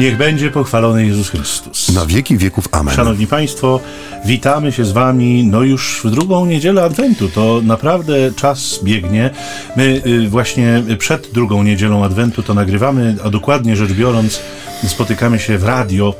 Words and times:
Niech 0.00 0.16
będzie 0.16 0.50
pochwalony 0.50 1.06
Jezus 1.06 1.30
Chrystus. 1.30 1.92
Na 1.94 2.06
wieki 2.06 2.36
wieków. 2.36 2.68
Amen. 2.72 2.94
Szanowni 2.94 3.26
Państwo, 3.26 3.80
witamy 4.24 4.72
się 4.72 4.84
z 4.84 4.92
Wami 4.92 5.44
no 5.44 5.62
już 5.62 6.00
w 6.04 6.10
drugą 6.10 6.46
niedzielę 6.46 6.82
Adwentu. 6.82 7.28
To 7.28 7.60
naprawdę 7.64 8.32
czas 8.36 8.80
biegnie. 8.82 9.30
My 9.76 10.02
y, 10.06 10.28
właśnie 10.28 10.82
przed 10.98 11.32
drugą 11.32 11.62
niedzielą 11.62 12.04
Adwentu 12.04 12.42
to 12.42 12.54
nagrywamy, 12.54 13.16
a 13.24 13.30
dokładnie 13.30 13.76
rzecz 13.76 13.92
biorąc 13.92 14.40
spotykamy 14.86 15.38
się 15.38 15.58
w 15.58 15.64
radio 15.64 16.14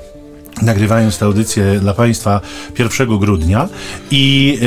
nagrywając 0.65 1.19
tę 1.19 1.27
audycję 1.27 1.81
dla 1.81 1.95
Państwa 1.95 2.41
1 2.79 3.19
grudnia 3.19 3.69
i 4.11 4.59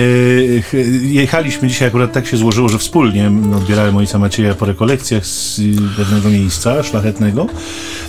e, 0.73 0.77
jechaliśmy 1.07 1.67
dzisiaj, 1.67 1.87
akurat 1.87 2.13
tak 2.13 2.27
się 2.27 2.37
złożyło, 2.37 2.69
że 2.69 2.77
wspólnie 2.77 3.31
odbierałem 3.55 3.97
ojca 3.97 4.19
Macieja 4.19 4.55
po 4.55 4.65
rekolekcjach 4.65 5.25
z 5.25 5.61
pewnego 5.97 6.29
miejsca 6.29 6.83
szlachetnego. 6.83 7.47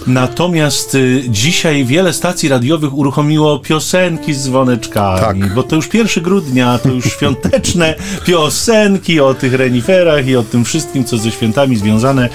Natomiast 0.07 0.95
e, 0.95 0.99
dzisiaj 1.29 1.85
wiele 1.85 2.13
stacji 2.13 2.49
radiowych 2.49 2.95
uruchomiło 2.95 3.59
piosenki 3.59 4.35
z 4.35 4.45
dzwoneczkami, 4.45 5.41
tak. 5.41 5.55
bo 5.55 5.63
to 5.63 5.77
już 5.77 5.95
1 5.95 6.25
grudnia, 6.25 6.79
to 6.79 6.89
już 6.89 7.05
świąteczne 7.05 7.95
piosenki 8.27 9.21
o 9.21 9.35
tych 9.35 9.55
reniferach 9.55 10.27
i 10.27 10.37
o 10.37 10.43
tym 10.43 10.65
wszystkim, 10.65 11.05
co 11.05 11.19
ze 11.19 11.31
świętami 11.31 11.77
związane 11.77 12.29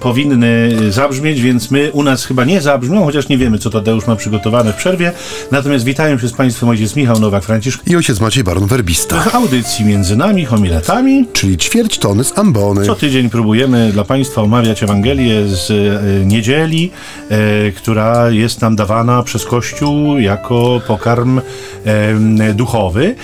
powinny 0.00 0.76
zabrzmieć, 0.92 1.40
więc 1.40 1.70
my 1.70 1.92
u 1.92 2.02
nas 2.02 2.24
chyba 2.24 2.44
nie 2.44 2.60
zabrzmią, 2.60 3.04
chociaż 3.04 3.28
nie 3.28 3.38
wiemy, 3.38 3.58
co 3.58 3.70
Tadeusz 3.70 4.06
ma 4.06 4.16
przygotowane 4.16 4.65
w 4.72 4.76
przerwie. 4.76 5.12
Natomiast 5.52 5.84
witają 5.84 6.18
się 6.18 6.28
z 6.28 6.32
Państwem 6.32 6.68
ojciec 6.68 6.96
Michał 6.96 7.16
Nowak-Franciszk 7.16 7.78
i 7.86 7.96
ojciec 7.96 8.20
Maciej 8.20 8.44
Baron-Werbista. 8.44 9.20
W 9.20 9.34
audycji 9.34 9.84
między 9.84 10.16
nami, 10.16 10.44
homiletami, 10.44 11.26
czyli 11.32 11.56
ćwierć 11.56 11.98
tony 11.98 12.24
z 12.24 12.38
ambony. 12.38 12.86
Co 12.86 12.94
tydzień 12.94 13.30
próbujemy 13.30 13.92
dla 13.92 14.04
Państwa 14.04 14.42
omawiać 14.42 14.82
Ewangelię 14.82 15.48
z 15.48 15.70
e, 15.70 16.24
niedzieli, 16.24 16.90
e, 17.30 17.72
która 17.72 18.30
jest 18.30 18.60
nam 18.60 18.76
dawana 18.76 19.22
przez 19.22 19.44
Kościół 19.44 20.18
jako 20.18 20.80
pokarm 20.86 21.40
e, 21.84 22.54
duchowy. 22.54 23.14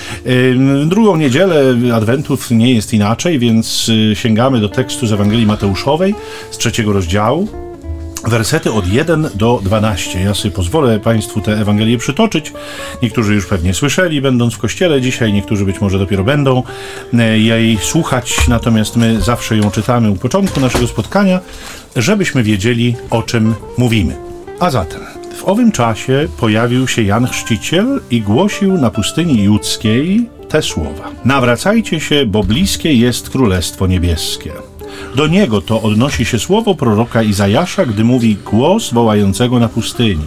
Drugą 0.86 1.16
niedzielę 1.16 1.76
Adwentów 1.94 2.50
nie 2.50 2.74
jest 2.74 2.92
inaczej, 2.92 3.38
więc 3.38 3.90
e, 4.12 4.16
sięgamy 4.16 4.60
do 4.60 4.68
tekstu 4.68 5.06
z 5.06 5.12
Ewangelii 5.12 5.46
Mateuszowej 5.46 6.14
z 6.50 6.58
trzeciego 6.58 6.92
rozdziału 6.92 7.61
wersety 8.24 8.72
od 8.72 8.86
1 8.86 9.28
do 9.34 9.60
12. 9.62 10.20
Ja 10.20 10.34
sobie 10.34 10.54
pozwolę 10.54 11.00
Państwu 11.00 11.40
tę 11.40 11.52
Ewangelię 11.52 11.98
przytoczyć. 11.98 12.52
Niektórzy 13.02 13.34
już 13.34 13.46
pewnie 13.46 13.74
słyszeli, 13.74 14.20
będąc 14.20 14.54
w 14.54 14.58
kościele 14.58 15.00
dzisiaj, 15.00 15.32
niektórzy 15.32 15.64
być 15.64 15.80
może 15.80 15.98
dopiero 15.98 16.24
będą 16.24 16.62
e, 17.14 17.38
jej 17.38 17.78
słuchać, 17.78 18.48
natomiast 18.48 18.96
my 18.96 19.20
zawsze 19.20 19.56
ją 19.56 19.70
czytamy 19.70 20.10
u 20.10 20.16
początku 20.16 20.60
naszego 20.60 20.86
spotkania, 20.86 21.40
żebyśmy 21.96 22.42
wiedzieli, 22.42 22.96
o 23.10 23.22
czym 23.22 23.54
mówimy. 23.78 24.16
A 24.60 24.70
zatem, 24.70 25.00
w 25.36 25.44
owym 25.44 25.72
czasie 25.72 26.28
pojawił 26.36 26.88
się 26.88 27.02
Jan 27.02 27.26
Chrzciciel 27.26 28.00
i 28.10 28.20
głosił 28.20 28.78
na 28.78 28.90
pustyni 28.90 29.42
judzkiej 29.42 30.28
te 30.48 30.62
słowa: 30.62 31.10
Nawracajcie 31.24 32.00
się, 32.00 32.26
bo 32.26 32.44
bliskie 32.44 32.94
jest 32.94 33.30
Królestwo 33.30 33.86
Niebieskie. 33.86 34.52
Do 35.14 35.26
niego 35.26 35.60
to 35.60 35.82
odnosi 35.82 36.24
się 36.24 36.38
słowo 36.38 36.74
proroka 36.74 37.22
Izajasza, 37.22 37.86
gdy 37.86 38.04
mówi 38.04 38.36
głos 38.50 38.92
wołającego 38.92 39.58
na 39.58 39.68
pustyni. 39.68 40.24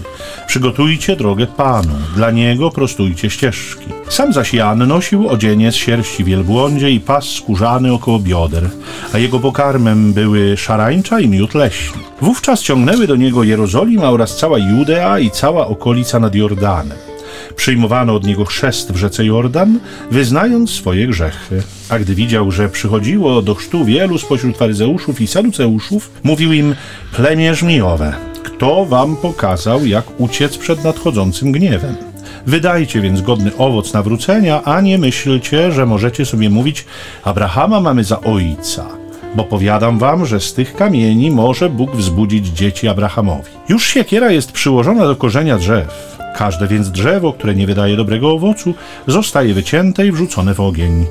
Przygotujcie 0.48 1.16
drogę 1.16 1.48
Panu, 1.48 1.94
dla 2.16 2.32
niego 2.32 2.72
prostujcie 2.72 3.30
ścieżki. 3.30 3.86
Sam 4.10 4.34
zaś 4.34 4.54
Jan 4.54 4.88
nosił 4.88 5.30
odzienie 5.30 5.72
z 5.72 5.76
sierści 5.76 6.24
wielbłądzie 6.24 6.92
i 6.92 7.00
pas 7.00 7.26
skórzany 7.26 7.94
około 7.94 8.20
bioder, 8.20 8.70
a 9.14 9.18
jego 9.18 9.40
pokarmem 9.40 10.14
były 10.14 10.58
szarańcza 10.58 11.20
i 11.20 11.28
miód 11.28 11.54
leśny. 11.54 12.00
Wówczas 12.22 12.62
ciągnęły 12.62 13.08
do 13.08 13.16
niego 13.16 13.44
Jerozolima 13.44 14.10
oraz 14.10 14.38
cała 14.38 14.58
Judea 14.58 15.20
i 15.20 15.32
cała 15.32 15.68
okolica 15.68 16.20
nad 16.20 16.36
Jordanem. 16.36 16.98
Przyjmowano 17.56 18.16
od 18.16 18.26
niego 18.26 18.46
chrzest 18.46 18.92
w 18.92 18.96
rzece 18.96 19.26
Jordan, 19.26 19.80
wyznając 20.12 20.72
swoje 20.72 21.08
grzechy. 21.08 21.64
A 21.90 22.00
gdy 22.00 22.16
widział, 22.16 22.52
że 22.52 22.70
przychodziło 22.70 23.42
do 23.42 23.56
chrztu 23.56 23.86
wielu 23.86 24.18
spośród 24.18 24.58
faryzeuszów 24.58 25.22
i 25.22 25.28
saduceuszów, 25.28 26.12
mówił 26.24 26.54
im, 26.54 26.76
plemię 27.14 27.56
żmijowe, 27.56 28.14
kto 28.44 28.86
wam 28.86 29.16
pokazał, 29.16 29.86
jak 29.86 30.20
uciec 30.20 30.58
przed 30.58 30.84
nadchodzącym 30.84 31.52
gniewem? 31.52 31.96
Wydajcie 32.48 33.02
więc 33.02 33.22
godny 33.22 33.52
owoc 33.58 33.94
nawrócenia, 33.94 34.64
a 34.64 34.82
nie 34.82 34.98
myślcie, 34.98 35.72
że 35.72 35.86
możecie 35.86 36.26
sobie 36.26 36.50
mówić, 36.50 36.86
Abrahama 37.24 37.80
mamy 37.80 38.04
za 38.04 38.22
ojca 38.22 39.05
bo 39.36 39.44
powiadam 39.44 40.00
wam, 40.00 40.26
że 40.26 40.40
z 40.40 40.54
tych 40.54 40.76
kamieni 40.76 41.32
może 41.32 41.70
Bóg 41.70 41.96
wzbudzić 41.96 42.48
dzieci 42.48 42.88
Abrahamowi. 42.88 43.50
Już 43.70 43.88
siekiera 43.88 44.32
jest 44.32 44.52
przyłożona 44.52 45.06
do 45.06 45.16
korzenia 45.16 45.58
drzew. 45.58 46.18
Każde 46.36 46.68
więc 46.68 46.92
drzewo, 46.92 47.34
które 47.34 47.56
nie 47.56 47.68
wydaje 47.68 47.98
dobrego 47.98 48.32
owocu, 48.32 48.74
zostaje 49.08 49.54
wycięte 49.54 50.08
i 50.08 50.12
wrzucone 50.12 50.54
w 50.54 50.60
ogień. 50.60 51.06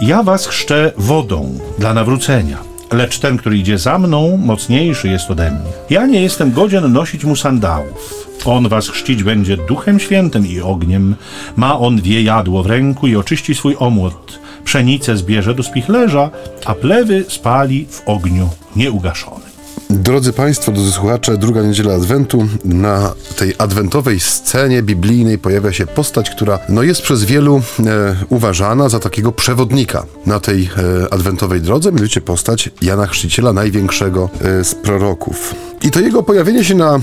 Ja 0.00 0.22
was 0.22 0.46
chrzczę 0.46 0.92
wodą 0.96 1.58
dla 1.78 1.94
nawrócenia, 1.94 2.58
lecz 2.92 3.18
ten, 3.18 3.36
który 3.36 3.58
idzie 3.58 3.78
za 3.78 3.98
mną, 3.98 4.36
mocniejszy 4.36 5.08
jest 5.08 5.30
ode 5.30 5.50
mnie. 5.50 5.70
Ja 5.90 6.06
nie 6.06 6.22
jestem 6.22 6.52
godzien 6.52 6.92
nosić 6.92 7.24
mu 7.24 7.36
sandałów. 7.36 8.28
On 8.44 8.68
was 8.68 8.88
chrzcić 8.88 9.22
będzie 9.22 9.56
duchem 9.56 10.00
świętym 10.00 10.46
i 10.46 10.60
ogniem. 10.60 11.14
Ma 11.56 11.78
on 11.78 11.96
dwie 11.96 12.22
jadło 12.22 12.62
w 12.62 12.66
ręku 12.66 13.06
i 13.06 13.16
oczyści 13.16 13.54
swój 13.54 13.76
omłot. 13.78 14.41
Pszenicę 14.64 15.16
zbierze 15.16 15.54
do 15.54 15.62
spichlerza, 15.62 16.30
a 16.64 16.74
plewy 16.74 17.24
spali 17.28 17.86
w 17.90 18.02
ogniu 18.06 18.48
nieugaszony. 18.76 19.52
Drodzy 19.90 20.32
Państwo, 20.32 20.72
drodzy 20.72 20.92
słuchacze, 20.92 21.38
druga 21.38 21.62
niedziela 21.62 21.94
Adwentu. 21.94 22.48
Na 22.64 23.14
tej 23.36 23.54
adwentowej 23.58 24.20
scenie 24.20 24.82
biblijnej 24.82 25.38
pojawia 25.38 25.72
się 25.72 25.86
postać, 25.86 26.30
która 26.30 26.58
no, 26.68 26.82
jest 26.82 27.02
przez 27.02 27.24
wielu 27.24 27.62
e, 27.86 28.16
uważana 28.28 28.88
za 28.88 28.98
takiego 28.98 29.32
przewodnika 29.32 30.06
na 30.26 30.40
tej 30.40 30.62
e, 30.62 31.12
adwentowej 31.12 31.60
drodze, 31.60 31.92
mianowicie 31.92 32.20
postać 32.20 32.70
Jana 32.82 33.06
Chrzciciela, 33.06 33.52
największego 33.52 34.30
e, 34.40 34.64
z 34.64 34.74
proroków. 34.74 35.54
I 35.82 35.90
to 35.90 36.00
jego 36.00 36.22
pojawienie 36.22 36.64
się 36.64 36.74
na 36.74 37.00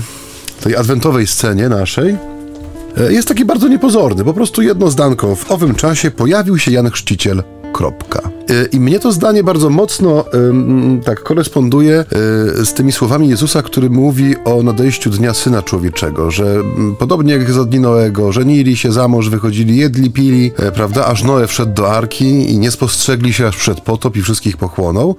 tej 0.60 0.76
adwentowej 0.76 1.26
scenie 1.26 1.68
naszej 1.68 2.16
jest 3.08 3.28
takie 3.28 3.44
bardzo 3.44 3.68
niepozorne. 3.68 4.24
Po 4.24 4.34
prostu 4.34 4.62
jedno 4.62 4.90
zdanko. 4.90 5.36
W 5.36 5.50
owym 5.50 5.74
czasie 5.74 6.10
pojawił 6.10 6.58
się 6.58 6.70
Jan 6.70 6.90
Chrzciciel. 6.90 7.42
Kropka. 7.72 8.20
E, 8.50 8.64
I 8.72 8.80
mnie 8.80 9.00
to 9.00 9.12
zdanie 9.12 9.44
bardzo 9.44 9.70
mocno 9.70 10.24
tak 11.04 11.22
koresponduje 11.22 11.94
e, 11.94 12.04
z 12.64 12.74
tymi 12.74 12.92
słowami 12.92 13.28
Jezusa, 13.28 13.62
który 13.62 13.90
mówi 13.90 14.34
o 14.44 14.62
nadejściu 14.62 15.10
Dnia 15.10 15.34
Syna 15.34 15.62
Człowieczego, 15.62 16.30
że 16.30 16.56
podobnie 16.98 17.32
jak 17.32 17.50
za 17.50 17.64
dni 17.64 17.80
Noego, 17.80 18.32
żenili 18.32 18.76
się 18.76 18.92
za 18.92 19.08
mąż, 19.08 19.28
wychodzili, 19.28 19.76
jedli, 19.76 20.10
pili, 20.10 20.52
e, 20.58 20.72
prawda, 20.72 21.06
aż 21.06 21.24
Noe 21.24 21.46
wszedł 21.46 21.72
do 21.72 21.92
arki 21.92 22.52
i 22.52 22.58
nie 22.58 22.70
spostrzegli 22.70 23.32
się 23.32 23.46
aż 23.46 23.56
przed 23.56 23.80
potop 23.80 24.16
i 24.16 24.22
wszystkich 24.22 24.56
pochłonął, 24.56 25.16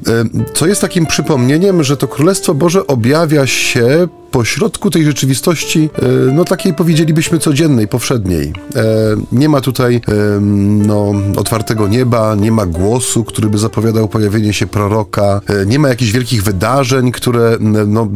co 0.53 0.68
jest 0.68 0.82
takim 0.82 1.06
przypomnieniem, 1.06 1.84
że 1.84 1.98
to 1.98 2.08
Królestwo 2.08 2.53
Boże 2.53 2.88
objawia 2.88 3.48
się 3.48 4.08
pośrodku 4.31 4.90
tej 4.90 5.06
rzeczywistości, 5.06 5.90
no 6.34 6.46
takiej 6.46 6.74
powiedzielibyśmy 6.74 7.40
codziennej, 7.40 7.88
powszedniej. 7.88 8.53
Nie 9.31 9.50
ma 9.50 9.62
tutaj 9.62 10.02
no, 10.88 11.14
otwartego 11.38 11.88
nieba, 11.88 12.36
nie 12.36 12.52
ma 12.52 12.66
głosu, 12.66 13.24
który 13.24 13.50
by 13.50 13.58
zapowiadał 13.58 14.08
pojawienie 14.08 14.53
się 14.53 14.68
proroka. 14.68 15.41
E, 15.47 15.66
nie 15.66 15.80
ma 15.80 15.90
jakichś 15.90 16.12
wielkich 16.12 16.44
wydarzeń, 16.44 17.12
które 17.12 17.58
no, 17.88 18.08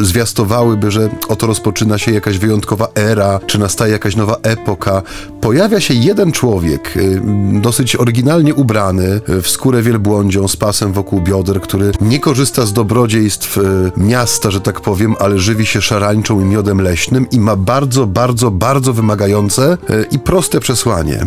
zwiastowałyby, 0.00 0.90
że 0.90 1.10
oto 1.28 1.46
rozpoczyna 1.46 1.98
się 1.98 2.12
jakaś 2.12 2.38
wyjątkowa 2.38 2.88
era, 2.94 3.40
czy 3.46 3.58
nastaje 3.58 3.92
jakaś 3.92 4.16
nowa 4.16 4.36
epoka. 4.42 5.02
Pojawia 5.40 5.80
się 5.80 5.94
jeden 5.94 6.32
człowiek, 6.32 6.96
e, 6.96 7.60
dosyć 7.60 7.96
oryginalnie 7.96 8.54
ubrany, 8.54 9.20
e, 9.28 9.42
w 9.42 9.48
skórę 9.48 9.82
wielbłądzią, 9.82 10.48
z 10.48 10.56
pasem 10.56 10.92
wokół 10.92 11.20
bioder, 11.20 11.60
który 11.60 11.92
nie 12.00 12.20
korzysta 12.20 12.66
z 12.66 12.72
dobrodziejstw 12.72 13.58
miasta, 13.96 14.50
że 14.50 14.60
tak 14.60 14.80
powiem, 14.80 15.14
ale 15.18 15.38
żywi 15.46 15.66
się 15.66 15.82
szarańczą 15.82 16.40
i 16.40 16.44
miodem 16.44 16.80
leśnym 16.80 17.26
i 17.30 17.40
ma 17.40 17.56
bardzo, 17.56 18.06
bardzo, 18.06 18.50
bardzo 18.50 18.92
wymagające 18.92 19.78
i 20.10 20.18
proste 20.18 20.60
przesłanie. 20.60 21.26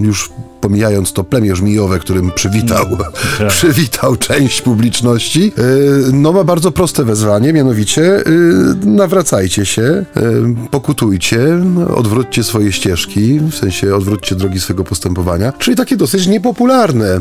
Już 0.00 0.30
pomijając 0.62 1.12
to 1.12 1.24
plemię 1.24 1.56
żmijowe, 1.56 1.98
którym 1.98 2.30
przywitał, 2.30 2.86
no, 2.90 2.96
tak. 3.38 3.48
przywitał 3.56 4.16
część 4.16 4.62
publiczności, 4.62 5.52
y, 5.58 6.12
no 6.12 6.32
ma 6.32 6.44
bardzo 6.44 6.72
proste 6.72 7.04
wezwanie, 7.04 7.52
mianowicie 7.52 8.02
y, 8.02 8.86
nawracajcie 8.86 9.66
się, 9.66 9.82
y, 9.82 10.04
pokutujcie, 10.70 11.40
odwróćcie 11.94 12.44
swoje 12.44 12.72
ścieżki, 12.72 13.40
w 13.40 13.54
sensie 13.54 13.96
odwróćcie 13.96 14.34
drogi 14.34 14.60
swojego 14.60 14.84
postępowania, 14.84 15.52
czyli 15.58 15.76
takie 15.76 15.96
dosyć 15.96 16.26
niepopularne 16.26 17.20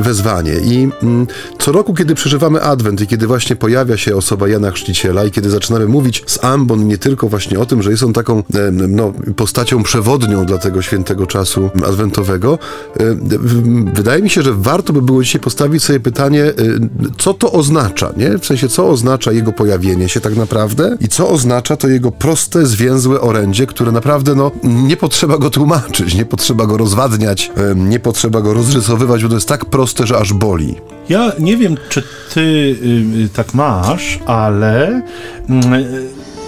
wezwanie. 0.00 0.52
I 0.64 0.88
mm, 1.02 1.26
co 1.58 1.72
roku, 1.72 1.94
kiedy 1.94 2.14
przeżywamy 2.14 2.62
Adwent 2.62 3.00
i 3.00 3.06
kiedy 3.06 3.26
właśnie 3.26 3.56
pojawia 3.56 3.96
się 3.96 4.16
osoba 4.16 4.48
Jana 4.48 4.70
Chrzciciela 4.70 5.24
i 5.24 5.30
kiedy 5.30 5.50
zaczynamy 5.50 5.86
mówić 5.86 6.22
z 6.26 6.44
ambon 6.44 6.86
nie 6.86 6.98
tylko 6.98 7.28
właśnie 7.28 7.58
o 7.58 7.66
tym, 7.66 7.82
że 7.82 7.90
jest 7.90 8.02
on 8.02 8.12
taką 8.12 8.42
no, 8.88 9.12
postacią 9.36 9.82
przewodnią 9.82 10.46
dla 10.46 10.58
tego 10.58 10.82
świętego 10.82 11.26
czasu 11.26 11.70
Adwentu 11.86 12.11
wydaje 13.94 14.22
mi 14.22 14.30
się, 14.30 14.42
że 14.42 14.52
warto 14.52 14.92
by 14.92 15.02
było 15.02 15.22
dzisiaj 15.22 15.40
postawić 15.40 15.84
sobie 15.84 16.00
pytanie, 16.00 16.52
co 17.18 17.34
to 17.34 17.52
oznacza, 17.52 18.12
nie? 18.16 18.38
W 18.38 18.46
sensie, 18.46 18.68
co 18.68 18.88
oznacza 18.88 19.32
jego 19.32 19.52
pojawienie 19.52 20.08
się 20.08 20.20
tak 20.20 20.36
naprawdę 20.36 20.96
i 21.00 21.08
co 21.08 21.28
oznacza 21.28 21.76
to 21.76 21.88
jego 21.88 22.12
proste, 22.12 22.66
zwięzłe 22.66 23.20
orędzie, 23.20 23.66
które 23.66 23.92
naprawdę, 23.92 24.34
no, 24.34 24.50
nie 24.62 24.96
potrzeba 24.96 25.38
go 25.38 25.50
tłumaczyć, 25.50 26.14
nie 26.14 26.24
potrzeba 26.24 26.66
go 26.66 26.76
rozwadniać, 26.76 27.50
nie 27.76 28.00
potrzeba 28.00 28.40
go 28.40 28.54
rozrysowywać, 28.54 29.22
bo 29.22 29.28
to 29.28 29.34
jest 29.34 29.48
tak 29.48 29.64
proste, 29.64 30.06
że 30.06 30.18
aż 30.18 30.32
boli. 30.32 30.74
Ja 31.08 31.32
nie 31.38 31.56
wiem, 31.56 31.76
czy 31.88 32.02
ty 32.34 32.76
tak 33.34 33.54
masz, 33.54 34.18
ale 34.26 35.02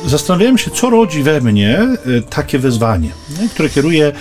zastanawiałem 0.06 0.58
się, 0.58 0.70
co 0.70 0.90
rodzi 0.90 1.22
we 1.22 1.40
mnie 1.40 1.96
takie 2.30 2.58
wezwanie, 2.58 3.10
nie? 3.40 3.48
które 3.48 3.68
kieruje 3.68 4.12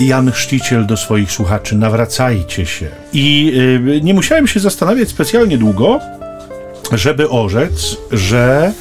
Jan 0.00 0.32
Chrzciciel 0.32 0.86
do 0.86 0.96
swoich 0.96 1.32
słuchaczy: 1.32 1.76
nawracajcie 1.76 2.66
się. 2.66 2.88
I 3.12 3.52
e, 3.96 4.00
nie 4.00 4.14
musiałem 4.14 4.46
się 4.46 4.60
zastanawiać 4.60 5.08
specjalnie 5.08 5.58
długo, 5.58 6.00
żeby 6.92 7.30
orzec, 7.30 7.96
że 8.12 8.72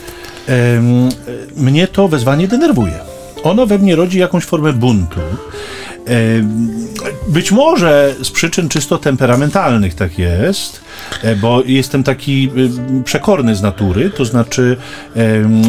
mnie 1.55 1.87
to 1.87 2.07
wezwanie 2.07 2.47
denerwuje. 2.47 2.99
Ono 3.43 3.65
we 3.65 3.77
mnie 3.77 3.95
rodzi 3.95 4.19
jakąś 4.19 4.43
formę 4.45 4.73
buntu. 4.73 5.19
Być 7.27 7.51
może 7.51 8.15
z 8.23 8.31
przyczyn 8.31 8.69
czysto 8.69 8.97
temperamentalnych 8.97 9.95
tak 9.95 10.19
jest, 10.19 10.81
bo 11.41 11.63
jestem 11.65 12.03
taki 12.03 12.49
y, 12.99 13.03
przekorny 13.03 13.55
z 13.55 13.61
natury, 13.61 14.09
to 14.09 14.25
znaczy 14.25 14.77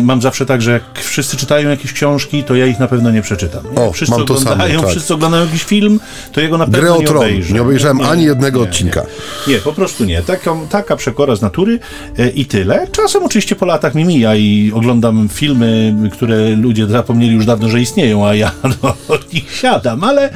mam 0.02 0.22
zawsze 0.22 0.46
tak, 0.46 0.62
że 0.62 0.72
jak 0.72 0.82
wszyscy 0.98 1.36
czytają 1.36 1.68
jakieś 1.68 1.92
książki, 1.92 2.44
to 2.44 2.54
ja 2.54 2.66
ich 2.66 2.78
na 2.78 2.88
pewno 2.88 3.10
nie 3.10 3.22
przeczytam. 3.22 3.64
Nie? 3.76 3.82
O, 3.82 3.92
wszyscy 3.92 4.16
mam 4.16 4.26
to 4.26 4.34
oglądają, 4.34 4.70
samo, 4.70 4.82
tak. 4.82 4.90
wszyscy 4.90 5.14
oglądają 5.14 5.44
jakiś 5.44 5.62
film, 5.62 6.00
to 6.32 6.40
jego 6.40 6.58
na 6.58 6.66
pewno 6.66 6.96
o 6.96 7.00
nie 7.00 7.06
Tron. 7.06 7.16
obejrzę. 7.16 7.54
Nie 7.54 7.62
obejrzałem 7.62 7.98
nie, 7.98 8.08
ani 8.08 8.24
jednego 8.24 8.60
nie, 8.60 8.68
odcinka. 8.68 9.02
Nie. 9.48 9.58
po 9.58 9.72
prostu 9.72 10.04
nie. 10.04 10.22
Taka, 10.22 10.56
taka 10.70 10.96
przekora 10.96 11.36
z 11.36 11.42
natury 11.42 11.78
e, 12.18 12.28
i 12.28 12.44
tyle. 12.44 12.86
Czasem 12.92 13.24
oczywiście 13.24 13.56
po 13.56 13.66
latach 13.66 13.94
mi 13.94 14.04
mija 14.04 14.36
i 14.36 14.72
oglądam 14.74 15.28
filmy, 15.28 15.94
które 16.12 16.50
ludzie 16.50 16.86
zapomnieli 16.86 17.34
już 17.34 17.46
dawno, 17.46 17.68
że 17.68 17.80
istnieją, 17.80 18.26
a 18.26 18.34
ja 18.34 18.52
no, 18.82 18.94
od 19.08 19.32
nich 19.32 19.56
siadam, 19.56 20.04
ale, 20.04 20.30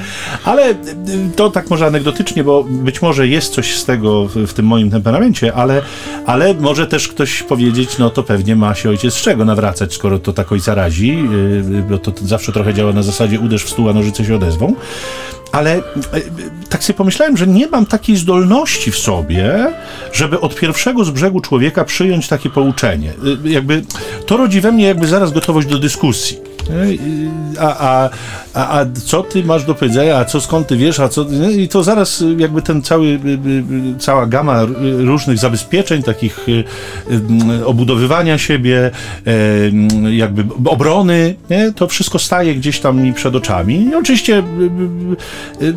ale 0.44 0.74
to 1.36 1.50
tak 1.50 1.70
może 1.70 1.86
anegdotycznie, 1.86 2.44
bo 2.44 2.64
być 2.64 3.02
może 3.02 3.28
jest 3.28 3.54
coś 3.54 3.76
z 3.76 3.84
tego 3.84 4.28
w, 4.28 4.34
w, 4.34 4.54
tym 4.54 4.66
moim 4.66 4.90
temperamencie, 4.94 5.54
ale, 5.54 5.82
ale 6.26 6.54
może 6.54 6.86
też 6.86 7.08
ktoś 7.08 7.42
powiedzieć, 7.42 7.98
no 7.98 8.10
to 8.10 8.22
pewnie 8.22 8.56
ma 8.56 8.74
się 8.74 8.90
ojciec 8.90 9.14
z 9.14 9.22
czego 9.22 9.44
nawracać, 9.44 9.94
skoro 9.94 10.18
to 10.18 10.32
tak 10.32 10.52
ojca 10.52 10.74
razi, 10.74 11.08
yy, 11.08 11.82
bo 11.90 11.98
to, 11.98 12.12
zawsze 12.22 12.52
trochę 12.52 12.74
działa 12.74 12.92
na 12.92 13.02
zasadzie 13.02 13.40
uderz 13.40 13.64
w 13.64 13.70
stół, 13.70 13.88
a 13.88 13.92
nożyce 13.92 14.24
się 14.24 14.34
odezwą. 14.34 14.74
Ale 15.54 15.76
yy, 15.76 15.82
tak 16.68 16.84
sobie 16.84 16.96
pomyślałem, 16.96 17.36
że 17.36 17.46
nie 17.46 17.66
mam 17.66 17.86
takiej 17.86 18.16
zdolności 18.16 18.90
w 18.90 18.98
sobie, 18.98 19.72
żeby 20.12 20.40
od 20.40 20.54
pierwszego 20.54 21.04
z 21.04 21.10
brzegu 21.10 21.40
człowieka 21.40 21.84
przyjąć 21.84 22.28
takie 22.28 22.50
pouczenie. 22.50 23.12
Yy, 23.44 23.50
jakby 23.50 23.82
to 24.26 24.36
rodzi 24.36 24.60
we 24.60 24.72
mnie 24.72 24.86
jakby 24.86 25.06
zaraz 25.06 25.32
gotowość 25.32 25.68
do 25.68 25.78
dyskusji. 25.78 26.54
A, 27.60 27.78
a, 27.78 28.10
a, 28.54 28.80
a 28.80 28.86
co 29.04 29.22
ty 29.22 29.44
masz 29.44 29.64
do 29.64 29.74
powiedzenia, 29.74 30.18
a 30.18 30.24
co 30.24 30.40
skąd 30.40 30.66
ty 30.66 30.76
wiesz, 30.76 31.00
a 31.00 31.08
co. 31.08 31.26
I 31.56 31.68
to 31.68 31.82
zaraz 31.82 32.24
jakby 32.36 32.62
ten 32.62 32.82
cały, 32.82 33.20
cała 33.98 34.26
gama 34.26 34.60
różnych 34.98 35.38
zabezpieczeń, 35.38 36.02
takich 36.02 36.46
obudowywania 37.66 38.38
siebie, 38.38 38.90
jakby 40.10 40.44
obrony, 40.64 41.34
nie? 41.50 41.72
to 41.72 41.88
wszystko 41.88 42.18
staje 42.18 42.54
gdzieś 42.54 42.80
tam 42.80 43.00
mi 43.00 43.12
przed 43.12 43.34
oczami. 43.34 43.88
I 43.90 43.94
oczywiście 43.94 44.42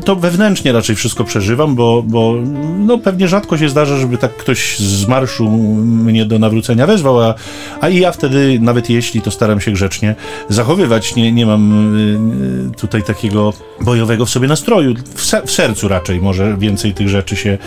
to 0.06 0.16
wewnętrznie 0.16 0.72
raczej 0.72 0.96
wszystko 0.96 1.24
przeżywam, 1.24 1.76
bo, 1.76 2.04
bo 2.08 2.36
no 2.80 2.98
pewnie 2.98 3.28
rzadko 3.28 3.58
się 3.58 3.70
zdarza, 3.70 3.98
żeby 3.98 4.18
tak 4.18 4.38
ktoś 4.38 4.80
z 4.80 5.08
marszu 5.08 5.50
mnie 5.50 6.26
do 6.26 6.40
nawrócenia 6.40 6.88
wezwał, 6.88 7.22
a, 7.22 7.36
a 7.82 7.90
i 7.90 8.00
ja 8.00 8.12
wtedy, 8.12 8.60
nawet 8.62 8.90
jeśli, 8.90 9.22
to 9.22 9.32
staram 9.32 9.62
się 9.62 9.72
grzecznie 9.72 10.16
zachowywać. 10.50 11.16
Nie, 11.16 11.32
nie 11.32 11.46
mam 11.46 11.96
y, 11.98 12.74
y, 12.74 12.76
tutaj 12.76 13.04
takiego 13.04 13.54
bojowego 13.82 14.26
w 14.26 14.30
sobie 14.30 14.48
nastroju. 14.48 14.94
W, 15.16 15.22
w 15.46 15.52
sercu 15.52 15.88
raczej 15.88 16.22
może 16.22 16.58
więcej 16.58 16.94
tych 16.94 17.10
rzeczy 17.10 17.36
się, 17.36 17.58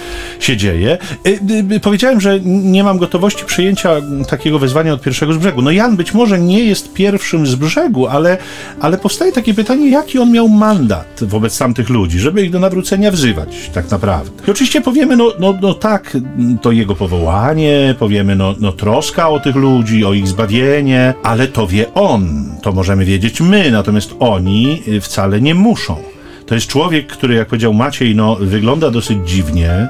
się 0.40 0.56
dzieje. 0.56 0.98
Y, 1.26 1.80
powiedziałem, 1.80 2.20
że 2.20 2.40
nie 2.44 2.84
mam 2.84 2.98
gotowości 2.98 3.44
przyjęcia 3.44 3.90
takiego 4.28 4.58
wezwania 4.58 4.92
od 4.92 5.02
pierwszego 5.02 5.32
z 5.32 5.36
brzegu. 5.36 5.62
No 5.62 5.70
Jan 5.70 5.96
być 5.96 6.14
może 6.14 6.38
nie 6.38 6.64
jest 6.64 6.92
pierwszym 6.92 7.46
z 7.46 7.54
brzegu, 7.54 8.06
ale, 8.06 8.38
ale 8.80 8.98
powstaje 8.98 9.32
takie 9.32 9.54
pytanie, 9.54 9.90
jaki 9.90 10.18
on 10.18 10.32
miał 10.32 10.48
mandat 10.48 11.20
wobec 11.22 11.58
tamtych 11.58 11.89
ludzi, 11.90 12.18
żeby 12.18 12.42
ich 12.42 12.50
do 12.50 12.60
nawrócenia 12.60 13.10
wzywać 13.10 13.70
tak 13.74 13.90
naprawdę. 13.90 14.30
I 14.48 14.50
oczywiście 14.50 14.80
powiemy, 14.80 15.16
no, 15.16 15.32
no, 15.38 15.54
no 15.62 15.74
tak, 15.74 16.16
to 16.62 16.72
jego 16.72 16.94
powołanie, 16.94 17.94
powiemy, 17.98 18.36
no, 18.36 18.54
no 18.60 18.72
troska 18.72 19.28
o 19.28 19.40
tych 19.40 19.56
ludzi, 19.56 20.04
o 20.04 20.12
ich 20.12 20.28
zbawienie, 20.28 21.14
ale 21.22 21.48
to 21.48 21.66
wie 21.66 21.94
on, 21.94 22.50
to 22.62 22.72
możemy 22.72 23.04
wiedzieć 23.04 23.40
my, 23.40 23.70
natomiast 23.70 24.14
oni 24.20 24.82
y, 24.88 25.00
wcale 25.00 25.40
nie 25.40 25.54
muszą. 25.54 26.09
To 26.50 26.54
jest 26.54 26.66
człowiek, 26.66 27.06
który, 27.06 27.34
jak 27.34 27.48
powiedział 27.48 27.74
Maciej, 27.74 28.14
no, 28.14 28.36
wygląda 28.36 28.90
dosyć 28.90 29.18
dziwnie, 29.30 29.88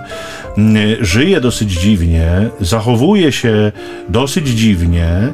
mm, 0.59 0.77
żyje 1.01 1.41
dosyć 1.41 1.73
dziwnie, 1.73 2.31
zachowuje 2.61 3.33
się 3.33 3.73
dosyć 4.09 4.49
dziwnie. 4.49 5.07
E, 5.07 5.33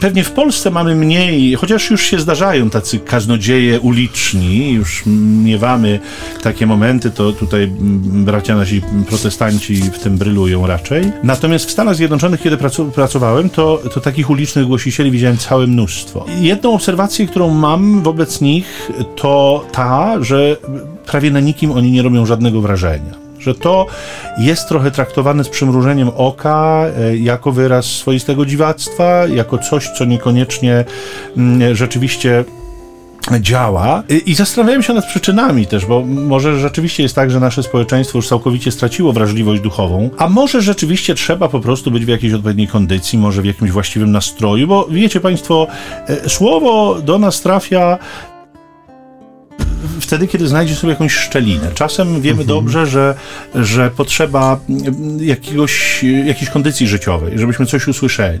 pewnie 0.00 0.24
w 0.24 0.30
Polsce 0.30 0.70
mamy 0.70 0.94
mniej, 0.94 1.54
chociaż 1.54 1.90
już 1.90 2.02
się 2.02 2.18
zdarzają 2.18 2.70
tacy 2.70 2.98
kaznodzieje 2.98 3.80
uliczni, 3.80 4.72
już 4.72 5.02
miewamy 5.44 6.00
takie 6.42 6.66
momenty, 6.66 7.10
to 7.10 7.32
tutaj 7.32 7.70
bracia 8.00 8.56
nasi 8.56 8.82
protestanci 9.08 9.76
w 9.76 9.98
tym 9.98 10.18
brylują 10.18 10.66
raczej. 10.66 11.12
Natomiast 11.22 11.66
w 11.66 11.70
Stanach 11.70 11.96
Zjednoczonych, 11.96 12.42
kiedy 12.42 12.56
pracowałem, 12.94 13.50
to, 13.50 13.82
to 13.94 14.00
takich 14.00 14.30
ulicznych 14.30 14.66
głosicieli 14.66 15.10
widziałem 15.10 15.36
całe 15.36 15.66
mnóstwo. 15.66 16.26
Jedną 16.40 16.74
obserwację, 16.74 17.26
którą 17.26 17.50
mam 17.50 18.02
wobec 18.02 18.40
nich, 18.40 18.90
to 19.16 19.35
ta, 19.72 20.16
że 20.20 20.56
prawie 21.06 21.30
na 21.30 21.40
nikim 21.40 21.72
oni 21.72 21.90
nie 21.90 22.02
robią 22.02 22.26
żadnego 22.26 22.60
wrażenia. 22.60 23.26
Że 23.38 23.54
to 23.54 23.86
jest 24.38 24.68
trochę 24.68 24.90
traktowane 24.90 25.44
z 25.44 25.48
przymrużeniem 25.48 26.10
oka, 26.16 26.86
e, 26.98 27.16
jako 27.16 27.52
wyraz 27.52 27.84
swoistego 27.84 28.46
dziwactwa, 28.46 29.26
jako 29.26 29.58
coś, 29.58 29.88
co 29.88 30.04
niekoniecznie 30.04 30.84
mm, 31.36 31.74
rzeczywiście 31.74 32.44
działa. 33.40 34.02
I 34.26 34.34
zastanawiałem 34.34 34.82
się 34.82 34.94
nad 34.94 35.06
przyczynami 35.06 35.66
też, 35.66 35.86
bo 35.86 36.02
może 36.06 36.60
rzeczywiście 36.60 37.02
jest 37.02 37.14
tak, 37.14 37.30
że 37.30 37.40
nasze 37.40 37.62
społeczeństwo 37.62 38.18
już 38.18 38.28
całkowicie 38.28 38.72
straciło 38.72 39.12
wrażliwość 39.12 39.62
duchową, 39.62 40.10
a 40.18 40.28
może 40.28 40.62
rzeczywiście 40.62 41.14
trzeba 41.14 41.48
po 41.48 41.60
prostu 41.60 41.90
być 41.90 42.04
w 42.04 42.08
jakiejś 42.08 42.32
odpowiedniej 42.32 42.68
kondycji, 42.68 43.18
może 43.18 43.42
w 43.42 43.44
jakimś 43.44 43.70
właściwym 43.70 44.12
nastroju, 44.12 44.66
bo 44.66 44.86
wiecie 44.90 45.20
Państwo, 45.20 45.66
e, 46.08 46.28
słowo 46.28 46.96
do 47.02 47.18
nas 47.18 47.40
trafia 47.40 47.98
wtedy, 50.00 50.28
kiedy 50.28 50.48
znajdzie 50.48 50.74
sobie 50.74 50.92
jakąś 50.92 51.12
szczelinę. 51.12 51.70
Czasem 51.74 52.20
wiemy 52.20 52.42
mhm. 52.42 52.48
dobrze, 52.48 52.86
że, 52.86 53.14
że 53.54 53.90
potrzeba 53.90 54.60
jakiegoś, 55.20 56.04
jakiejś 56.24 56.50
kondycji 56.50 56.86
życiowej, 56.86 57.38
żebyśmy 57.38 57.66
coś 57.66 57.88
usłyszeli. 57.88 58.40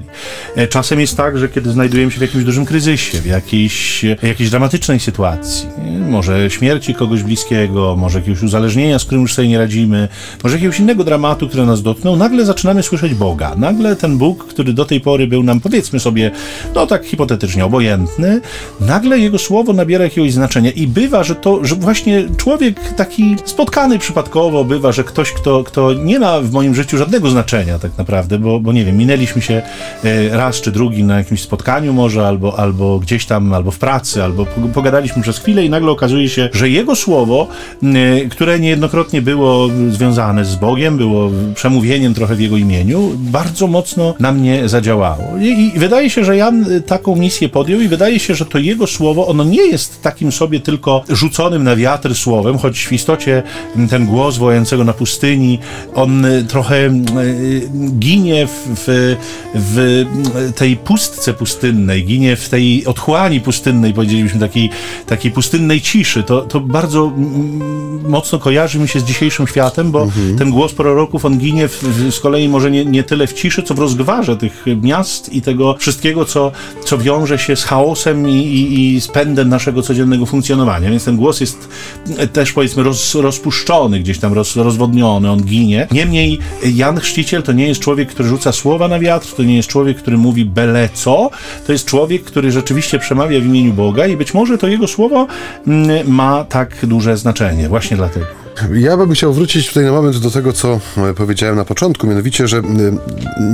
E, 0.56 0.66
czasem 0.66 1.00
jest 1.00 1.16
tak, 1.16 1.38
że 1.38 1.48
kiedy 1.48 1.70
znajdujemy 1.70 2.12
się 2.12 2.18
w 2.18 2.22
jakimś 2.22 2.44
dużym 2.44 2.66
kryzysie, 2.66 3.18
w 3.18 3.26
jakiejś, 3.26 4.04
jakiejś 4.22 4.50
dramatycznej 4.50 5.00
sytuacji, 5.00 5.68
może 6.08 6.50
śmierci 6.50 6.94
kogoś 6.94 7.22
bliskiego, 7.22 7.96
może 7.96 8.18
jakiegoś 8.18 8.42
uzależnienia, 8.42 8.98
z 8.98 9.04
którym 9.04 9.22
już 9.22 9.34
sobie 9.34 9.48
nie 9.48 9.58
radzimy, 9.58 10.08
może 10.44 10.56
jakiegoś 10.56 10.80
innego 10.80 11.04
dramatu, 11.04 11.48
który 11.48 11.66
nas 11.66 11.82
dotknął, 11.82 12.16
nagle 12.16 12.44
zaczynamy 12.44 12.82
słyszeć 12.82 13.14
Boga. 13.14 13.54
Nagle 13.56 13.96
ten 13.96 14.18
Bóg, 14.18 14.46
który 14.46 14.72
do 14.72 14.84
tej 14.84 15.00
pory 15.00 15.26
był 15.26 15.42
nam, 15.42 15.60
powiedzmy 15.60 16.00
sobie, 16.00 16.30
no 16.74 16.86
tak 16.86 17.04
hipotetycznie 17.04 17.64
obojętny, 17.64 18.40
nagle 18.80 19.18
jego 19.18 19.38
słowo 19.38 19.72
nabiera 19.72 20.04
jakiegoś 20.04 20.32
znaczenia 20.32 20.70
i 20.70 20.86
bywa, 20.86 21.24
że 21.24 21.34
to 21.40 21.64
że 21.64 21.74
właśnie 21.74 22.24
człowiek 22.36 22.94
taki 22.94 23.36
spotkany 23.44 23.98
przypadkowo 23.98 24.64
bywa, 24.64 24.92
że 24.92 25.04
ktoś, 25.04 25.32
kto, 25.32 25.64
kto 25.64 25.92
nie 25.92 26.18
ma 26.18 26.40
w 26.40 26.52
moim 26.52 26.74
życiu 26.74 26.98
żadnego 26.98 27.30
znaczenia 27.30 27.78
tak 27.78 27.98
naprawdę, 27.98 28.38
bo, 28.38 28.60
bo 28.60 28.72
nie 28.72 28.84
wiem, 28.84 28.96
minęliśmy 28.96 29.42
się 29.42 29.62
e, 30.04 30.36
raz 30.36 30.60
czy 30.60 30.72
drugi 30.72 31.04
na 31.04 31.18
jakimś 31.18 31.40
spotkaniu 31.40 31.92
może, 31.92 32.26
albo, 32.26 32.58
albo 32.58 32.98
gdzieś 32.98 33.26
tam, 33.26 33.52
albo 33.52 33.70
w 33.70 33.78
pracy, 33.78 34.22
albo 34.22 34.46
pogadaliśmy 34.74 35.22
przez 35.22 35.38
chwilę 35.38 35.64
i 35.64 35.70
nagle 35.70 35.90
okazuje 35.90 36.28
się, 36.28 36.48
że 36.52 36.68
jego 36.68 36.96
słowo, 36.96 37.48
które 38.30 38.60
niejednokrotnie 38.60 39.22
było 39.22 39.68
związane 39.90 40.44
z 40.44 40.56
Bogiem, 40.56 40.96
było 40.96 41.30
przemówieniem 41.54 42.14
trochę 42.14 42.34
w 42.34 42.40
jego 42.40 42.56
imieniu, 42.56 43.12
bardzo 43.16 43.66
mocno 43.66 44.14
na 44.20 44.32
mnie 44.32 44.68
zadziałało. 44.68 45.24
I, 45.40 45.72
i 45.74 45.78
wydaje 45.78 46.10
się, 46.10 46.24
że 46.24 46.36
Jan 46.36 46.66
taką 46.86 47.16
misję 47.16 47.48
podjął 47.48 47.80
i 47.80 47.88
wydaje 47.88 48.18
się, 48.18 48.34
że 48.34 48.46
to 48.46 48.58
jego 48.58 48.86
słowo, 48.86 49.26
ono 49.26 49.44
nie 49.44 49.66
jest 49.66 50.02
takim 50.02 50.32
sobie 50.32 50.60
tylko 50.60 51.04
rzuconym 51.16 51.64
na 51.64 51.76
wiatr 51.76 52.14
słowem, 52.14 52.58
choć 52.58 52.86
w 52.86 52.92
istocie 52.92 53.42
ten 53.90 54.06
głos 54.06 54.36
wołającego 54.36 54.84
na 54.84 54.92
pustyni, 54.92 55.58
on 55.94 56.26
trochę 56.48 56.90
ginie 57.98 58.46
w, 58.46 58.66
w, 58.76 59.16
w 59.54 60.04
tej 60.56 60.76
pustce 60.76 61.34
pustynnej, 61.34 62.04
ginie 62.04 62.36
w 62.36 62.48
tej 62.48 62.86
otchłani 62.86 63.40
pustynnej, 63.40 63.94
powiedzielibyśmy, 63.94 64.40
takiej, 64.40 64.70
takiej 65.06 65.30
pustynnej 65.30 65.80
ciszy. 65.80 66.22
To, 66.22 66.40
to 66.40 66.60
bardzo 66.60 67.12
mocno 68.08 68.38
kojarzy 68.38 68.78
mi 68.78 68.88
się 68.88 69.00
z 69.00 69.04
dzisiejszym 69.04 69.46
światem, 69.46 69.90
bo 69.90 70.02
mhm. 70.02 70.38
ten 70.38 70.50
głos 70.50 70.72
proroków, 70.72 71.24
on 71.24 71.38
ginie 71.38 71.68
w, 71.68 71.82
w, 71.82 72.14
z 72.14 72.20
kolei 72.20 72.48
może 72.48 72.70
nie, 72.70 72.84
nie 72.84 73.02
tyle 73.02 73.26
w 73.26 73.32
ciszy, 73.32 73.62
co 73.62 73.74
w 73.74 73.78
rozgwarze 73.78 74.36
tych 74.36 74.64
miast 74.82 75.32
i 75.32 75.42
tego 75.42 75.76
wszystkiego, 75.78 76.24
co, 76.24 76.52
co 76.84 76.98
wiąże 76.98 77.38
się 77.38 77.56
z 77.56 77.64
chaosem 77.64 78.28
i, 78.28 78.34
i, 78.34 78.94
i 78.94 79.00
z 79.00 79.08
pędem 79.08 79.48
naszego 79.48 79.82
codziennego 79.82 80.26
funkcjonowania. 80.26 80.90
Więc 80.90 81.05
ten 81.06 81.16
głos 81.16 81.40
jest 81.40 81.68
też 82.32 82.52
powiedzmy 82.52 82.82
roz, 82.82 83.14
rozpuszczony, 83.14 84.00
gdzieś 84.00 84.18
tam 84.18 84.32
roz, 84.32 84.56
rozwodniony, 84.56 85.30
on 85.30 85.42
ginie. 85.42 85.88
Niemniej 85.92 86.38
Jan 86.74 87.00
Chrzciciel 87.00 87.42
to 87.42 87.52
nie 87.52 87.68
jest 87.68 87.80
człowiek, 87.80 88.08
który 88.08 88.28
rzuca 88.28 88.52
słowa 88.52 88.88
na 88.88 88.98
wiatr, 88.98 89.34
to 89.34 89.42
nie 89.42 89.56
jest 89.56 89.68
człowiek, 89.68 89.98
który 89.98 90.18
mówi 90.18 90.44
bele 90.44 90.88
co, 90.94 91.30
to 91.66 91.72
jest 91.72 91.86
człowiek, 91.86 92.24
który 92.24 92.52
rzeczywiście 92.52 92.98
przemawia 92.98 93.40
w 93.40 93.44
imieniu 93.44 93.72
Boga 93.72 94.06
i 94.06 94.16
być 94.16 94.34
może 94.34 94.58
to 94.58 94.68
jego 94.68 94.88
słowo 94.88 95.26
mm, 95.66 96.12
ma 96.12 96.44
tak 96.44 96.86
duże 96.86 97.16
znaczenie. 97.16 97.68
Właśnie 97.68 97.96
dlatego. 97.96 98.45
Ja 98.74 98.96
bym 98.96 99.12
chciał 99.12 99.32
wrócić 99.32 99.68
tutaj 99.68 99.84
na 99.84 99.92
moment 99.92 100.16
do 100.16 100.30
tego, 100.30 100.52
co 100.52 100.80
e, 100.96 101.14
powiedziałem 101.14 101.56
na 101.56 101.64
początku, 101.64 102.06
mianowicie, 102.06 102.48
że 102.48 102.62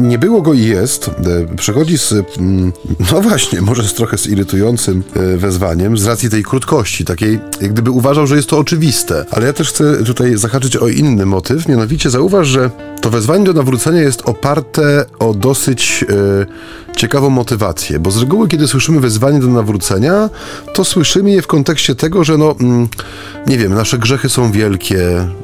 nie 0.01 0.19
było 0.19 0.43
go 0.43 0.53
i 0.53 0.61
jest. 0.61 1.09
E, 1.09 1.57
przechodzi 1.57 1.99
z, 1.99 2.15
no 3.13 3.21
właśnie, 3.21 3.61
może 3.61 3.85
z 3.85 3.95
trochę 3.95 4.19
z 4.19 4.27
irytującym 4.27 5.03
e, 5.17 5.37
wezwaniem, 5.37 5.99
z 5.99 6.07
racji 6.07 6.31
tej 6.31 6.43
krótkości, 6.43 7.05
takiej, 7.05 7.39
jak 7.61 7.73
gdyby 7.73 7.91
uważał, 7.91 8.27
że 8.27 8.37
jest 8.37 8.49
to 8.49 8.59
oczywiste. 8.59 9.25
Ale 9.31 9.47
ja 9.47 9.53
też 9.53 9.69
chcę 9.69 10.05
tutaj 10.05 10.37
zahaczyć 10.37 10.77
o 10.77 10.89
inny 10.89 11.27
motyw, 11.27 11.69
mianowicie 11.69 12.11
zauważ, 12.11 12.49
że 12.49 12.71
to 13.01 13.11
wezwanie 13.11 13.45
do 13.45 13.53
nawrócenia 13.53 14.01
jest 14.01 14.23
oparte 14.25 15.05
o 15.19 15.35
dosyć 15.35 16.05
e, 16.09 16.97
ciekawą 16.97 17.31
motywację, 17.31 17.99
bo 17.99 18.11
z 18.11 18.21
reguły, 18.21 18.49
kiedy 18.49 18.69
słyszymy 18.69 19.01
wezwanie 19.01 19.41
do 19.41 19.47
nawrócenia, 19.47 20.31
to 20.75 20.85
słyszymy 20.85 21.31
je 21.31 21.43
w 21.43 21.47
kontekście 21.47 21.95
tego, 21.95 22.25
że 22.25 22.39
no, 22.39 22.55
mm, 22.61 22.89
nie 23.47 23.59
wiem, 23.59 23.75
nasze 23.75 23.99
grzechy 23.99 24.29
są 24.29 24.53
wielkie, 24.53 24.92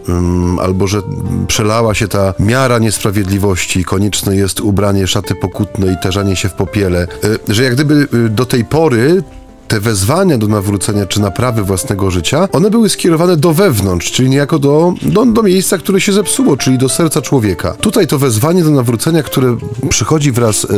mm, 0.09 0.59
albo 0.59 0.87
że 0.87 1.03
przelała 1.47 1.95
się 1.95 2.09
ta 2.09 2.35
miara 2.39 2.79
niesprawiedliwości, 2.79 3.85
konieczne 3.85 4.37
jest 4.37 4.61
ubranie 4.61 5.07
szaty 5.07 5.35
pokutne 5.35 5.93
i 5.93 5.97
tarzanie 6.03 6.37
się 6.37 6.49
w 6.49 6.53
popiele, 6.53 7.03
e, 7.49 7.55
że 7.55 7.65
jak 7.65 7.75
gdyby 7.75 8.09
e, 8.27 8.29
do 8.29 8.47
tej 8.47 8.65
pory 8.65 9.23
te 9.69 9.81
wezwania 9.81 10.39
do 10.39 10.49
nawrócenia 10.49 11.07
czy 11.07 11.21
naprawy 11.21 11.63
własnego 11.63 12.11
życia, 12.11 12.49
one 12.53 12.71
były 12.71 12.89
skierowane 12.89 13.37
do 13.37 13.53
wewnątrz, 13.53 14.13
czyli 14.13 14.31
niejako 14.31 14.59
do, 14.59 14.95
do, 15.03 15.27
do 15.27 15.43
miejsca, 15.43 15.79
które 15.79 16.01
się 16.01 16.13
zepsuło, 16.13 16.57
czyli 16.57 16.79
do 16.79 16.89
serca 16.89 17.23
człowieka. 17.23 17.75
Tutaj 17.81 18.07
to 18.07 18.19
wezwanie 18.19 18.65
do 18.65 18.71
nawrócenia, 18.71 19.23
które 19.23 19.57
przychodzi 19.89 20.33
wraz 20.33 20.65
e, 20.65 20.69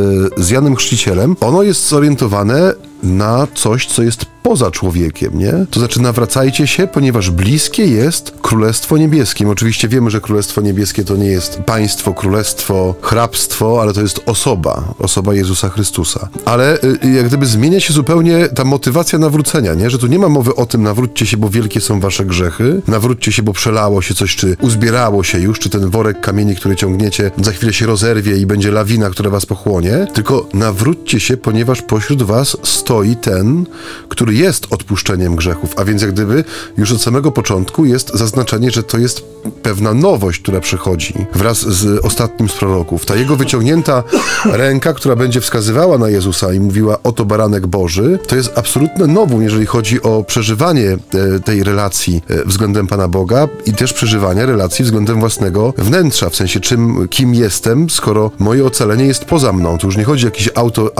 z 0.42 0.50
Janem 0.50 0.76
Chrzcicielem, 0.76 1.36
ono 1.40 1.62
jest 1.62 1.88
zorientowane 1.88 2.74
na 3.02 3.46
coś, 3.54 3.86
co 3.86 4.02
jest 4.02 4.26
poza 4.42 4.70
człowiekiem, 4.70 5.38
nie? 5.38 5.52
To 5.70 5.80
znaczy 5.80 6.02
nawracajcie 6.02 6.66
się, 6.66 6.86
ponieważ 6.86 7.30
bliskie 7.30 7.86
jest 7.86 8.32
Królestwo 8.42 8.98
Niebieskie. 8.98 9.48
Oczywiście 9.48 9.88
wiemy, 9.88 10.10
że 10.10 10.20
Królestwo 10.20 10.60
Niebieskie 10.60 11.04
to 11.04 11.16
nie 11.16 11.26
jest 11.26 11.58
państwo, 11.58 12.14
królestwo, 12.14 12.94
hrabstwo, 13.02 13.82
ale 13.82 13.92
to 13.92 14.00
jest 14.00 14.20
osoba, 14.26 14.94
osoba 14.98 15.34
Jezusa 15.34 15.68
Chrystusa. 15.68 16.28
Ale 16.44 16.78
y, 16.82 17.10
jak 17.14 17.26
gdyby 17.26 17.46
zmienia 17.46 17.80
się 17.80 17.92
zupełnie 17.92 18.48
ta 18.48 18.64
motywacja 18.64 19.18
nawrócenia, 19.18 19.74
nie? 19.74 19.90
Że 19.90 19.98
tu 19.98 20.06
nie 20.06 20.18
ma 20.18 20.28
mowy 20.28 20.54
o 20.54 20.66
tym, 20.66 20.82
nawróćcie 20.82 21.26
się, 21.26 21.36
bo 21.36 21.48
wielkie 21.48 21.80
są 21.80 22.00
wasze 22.00 22.24
grzechy, 22.24 22.82
nawróćcie 22.88 23.32
się, 23.32 23.42
bo 23.42 23.52
przelało 23.52 24.02
się 24.02 24.14
coś, 24.14 24.36
czy 24.36 24.56
uzbierało 24.60 25.24
się 25.24 25.38
już, 25.38 25.58
czy 25.58 25.70
ten 25.70 25.90
worek 25.90 26.20
kamieni, 26.20 26.56
który 26.56 26.76
ciągniecie, 26.76 27.30
za 27.42 27.52
chwilę 27.52 27.72
się 27.72 27.86
rozerwie 27.86 28.36
i 28.36 28.46
będzie 28.46 28.70
lawina, 28.70 29.10
która 29.10 29.30
was 29.30 29.46
pochłonie, 29.46 30.06
tylko 30.14 30.48
nawróćcie 30.54 31.20
się, 31.20 31.36
ponieważ 31.36 31.82
pośród 31.82 32.22
was 32.22 32.56
stoi 32.62 32.89
ten, 33.20 33.66
który 34.08 34.34
jest 34.34 34.66
odpuszczeniem 34.70 35.36
grzechów, 35.36 35.74
a 35.76 35.84
więc 35.84 36.02
jak 36.02 36.12
gdyby 36.12 36.44
już 36.78 36.92
od 36.92 37.02
samego 37.02 37.32
początku 37.32 37.84
jest 37.84 38.14
zaznaczenie, 38.14 38.70
że 38.70 38.82
to 38.82 38.98
jest 38.98 39.24
pewna 39.62 39.94
nowość, 39.94 40.40
która 40.40 40.60
przychodzi 40.60 41.14
wraz 41.34 41.58
z 41.58 42.04
ostatnim 42.04 42.48
z 42.48 42.52
proroków. 42.52 43.06
Ta 43.06 43.16
jego 43.16 43.36
wyciągnięta 43.36 44.02
ręka, 44.44 44.92
która 44.92 45.16
będzie 45.16 45.40
wskazywała 45.40 45.98
na 45.98 46.08
Jezusa 46.08 46.52
i 46.52 46.60
mówiła 46.60 46.98
oto 47.02 47.24
baranek 47.24 47.66
Boży, 47.66 48.18
to 48.26 48.36
jest 48.36 48.52
absolutne 48.54 49.06
nowum, 49.06 49.42
jeżeli 49.42 49.66
chodzi 49.66 50.02
o 50.02 50.24
przeżywanie 50.24 50.88
e, 50.90 51.40
tej 51.40 51.64
relacji 51.64 52.22
e, 52.28 52.44
względem 52.44 52.86
Pana 52.86 53.08
Boga 53.08 53.48
i 53.66 53.72
też 53.72 53.92
przeżywanie 53.92 54.46
relacji 54.46 54.84
względem 54.84 55.20
własnego 55.20 55.74
wnętrza, 55.78 56.30
w 56.30 56.36
sensie 56.36 56.60
czym, 56.60 57.08
kim 57.08 57.34
jestem, 57.34 57.90
skoro 57.90 58.30
moje 58.38 58.66
ocalenie 58.66 59.04
jest 59.04 59.24
poza 59.24 59.52
mną. 59.52 59.78
Tu 59.78 59.86
już 59.86 59.96
nie 59.96 60.04
chodzi 60.04 60.24
o 60.24 60.28
jakiś 60.28 60.48
auto, 60.54 60.90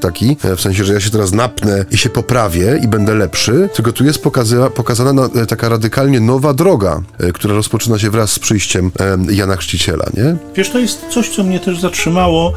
taki, 0.00 0.36
e, 0.44 0.56
w 0.56 0.60
sensie, 0.60 0.84
że 0.84 0.94
ja 0.94 0.99
się 1.00 1.10
teraz 1.10 1.32
napnę 1.32 1.84
i 1.90 1.98
się 1.98 2.08
poprawię 2.08 2.80
i 2.82 2.88
będę 2.88 3.14
lepszy, 3.14 3.68
tylko 3.74 3.92
tu 3.92 4.04
jest 4.04 4.22
pokaza 4.22 4.70
pokazana 4.70 5.28
e, 5.34 5.46
taka 5.46 5.68
radykalnie 5.68 6.20
nowa 6.20 6.54
droga, 6.54 7.00
e, 7.18 7.32
która 7.32 7.54
rozpoczyna 7.54 7.98
się 7.98 8.10
wraz 8.10 8.32
z 8.32 8.38
przyjściem 8.38 8.90
e, 9.00 9.34
Jana 9.34 9.56
Chrzciciela, 9.56 10.04
nie? 10.16 10.36
Wiesz, 10.54 10.70
to 10.70 10.78
jest 10.78 11.06
coś, 11.10 11.28
co 11.28 11.44
mnie 11.44 11.60
też 11.60 11.80
zatrzymało 11.80 12.52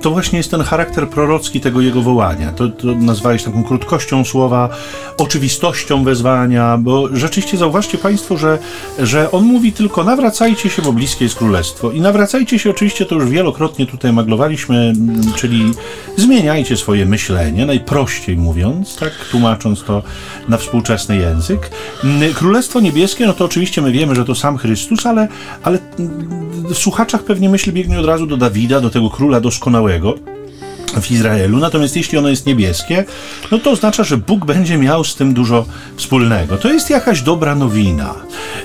to 0.00 0.10
właśnie 0.10 0.38
jest 0.38 0.50
ten 0.50 0.62
charakter 0.62 1.08
prorocki 1.08 1.60
tego 1.60 1.80
jego 1.80 2.02
wołania. 2.02 2.52
To, 2.52 2.68
to 2.68 2.86
taką 3.44 3.64
krótkością 3.64 4.24
słowa, 4.24 4.68
oczywistością 5.18 6.04
wezwania, 6.04 6.78
bo 6.78 7.16
rzeczywiście 7.16 7.56
zauważcie 7.56 7.98
Państwo, 7.98 8.36
że, 8.36 8.58
że 8.98 9.30
on 9.30 9.44
mówi 9.44 9.72
tylko 9.72 10.04
nawracajcie 10.04 10.70
się, 10.70 10.82
bo 10.82 10.92
bliskie 10.92 11.24
jest 11.24 11.36
królestwo. 11.36 11.90
I 11.90 12.00
nawracajcie 12.00 12.58
się, 12.58 12.70
oczywiście 12.70 13.06
to 13.06 13.14
już 13.14 13.28
wielokrotnie 13.28 13.86
tutaj 13.86 14.12
maglowaliśmy, 14.12 14.92
czyli 15.36 15.72
zmieniajcie 16.16 16.76
swoje 16.76 17.06
myślenie, 17.06 17.66
najprościej 17.66 18.36
mówiąc, 18.36 18.96
tak, 18.96 19.12
tłumacząc 19.30 19.82
to 19.82 20.02
na 20.48 20.56
współczesny 20.56 21.16
język. 21.16 21.70
Królestwo 22.34 22.80
niebieskie, 22.80 23.26
no 23.26 23.32
to 23.32 23.44
oczywiście 23.44 23.82
my 23.82 23.92
wiemy, 23.92 24.14
że 24.14 24.24
to 24.24 24.34
sam 24.34 24.58
Chrystus, 24.58 25.06
ale, 25.06 25.28
ale 25.62 25.78
w 26.70 26.74
słuchaczach 26.74 27.22
pewnie 27.22 27.48
myśl 27.48 27.72
biegnie 27.72 28.00
od 28.00 28.06
razu 28.06 28.26
do 28.26 28.36
Dawida, 28.36 28.80
do 28.80 28.90
tego 28.90 29.10
króla 29.10 29.40
doskonałego, 29.40 29.67
dokonałego 29.68 30.14
w 31.00 31.10
Izraelu. 31.10 31.58
Natomiast 31.58 31.96
jeśli 31.96 32.18
ono 32.18 32.28
jest 32.28 32.46
niebieskie, 32.46 33.04
no 33.52 33.58
to 33.58 33.70
oznacza, 33.70 34.04
że 34.04 34.16
Bóg 34.16 34.44
będzie 34.44 34.78
miał 34.78 35.04
z 35.04 35.14
tym 35.14 35.34
dużo 35.34 35.64
wspólnego. 35.96 36.56
To 36.56 36.72
jest 36.72 36.90
jakaś 36.90 37.22
dobra 37.22 37.54
nowina. 37.54 38.14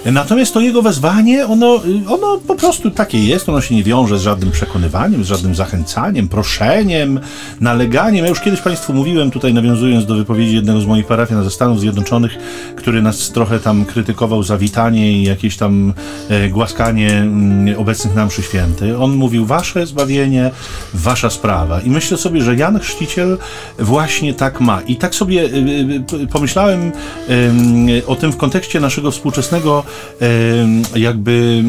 Natomiast 0.06 0.54
to 0.54 0.60
jego 0.62 0.82
wezwanie, 0.82 1.46
ono, 1.46 1.82
ono 2.10 2.38
po 2.48 2.56
prostu 2.56 2.92
takie 2.92 3.26
jest, 3.26 3.50
ono 3.50 3.62
się 3.62 3.76
nie 3.76 3.84
wiąże 3.84 4.20
z 4.20 4.22
żadnym 4.22 4.52
przekonywaniem, 4.52 5.24
z 5.24 5.28
żadnym 5.28 5.56
zachęcaniem, 5.56 6.28
proszeniem, 6.28 7.20
naleganiem. 7.62 8.26
Ja 8.26 8.30
już 8.30 8.40
kiedyś 8.40 8.62
Państwu 8.62 8.94
mówiłem, 8.94 9.32
tutaj 9.32 9.54
nawiązując 9.54 10.06
do 10.06 10.16
wypowiedzi 10.16 10.56
jednego 10.56 10.82
z 10.82 10.86
moich 10.86 11.06
parafian 11.06 11.44
ze 11.44 11.52
Stanów 11.52 11.80
Zjednoczonych, 11.80 12.38
który 12.76 13.02
nas 13.02 13.30
trochę 13.30 13.60
tam 13.60 13.86
krytykował 13.86 14.44
za 14.44 14.58
witanie 14.58 15.12
i 15.12 15.24
jakieś 15.24 15.58
tam 15.58 15.94
e, 16.30 16.50
głaskanie 16.50 17.12
m, 17.12 17.62
mm, 17.68 17.80
obecnych 17.80 18.16
nam 18.16 18.30
przy 18.30 18.44
święty. 18.44 18.98
On 18.98 19.12
mówił, 19.16 19.46
wasze 19.46 19.86
zbawienie, 19.86 20.52
wasza 20.94 21.30
sprawa. 21.30 21.82
I 21.82 21.90
myślę 21.90 22.18
sobie, 22.24 22.42
że 22.42 22.56
Jan 22.56 22.80
Chrzciciel 22.80 23.38
właśnie 23.80 24.34
tak 24.34 24.62
ma. 24.62 24.82
I 24.82 24.96
tak 24.96 25.16
sobie 25.16 25.42
y, 25.42 25.48
y, 26.24 26.28
pomyślałem 26.28 26.92
o 28.08 28.16
tym 28.16 28.32
w 28.32 28.38
kontekście 28.38 28.80
naszego 28.80 29.12
współczesnego 29.12 29.84
jakby 30.96 31.64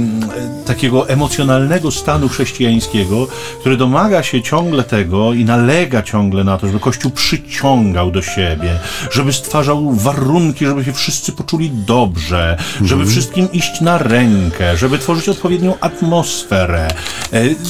takiego 0.67 1.09
emocjonalnego 1.09 1.91
stanu 1.91 2.29
chrześcijańskiego, 2.29 3.27
który 3.61 3.77
domaga 3.77 4.23
się 4.23 4.43
ciągle 4.43 4.83
tego 4.83 5.33
i 5.33 5.45
nalega 5.45 6.03
ciągle 6.03 6.45
na 6.45 6.59
to, 6.59 6.67
żeby 6.67 6.81
Kościół 6.81 7.11
przyciągał 7.11 8.11
do 8.11 8.23
siebie, 8.23 8.79
żeby 9.11 9.33
stwarzał 9.33 9.93
warunki, 9.93 10.67
żeby 10.67 10.85
się 10.85 10.93
wszyscy 10.93 11.33
poczuli 11.33 11.71
dobrze, 11.71 12.57
żeby 12.75 13.03
mhm. 13.03 13.11
wszystkim 13.11 13.53
iść 13.53 13.81
na 13.81 13.99
rękę, 13.99 14.77
żeby 14.77 14.99
tworzyć 14.99 15.29
odpowiednią 15.29 15.75
atmosferę, 15.81 16.89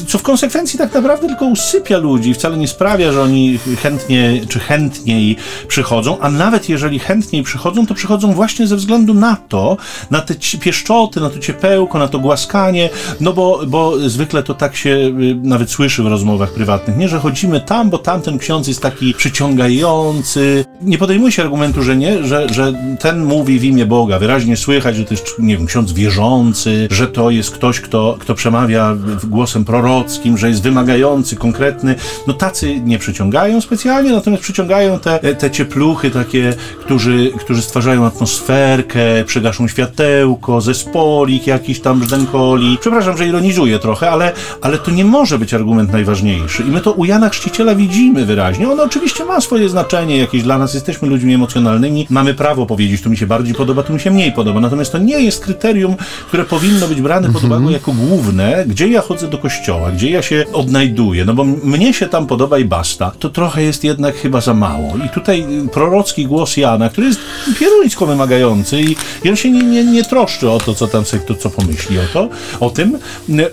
co 0.07 0.19
w 0.19 0.23
konsekwencji 0.23 0.79
tak 0.79 0.95
naprawdę 0.95 1.29
tylko 1.29 1.45
usypia 1.45 1.99
ludzi, 1.99 2.35
wcale 2.35 2.57
nie 2.57 2.64
sprawia, 2.69 3.13
że 3.13 3.23
oni 3.23 3.59
chętnie 3.83 4.41
czy 4.49 4.61
chętniej 4.61 5.37
przychodzą, 5.69 6.19
a 6.21 6.31
nawet 6.31 6.69
jeżeli 6.69 6.99
chętniej 6.99 7.43
przychodzą, 7.43 7.87
to 7.87 7.95
przychodzą 7.95 8.33
właśnie 8.33 8.67
ze 8.67 8.77
względu 8.77 9.15
na 9.15 9.37
to, 9.37 9.77
na 10.11 10.21
te 10.21 10.35
pieszczoty, 10.61 11.21
na 11.21 11.31
to 11.31 11.39
ciepełko, 11.39 11.99
na 11.99 12.09
to 12.09 12.19
głaskanie, 12.19 12.91
no 13.21 13.33
bo, 13.33 13.61
bo 13.67 14.09
zwykle 14.09 14.43
to 14.43 14.55
tak 14.55 14.77
się 14.77 14.91
y, 14.91 15.13
nawet 15.43 15.71
słyszy 15.71 16.03
w 16.03 16.07
rozmowach 16.07 16.53
prywatnych, 16.53 16.97
nie, 16.97 17.09
że 17.09 17.19
chodzimy 17.19 17.61
tam, 17.61 17.91
bo 17.91 17.99
tamten 17.99 18.39
ksiądz 18.39 18.69
jest 18.69 18.81
taki 18.81 19.15
przyciągający. 19.15 20.65
Nie 20.83 20.99
podejmuj 20.99 21.33
się 21.33 21.43
argumentu, 21.43 21.83
że 21.83 21.97
nie, 21.97 22.25
że, 22.25 22.49
że 22.49 22.73
ten 23.01 23.25
mówi 23.25 23.59
w 23.59 23.65
imię 23.65 23.87
Boga. 23.87 24.19
Wyraźnie 24.19 24.57
słychać, 24.57 24.97
że 24.97 25.05
to 25.05 25.15
jest, 25.15 25.39
nie 25.39 25.57
wiem, 25.57 25.67
ksiądz 25.67 25.93
wierzący, 25.93 26.89
że 26.91 27.09
to 27.09 27.31
jest 27.31 27.51
ktoś, 27.51 27.81
kto, 27.81 28.17
kto 28.21 28.35
przemawia 28.35 28.97
głosem 29.25 29.65
prorockim, 29.65 30.39
że 30.39 30.49
jest 30.49 30.63
wymagający, 30.63 31.37
konkretny. 31.37 31.95
No 32.27 32.35
tak 32.35 32.54
tacy 32.55 32.81
nie 32.81 32.99
przyciągają 32.99 33.61
specjalnie, 33.61 34.13
natomiast 34.13 34.43
przyciągają 34.43 34.99
te, 34.99 35.35
te 35.35 35.51
ciepluchy 35.51 36.11
takie, 36.11 36.55
którzy, 36.81 37.33
którzy 37.39 37.63
stwarzają 37.63 38.07
atmosferkę, 38.07 39.01
przygaszą 39.27 39.69
światełko, 39.69 40.61
zespolik 40.61 41.47
jakiś 41.47 41.81
tam 41.81 42.01
brzdękoli. 42.01 42.79
Przepraszam, 42.81 43.17
że 43.17 43.27
ironizuję 43.27 43.79
trochę, 43.79 44.11
ale, 44.11 44.33
ale 44.61 44.79
to 44.79 44.91
nie 44.91 45.05
może 45.05 45.39
być 45.39 45.55
argument 45.55 45.93
najważniejszy. 45.93 46.63
I 46.63 46.67
my 46.67 46.81
to 46.81 46.93
u 46.93 47.05
Jana 47.05 47.29
Chrzciciela 47.29 47.75
widzimy 47.75 48.25
wyraźnie. 48.25 48.71
On 48.71 48.81
oczywiście 48.81 49.25
ma 49.25 49.41
swoje 49.41 49.69
znaczenie 49.69 50.17
jakieś 50.17 50.43
dla 50.43 50.59
nas, 50.59 50.75
jesteśmy 50.75 51.09
ludźmi 51.09 51.35
emocjonalnymi, 51.35 52.07
mamy 52.11 52.35
prawo 52.35 52.67
powiedzieć, 52.67 53.03
tu 53.03 53.11
mi 53.11 53.17
się 53.17 53.27
bardziej 53.27 53.55
podoba, 53.55 53.83
tu 53.83 53.93
mi 53.93 54.01
się 54.01 54.11
mniej 54.11 54.33
podoba. 54.33 54.61
Natomiast 54.61 54.93
to 54.93 54.99
nie 54.99 55.21
jest 55.21 55.45
kryterium, 55.45 55.97
które 56.29 56.45
powinno 56.45 56.89
być 56.89 57.01
brane 57.01 57.33
pod 57.33 57.45
uwagę 57.45 57.73
jako 57.73 57.93
główne, 57.93 58.65
gdzie 58.67 58.89
ja 58.89 59.01
chodzę 59.01 59.29
do 59.29 59.39
kościoła, 59.39 59.91
gdzie 59.91 60.11
ja 60.11 60.23
się 60.23 60.45
odnajduję. 60.53 61.25
No 61.25 61.35
bo 61.35 61.45
mnie 61.45 61.95
się 61.95 62.07
tam 62.07 62.27
podoba 62.27 62.44
i 62.59 62.65
basta. 62.65 63.13
To 63.19 63.31
trochę 63.31 63.63
jest 63.63 63.85
jednak 63.85 64.17
chyba 64.17 64.41
za 64.41 64.55
mało. 64.55 64.95
I 65.07 65.09
tutaj 65.09 65.47
prorocki 65.73 66.27
głos 66.27 66.57
Jana, 66.57 66.89
który 66.89 67.07
jest 67.07 67.21
pieruńsko 67.59 68.07
wymagający 68.07 68.81
i 69.25 69.31
on 69.31 69.37
się 69.37 69.51
nie, 69.51 69.63
nie, 69.63 69.85
nie 69.85 70.05
troszczy 70.05 70.51
o 70.51 70.61
to, 70.61 70.75
co 70.75 70.87
tam 70.87 71.05
sobie 71.05 71.23
kto 71.23 71.35
co 71.35 71.51
pomyśli 71.51 71.99
o 71.99 72.03
to, 72.13 72.29
o 72.61 72.71
tym. 72.71 72.99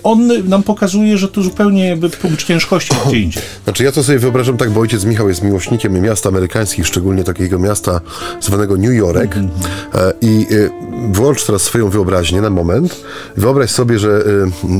On 0.02 0.48
nam 0.48 0.62
pokazuje, 0.62 1.18
że 1.18 1.28
to 1.28 1.42
zupełnie 1.42 1.88
jakby 1.88 2.10
punkt 2.10 2.44
ciężkości 2.44 2.94
gdzie 3.06 3.18
indziej. 3.18 3.42
Znaczy 3.64 3.84
ja 3.84 3.92
to 3.92 4.02
sobie 4.02 4.18
wyobrażam 4.18 4.56
tak, 4.56 4.70
bo 4.70 4.80
ojciec 4.80 5.04
Michał 5.04 5.28
jest 5.28 5.42
miłośnikiem 5.42 6.00
miast 6.00 6.26
amerykańskich, 6.26 6.86
szczególnie 6.86 7.24
takiego 7.24 7.58
miasta 7.58 8.00
zwanego 8.40 8.76
New 8.76 8.94
York 8.94 9.36
mm 9.36 9.48
-hmm. 9.48 10.12
i 10.20 10.46
e, 10.50 10.70
włącz 11.12 11.44
teraz 11.44 11.62
swoją 11.62 11.90
wyobraźnię 11.90 12.40
na 12.40 12.50
moment. 12.50 13.00
Wyobraź 13.36 13.70
sobie, 13.70 13.98
że 13.98 14.24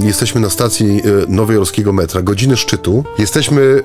jesteśmy 0.03 0.41
na 0.41 0.51
stacji 0.51 1.03
nowojorskiego 1.29 1.93
metra, 1.93 2.23
godziny 2.23 2.57
szczytu. 2.57 3.05
Jesteśmy 3.19 3.83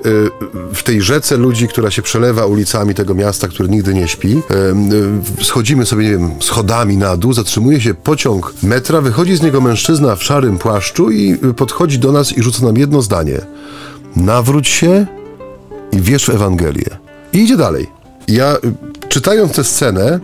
w 0.74 0.82
tej 0.82 1.02
rzece 1.02 1.36
ludzi, 1.36 1.68
która 1.68 1.90
się 1.90 2.02
przelewa 2.02 2.46
ulicami 2.46 2.94
tego 2.94 3.14
miasta, 3.14 3.48
który 3.48 3.68
nigdy 3.68 3.94
nie 3.94 4.08
śpi. 4.08 4.42
Schodzimy 5.42 5.86
sobie, 5.86 6.04
nie 6.04 6.10
wiem, 6.10 6.30
schodami 6.40 6.96
na 6.96 7.16
dół, 7.16 7.32
zatrzymuje 7.32 7.80
się 7.80 7.94
pociąg 7.94 8.54
metra, 8.62 9.00
wychodzi 9.00 9.36
z 9.36 9.42
niego 9.42 9.60
mężczyzna 9.60 10.16
w 10.16 10.24
szarym 10.24 10.58
płaszczu 10.58 11.10
i 11.10 11.36
podchodzi 11.56 11.98
do 11.98 12.12
nas 12.12 12.32
i 12.32 12.42
rzuca 12.42 12.66
nam 12.66 12.76
jedno 12.76 13.02
zdanie. 13.02 13.40
Nawróć 14.16 14.68
się 14.68 15.06
i 15.92 16.00
wierz 16.00 16.26
w 16.26 16.30
Ewangelię. 16.30 16.98
I 17.32 17.38
idzie 17.38 17.56
dalej. 17.56 17.86
Ja 18.28 18.56
czytając 19.08 19.52
tę 19.52 19.64
scenę, 19.64 20.20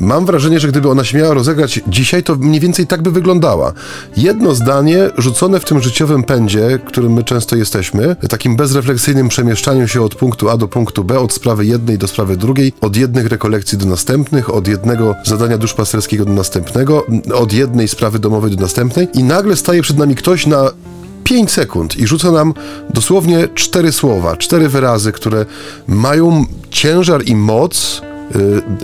Mam 0.00 0.26
wrażenie, 0.26 0.60
że 0.60 0.68
gdyby 0.68 0.90
ona 0.90 1.04
się 1.04 1.18
miała 1.18 1.34
rozegrać 1.34 1.80
dzisiaj, 1.88 2.22
to 2.22 2.36
mniej 2.36 2.60
więcej 2.60 2.86
tak 2.86 3.02
by 3.02 3.10
wyglądała. 3.10 3.72
Jedno 4.16 4.54
zdanie 4.54 5.10
rzucone 5.18 5.60
w 5.60 5.64
tym 5.64 5.80
życiowym 5.80 6.22
pędzie, 6.22 6.78
którym 6.86 7.12
my 7.12 7.24
często 7.24 7.56
jesteśmy, 7.56 8.16
takim 8.28 8.56
bezrefleksyjnym 8.56 9.28
przemieszczaniu 9.28 9.88
się 9.88 10.02
od 10.02 10.14
punktu 10.14 10.50
A 10.50 10.56
do 10.56 10.68
punktu 10.68 11.04
B, 11.04 11.18
od 11.18 11.32
sprawy 11.32 11.66
jednej 11.66 11.98
do 11.98 12.08
sprawy 12.08 12.36
drugiej, 12.36 12.72
od 12.80 12.96
jednych 12.96 13.26
rekolekcji 13.26 13.78
do 13.78 13.86
następnych, 13.86 14.54
od 14.54 14.68
jednego 14.68 15.14
zadania 15.24 15.58
duszpasterskiego 15.58 16.24
do 16.24 16.32
następnego, 16.32 17.06
od 17.34 17.52
jednej 17.52 17.88
sprawy 17.88 18.18
domowej 18.18 18.56
do 18.56 18.62
następnej 18.62 19.08
i 19.14 19.24
nagle 19.24 19.56
staje 19.56 19.82
przed 19.82 19.98
nami 19.98 20.14
ktoś 20.14 20.46
na 20.46 20.70
5 21.24 21.50
sekund 21.50 21.96
i 21.96 22.06
rzuca 22.06 22.30
nam 22.30 22.54
dosłownie 22.94 23.48
cztery 23.54 23.92
słowa, 23.92 24.36
cztery 24.36 24.68
wyrazy, 24.68 25.12
które 25.12 25.46
mają 25.88 26.44
ciężar 26.70 27.22
i 27.24 27.36
moc 27.36 28.02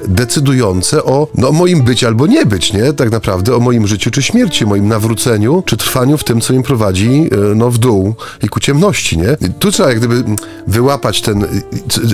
decydujące 0.08 1.04
o 1.04 1.28
no, 1.34 1.52
moim 1.52 1.82
być 1.82 2.04
albo 2.04 2.26
nie 2.26 2.46
być, 2.46 2.72
nie? 2.72 2.92
Tak 2.92 3.10
naprawdę 3.10 3.56
o 3.56 3.60
moim 3.60 3.86
życiu 3.86 4.10
czy 4.10 4.22
śmierci, 4.22 4.66
moim 4.66 4.88
nawróceniu 4.88 5.62
czy 5.66 5.76
trwaniu 5.76 6.18
w 6.18 6.24
tym, 6.24 6.40
co 6.40 6.52
im 6.52 6.62
prowadzi 6.62 7.28
y, 7.32 7.54
no, 7.54 7.70
w 7.70 7.78
dół 7.78 8.14
i 8.42 8.48
ku 8.48 8.60
ciemności, 8.60 9.18
nie? 9.18 9.36
Tu 9.58 9.70
trzeba 9.70 9.88
jak 9.88 9.98
gdyby 9.98 10.24
wyłapać 10.66 11.20
ten, 11.20 11.44
y, 11.44 11.48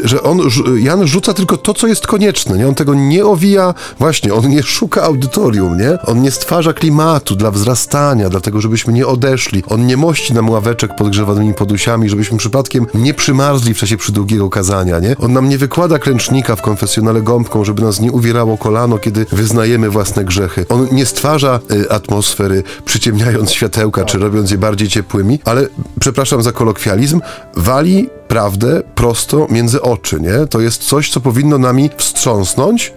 że 0.04 0.22
on, 0.22 0.40
Jan 0.78 1.06
rzuca 1.06 1.34
tylko 1.34 1.56
to, 1.56 1.74
co 1.74 1.86
jest 1.86 2.06
konieczne, 2.06 2.58
nie? 2.58 2.68
On 2.68 2.74
tego 2.74 2.94
nie 2.94 3.24
owija, 3.24 3.74
właśnie, 3.98 4.34
on 4.34 4.48
nie 4.48 4.62
szuka 4.62 5.02
audytorium, 5.02 5.78
nie? 5.78 5.98
On 6.06 6.22
nie 6.22 6.30
stwarza 6.30 6.72
klimatu 6.72 7.36
dla 7.36 7.50
wzrastania, 7.50 8.28
dlatego 8.28 8.60
żebyśmy 8.60 8.92
nie 8.92 9.06
odeszli. 9.06 9.62
On 9.68 9.86
nie 9.86 9.96
mości 9.96 10.34
nam 10.34 10.50
ławeczek 10.50 10.96
podgrzewanymi 10.96 11.54
podusiami, 11.54 12.08
żebyśmy 12.08 12.38
przypadkiem 12.38 12.86
nie 12.94 13.14
przymarzli 13.14 13.74
w 13.74 13.78
czasie 13.78 13.96
przydługiego 13.96 14.50
kazania, 14.50 14.98
nie? 14.98 15.16
On 15.18 15.32
nam 15.32 15.48
nie 15.48 15.58
wykłada 15.58 15.98
klęcznika 15.98 16.56
w 16.56 16.62
konfesjonale 16.62 17.17
gąbką, 17.22 17.64
żeby 17.64 17.82
nas 17.82 18.00
nie 18.00 18.12
uwierało 18.12 18.58
kolano, 18.58 18.98
kiedy 18.98 19.26
wyznajemy 19.32 19.90
własne 19.90 20.24
grzechy. 20.24 20.66
On 20.68 20.88
nie 20.92 21.06
stwarza 21.06 21.60
y, 21.72 21.90
atmosfery, 21.90 22.62
przyciemniając 22.84 23.52
światełka, 23.52 24.04
czy 24.04 24.18
robiąc 24.18 24.50
je 24.50 24.58
bardziej 24.58 24.88
ciepłymi, 24.88 25.38
ale, 25.44 25.66
przepraszam 26.00 26.42
za 26.42 26.52
kolokwializm, 26.52 27.20
wali 27.56 28.08
prawdę 28.28 28.82
prosto 28.94 29.46
między 29.50 29.82
oczy, 29.82 30.20
nie? 30.20 30.46
To 30.46 30.60
jest 30.60 30.82
coś, 30.82 31.10
co 31.10 31.20
powinno 31.20 31.58
nami 31.58 31.90
wstrząsnąć, 31.96 32.92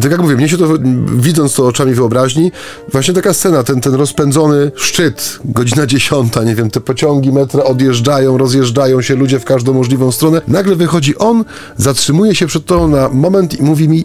tak 0.00 0.10
jak 0.10 0.20
mówię, 0.20 0.36
mnie 0.36 0.48
się 0.48 0.58
to, 0.58 0.68
widząc 1.16 1.54
to 1.54 1.66
oczami 1.66 1.94
wyobraźni, 1.94 2.52
właśnie 2.92 3.14
taka 3.14 3.34
scena, 3.34 3.62
ten, 3.62 3.80
ten 3.80 3.94
rozpędzony 3.94 4.70
szczyt, 4.76 5.38
godzina 5.44 5.86
dziesiąta, 5.86 6.44
nie 6.44 6.54
wiem, 6.54 6.70
te 6.70 6.80
pociągi 6.80 7.32
metra 7.32 7.64
odjeżdżają, 7.64 8.38
rozjeżdżają 8.38 9.02
się 9.02 9.14
ludzie 9.14 9.40
w 9.40 9.44
każdą 9.44 9.74
możliwą 9.74 10.12
stronę. 10.12 10.42
Nagle 10.48 10.76
wychodzi 10.76 11.18
on, 11.18 11.44
zatrzymuje 11.76 12.34
się 12.34 12.46
przed 12.46 12.64
tobą 12.64 12.88
na 12.88 13.08
moment 13.08 13.60
i 13.60 13.62
mówi 13.62 13.88
mi 13.88 14.04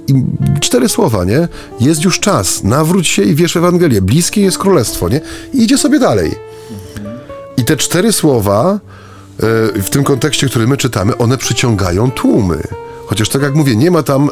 cztery 0.62 0.89
słowa, 0.89 1.23
nie? 1.25 1.47
Jest 1.80 2.04
już 2.04 2.19
czas, 2.19 2.63
nawróć 2.63 3.08
się 3.08 3.21
i 3.21 3.36
wierz 3.36 3.56
Ewangelię, 3.56 4.01
bliskie 4.01 4.41
jest 4.41 4.58
królestwo, 4.58 5.10
nie? 5.10 5.21
I 5.54 5.63
idzie 5.63 5.77
sobie 5.77 5.99
dalej. 5.99 6.32
I 7.58 7.65
te 7.65 7.77
cztery 7.77 8.12
słowa, 8.12 8.80
e, 9.75 9.82
w 9.82 9.89
tym 9.89 10.04
kontekście, 10.04 10.47
który 10.47 10.67
my 10.67 10.77
czytamy, 10.77 11.17
one 11.17 11.38
przyciągają 11.38 12.12
tłumy. 12.12 12.62
Chociaż 13.12 13.30
tak 13.30 13.41
jak 13.41 13.56
mówię, 13.56 13.76
nie 13.76 13.91
ma 13.91 14.04
tam 14.04 14.24
e, 14.24 14.30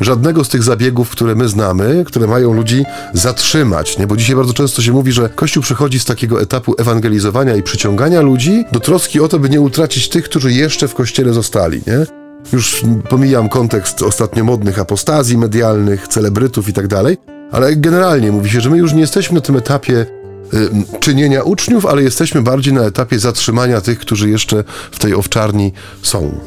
żadnego 0.00 0.44
z 0.44 0.48
tych 0.48 0.62
zabiegów, 0.62 1.10
które 1.10 1.34
my 1.34 1.48
znamy, 1.48 2.04
które 2.06 2.26
mają 2.26 2.52
ludzi 2.52 2.84
zatrzymać, 3.12 3.98
nie? 3.98 4.06
Bo 4.06 4.16
dzisiaj 4.16 4.36
bardzo 4.36 4.52
często 4.52 4.82
się 4.82 4.92
mówi, 4.92 5.12
że 5.12 5.28
Kościół 5.28 5.62
przychodzi 5.62 6.00
z 6.00 6.04
takiego 6.04 6.40
etapu 6.40 6.74
ewangelizowania 6.78 7.56
i 7.56 7.62
przyciągania 7.62 8.20
ludzi 8.20 8.64
do 8.72 8.80
troski 8.80 9.20
o 9.20 9.28
to, 9.28 9.38
by 9.38 9.50
nie 9.50 9.60
utracić 9.60 10.08
tych, 10.08 10.24
którzy 10.24 10.52
jeszcze 10.52 10.88
w 10.88 10.94
Kościele 10.94 11.32
zostali, 11.32 11.80
nie? 11.86 12.06
Już 12.52 12.82
pomijam 13.08 13.48
kontekst 13.48 14.02
ostatnio 14.02 14.44
modnych 14.44 14.78
apostazji 14.78 15.38
medialnych, 15.38 16.08
celebrytów 16.08 16.68
i 16.68 16.72
tak 16.72 16.86
dalej, 16.86 17.16
ale 17.52 17.76
generalnie 17.76 18.32
mówi 18.32 18.50
się, 18.50 18.60
że 18.60 18.70
my 18.70 18.78
już 18.78 18.92
nie 18.92 19.00
jesteśmy 19.00 19.34
na 19.34 19.40
tym 19.40 19.56
etapie 19.56 20.06
y, 20.54 21.00
czynienia 21.00 21.42
uczniów, 21.42 21.86
ale 21.86 22.02
jesteśmy 22.02 22.42
bardziej 22.42 22.72
na 22.72 22.82
etapie 22.82 23.18
zatrzymania 23.18 23.80
tych, 23.80 23.98
którzy 23.98 24.30
jeszcze 24.30 24.64
w 24.92 24.98
tej 24.98 25.14
owczarni 25.14 25.72
są. 26.02 26.40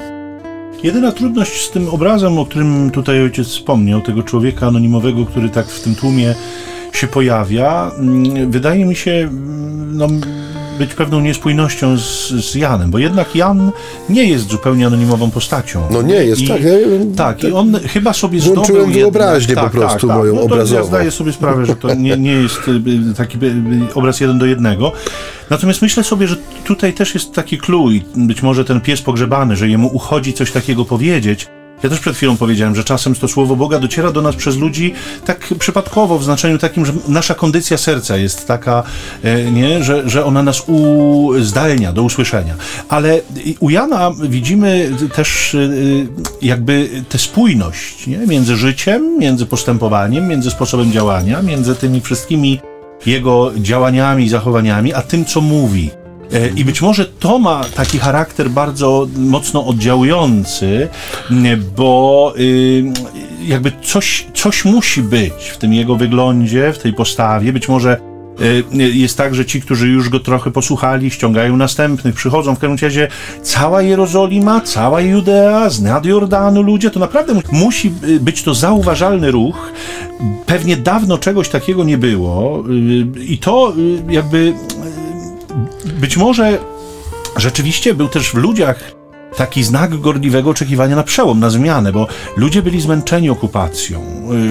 Jedyna 0.87 1.11
trudność 1.11 1.65
z 1.65 1.71
tym 1.71 1.89
obrazem, 1.89 2.39
o 2.39 2.45
którym 2.45 2.91
tutaj 2.91 3.21
ojciec 3.21 3.47
wspomniał, 3.47 4.01
tego 4.01 4.23
człowieka 4.23 4.67
anonimowego, 4.67 5.25
który 5.25 5.49
tak 5.49 5.67
w 5.67 5.83
tym 5.83 5.95
tłumie 5.95 6.35
się 6.97 7.07
pojawia, 7.07 7.91
mm, 7.97 8.51
wydaje 8.51 8.85
mi 8.85 8.95
się 8.95 9.11
mm, 9.11 9.97
no, 9.97 10.07
być 10.77 10.93
pewną 10.93 11.19
niespójnością 11.19 11.97
z, 11.97 12.29
z, 12.29 12.55
Janem, 12.55 12.91
bo 12.91 12.97
jednak 12.97 13.35
Jan 13.35 13.71
nie 14.09 14.23
jest 14.23 14.49
zupełnie 14.49 14.87
anonimową 14.87 15.31
postacią. 15.31 15.87
No 15.91 16.01
nie 16.01 16.15
jest, 16.15 16.41
I, 16.41 16.47
tak. 16.47 16.63
Ja, 16.63 16.71
tak, 17.15 17.43
i 17.43 17.51
on 17.51 17.79
chyba 17.79 18.13
sobie 18.13 18.39
zdobył 18.39 18.55
Włączyłem 18.55 18.91
wyobraźnię 18.91 19.55
tak, 19.55 19.63
po 19.63 19.69
prostu 19.69 20.07
tak, 20.07 20.17
moją 20.17 20.35
no 20.35 20.41
obrazową. 20.41 20.81
Ja 20.81 20.87
zdaję 20.87 21.11
sobie 21.11 21.33
sprawę, 21.33 21.65
że 21.65 21.75
to 21.75 21.93
nie, 21.93 22.17
nie 22.17 22.31
jest 22.31 22.59
y, 22.67 23.13
taki 23.17 23.37
obraz 23.95 24.19
jeden 24.19 24.39
do 24.39 24.45
jednego. 24.45 24.91
Natomiast 25.49 25.81
myślę 25.81 26.03
sobie, 26.03 26.27
że 26.27 26.35
tutaj 26.65 26.93
też 26.93 27.13
jest 27.13 27.33
taki 27.33 27.57
clue 27.57 27.91
i 27.91 28.03
być 28.15 28.43
może 28.43 28.65
ten 28.65 28.81
pies 28.81 29.01
pogrzebany, 29.01 29.55
że 29.55 29.69
jemu 29.69 29.87
uchodzi 29.87 30.33
coś 30.33 30.51
takiego 30.51 30.85
powiedzieć, 30.85 31.47
ja 31.83 31.89
też 31.89 31.99
przed 31.99 32.15
chwilą 32.15 32.37
powiedziałem, 32.37 32.75
że 32.75 32.83
czasem 32.83 33.15
to 33.15 33.27
słowo 33.27 33.55
Boga 33.55 33.79
dociera 33.79 34.11
do 34.11 34.21
nas 34.21 34.35
przez 34.35 34.57
ludzi 34.57 34.93
tak 35.25 35.53
przypadkowo, 35.59 36.19
w 36.19 36.23
znaczeniu 36.23 36.57
takim, 36.57 36.85
że 36.85 36.93
nasza 37.07 37.35
kondycja 37.35 37.77
serca 37.77 38.17
jest 38.17 38.47
taka, 38.47 38.83
e, 39.23 39.51
nie, 39.51 39.83
że, 39.83 40.09
że 40.09 40.25
ona 40.25 40.43
nas 40.43 40.63
uzdalnia 40.67 41.93
do 41.93 42.03
usłyszenia. 42.03 42.55
Ale 42.89 43.21
u 43.59 43.69
Jana 43.69 44.11
widzimy 44.29 44.91
też 45.15 45.55
e, 45.55 45.59
jakby 46.41 46.89
tę 47.09 47.17
spójność 47.17 48.07
nie? 48.07 48.17
między 48.17 48.55
życiem, 48.55 49.17
między 49.19 49.45
postępowaniem, 49.45 50.27
między 50.27 50.51
sposobem 50.51 50.91
działania, 50.91 51.41
między 51.41 51.75
tymi 51.75 52.01
wszystkimi 52.01 52.59
jego 53.05 53.51
działaniami 53.57 54.29
zachowaniami, 54.29 54.93
a 54.93 55.01
tym, 55.01 55.25
co 55.25 55.41
mówi. 55.41 55.89
E, 56.33 56.47
I 56.55 56.65
być 56.65 56.81
może 56.81 57.05
to 57.05 57.39
ma 57.39 57.63
taki 57.75 57.99
charakter 57.99 58.49
bardzo 58.49 59.07
mocno 59.17 59.65
oddziałujący, 59.65 60.87
bo 61.77 62.33
y, 62.37 62.83
jakby 63.45 63.71
coś, 63.83 64.27
coś 64.33 64.65
musi 64.65 65.01
być 65.01 65.33
w 65.33 65.57
tym 65.57 65.73
jego 65.73 65.95
wyglądzie, 65.95 66.73
w 66.73 66.77
tej 66.77 66.93
postawie. 66.93 67.53
Być 67.53 67.69
może 67.69 67.99
y, 68.41 68.63
jest 68.93 69.17
tak, 69.17 69.35
że 69.35 69.45
ci, 69.45 69.61
którzy 69.61 69.87
już 69.87 70.09
go 70.09 70.19
trochę 70.19 70.51
posłuchali, 70.51 71.11
ściągają 71.11 71.57
następnych, 71.57 72.15
przychodzą. 72.15 72.55
W 72.55 72.59
każdym 72.59 72.77
razie 72.87 73.07
cała 73.41 73.81
Jerozolima, 73.81 74.61
cała 74.61 75.01
Judea, 75.01 75.69
z 75.69 75.81
nad 75.81 76.05
Jordanu 76.05 76.61
ludzie, 76.61 76.89
to 76.89 76.99
naprawdę 76.99 77.33
musi 77.51 77.93
y, 78.03 78.19
być 78.19 78.43
to 78.43 78.53
zauważalny 78.53 79.31
ruch. 79.31 79.71
Pewnie 80.45 80.77
dawno 80.77 81.17
czegoś 81.17 81.49
takiego 81.49 81.83
nie 81.83 81.97
było 81.97 82.63
i 83.27 83.37
to 83.37 83.73
jakby 84.09 84.53
być 85.85 86.17
może 86.17 86.59
rzeczywiście 87.35 87.93
był 87.93 88.07
też 88.07 88.29
w 88.29 88.33
ludziach 88.33 88.97
taki 89.37 89.63
znak 89.63 89.99
gorliwego 89.99 90.49
oczekiwania 90.49 90.95
na 90.95 91.03
przełom, 91.03 91.39
na 91.39 91.49
zmianę, 91.49 91.91
bo 91.91 92.07
ludzie 92.37 92.61
byli 92.61 92.81
zmęczeni 92.81 93.29
okupacją 93.29 94.01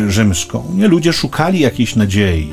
y, 0.07 0.11
rzymską. 0.11 0.65
Nie? 0.75 0.89
Ludzie 0.89 1.13
szukali 1.13 1.61
jakiejś 1.61 1.97
nadziei. 1.97 2.53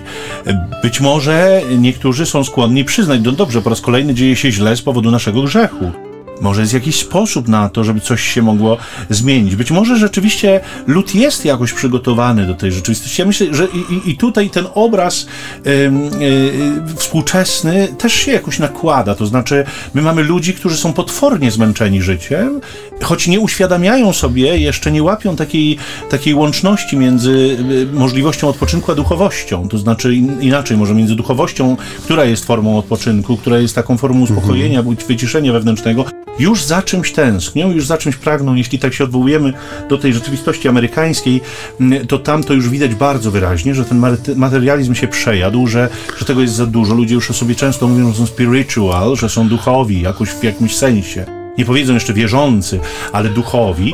Być 0.83 1.01
może 1.01 1.61
niektórzy 1.77 2.25
są 2.25 2.43
skłonni 2.43 2.85
przyznać, 2.85 3.21
no 3.23 3.31
dobrze, 3.31 3.61
po 3.61 3.69
raz 3.69 3.81
kolejny 3.81 4.13
dzieje 4.13 4.35
się 4.35 4.51
źle 4.51 4.75
z 4.75 4.81
powodu 4.81 5.11
naszego 5.11 5.41
grzechu. 5.41 5.91
Może 6.41 6.61
jest 6.61 6.73
jakiś 6.73 6.95
sposób 6.95 7.47
na 7.47 7.69
to, 7.69 7.83
żeby 7.83 7.99
coś 7.99 8.21
się 8.21 8.41
mogło 8.41 8.77
zmienić. 9.09 9.55
Być 9.55 9.71
może 9.71 9.97
rzeczywiście 9.97 10.59
lud 10.87 11.15
jest 11.15 11.45
jakoś 11.45 11.73
przygotowany 11.73 12.47
do 12.47 12.55
tej 12.55 12.71
rzeczywistości. 12.71 13.21
Ja 13.21 13.25
myślę, 13.25 13.47
że 13.51 13.67
i, 14.05 14.09
i 14.11 14.17
tutaj 14.17 14.49
ten 14.49 14.65
obraz 14.73 15.27
y, 15.65 15.69
y, 15.69 16.95
współczesny 16.95 17.87
też 17.97 18.13
się 18.13 18.31
jakoś 18.31 18.59
nakłada. 18.59 19.15
To 19.15 19.25
znaczy, 19.25 19.65
my 19.93 20.01
mamy 20.01 20.23
ludzi, 20.23 20.53
którzy 20.53 20.77
są 20.77 20.93
potwornie 20.93 21.51
zmęczeni 21.51 22.01
życiem, 22.01 22.61
choć 23.01 23.27
nie 23.27 23.39
uświadamiają 23.39 24.13
sobie, 24.13 24.57
jeszcze 24.57 24.91
nie 24.91 25.03
łapią 25.03 25.35
takiej, 25.35 25.77
takiej 26.09 26.33
łączności 26.33 26.97
między 26.97 27.57
y, 27.91 27.93
możliwością 27.93 28.47
odpoczynku 28.47 28.91
a 28.91 28.95
duchowością. 28.95 29.67
To 29.67 29.77
znaczy, 29.77 30.15
in, 30.15 30.41
inaczej, 30.41 30.77
może 30.77 30.93
między 30.93 31.15
duchowością, 31.15 31.77
która 32.03 32.25
jest 32.25 32.45
formą 32.45 32.77
odpoczynku, 32.77 33.37
która 33.37 33.57
jest 33.57 33.75
taką 33.75 33.97
formą 33.97 34.21
uspokojenia, 34.21 34.79
mhm. 34.79 34.97
wyciszenia 35.07 35.53
wewnętrznego, 35.53 36.05
już 36.39 36.63
za 36.63 36.81
czymś 36.81 37.11
tęsknią, 37.11 37.71
już 37.71 37.87
za 37.87 37.97
czymś 37.97 38.15
pragną. 38.15 38.55
Jeśli 38.55 38.79
tak 38.79 38.93
się 38.93 39.03
odwołujemy 39.03 39.53
do 39.89 39.97
tej 39.97 40.13
rzeczywistości 40.13 40.67
amerykańskiej, 40.67 41.41
to 42.07 42.19
tam 42.19 42.43
to 42.43 42.53
już 42.53 42.69
widać 42.69 42.95
bardzo 42.95 43.31
wyraźnie, 43.31 43.75
że 43.75 43.85
ten 43.85 44.01
materializm 44.35 44.95
się 44.95 45.07
przejadł, 45.07 45.67
że, 45.67 45.89
że 46.19 46.25
tego 46.25 46.41
jest 46.41 46.53
za 46.53 46.65
dużo. 46.65 46.93
Ludzie 46.93 47.15
już 47.15 47.31
o 47.31 47.33
sobie 47.33 47.55
często 47.55 47.87
mówią, 47.87 48.11
że 48.11 48.17
są 48.17 48.25
spiritual, 48.25 49.15
że 49.15 49.29
są 49.29 49.47
duchowi 49.47 50.01
jakoś 50.01 50.29
w 50.29 50.43
jakimś 50.43 50.75
sensie 50.75 51.25
nie 51.57 51.65
powiedzą 51.65 51.93
jeszcze 51.93 52.13
wierzący, 52.13 52.79
ale 53.11 53.29
duchowi, 53.29 53.93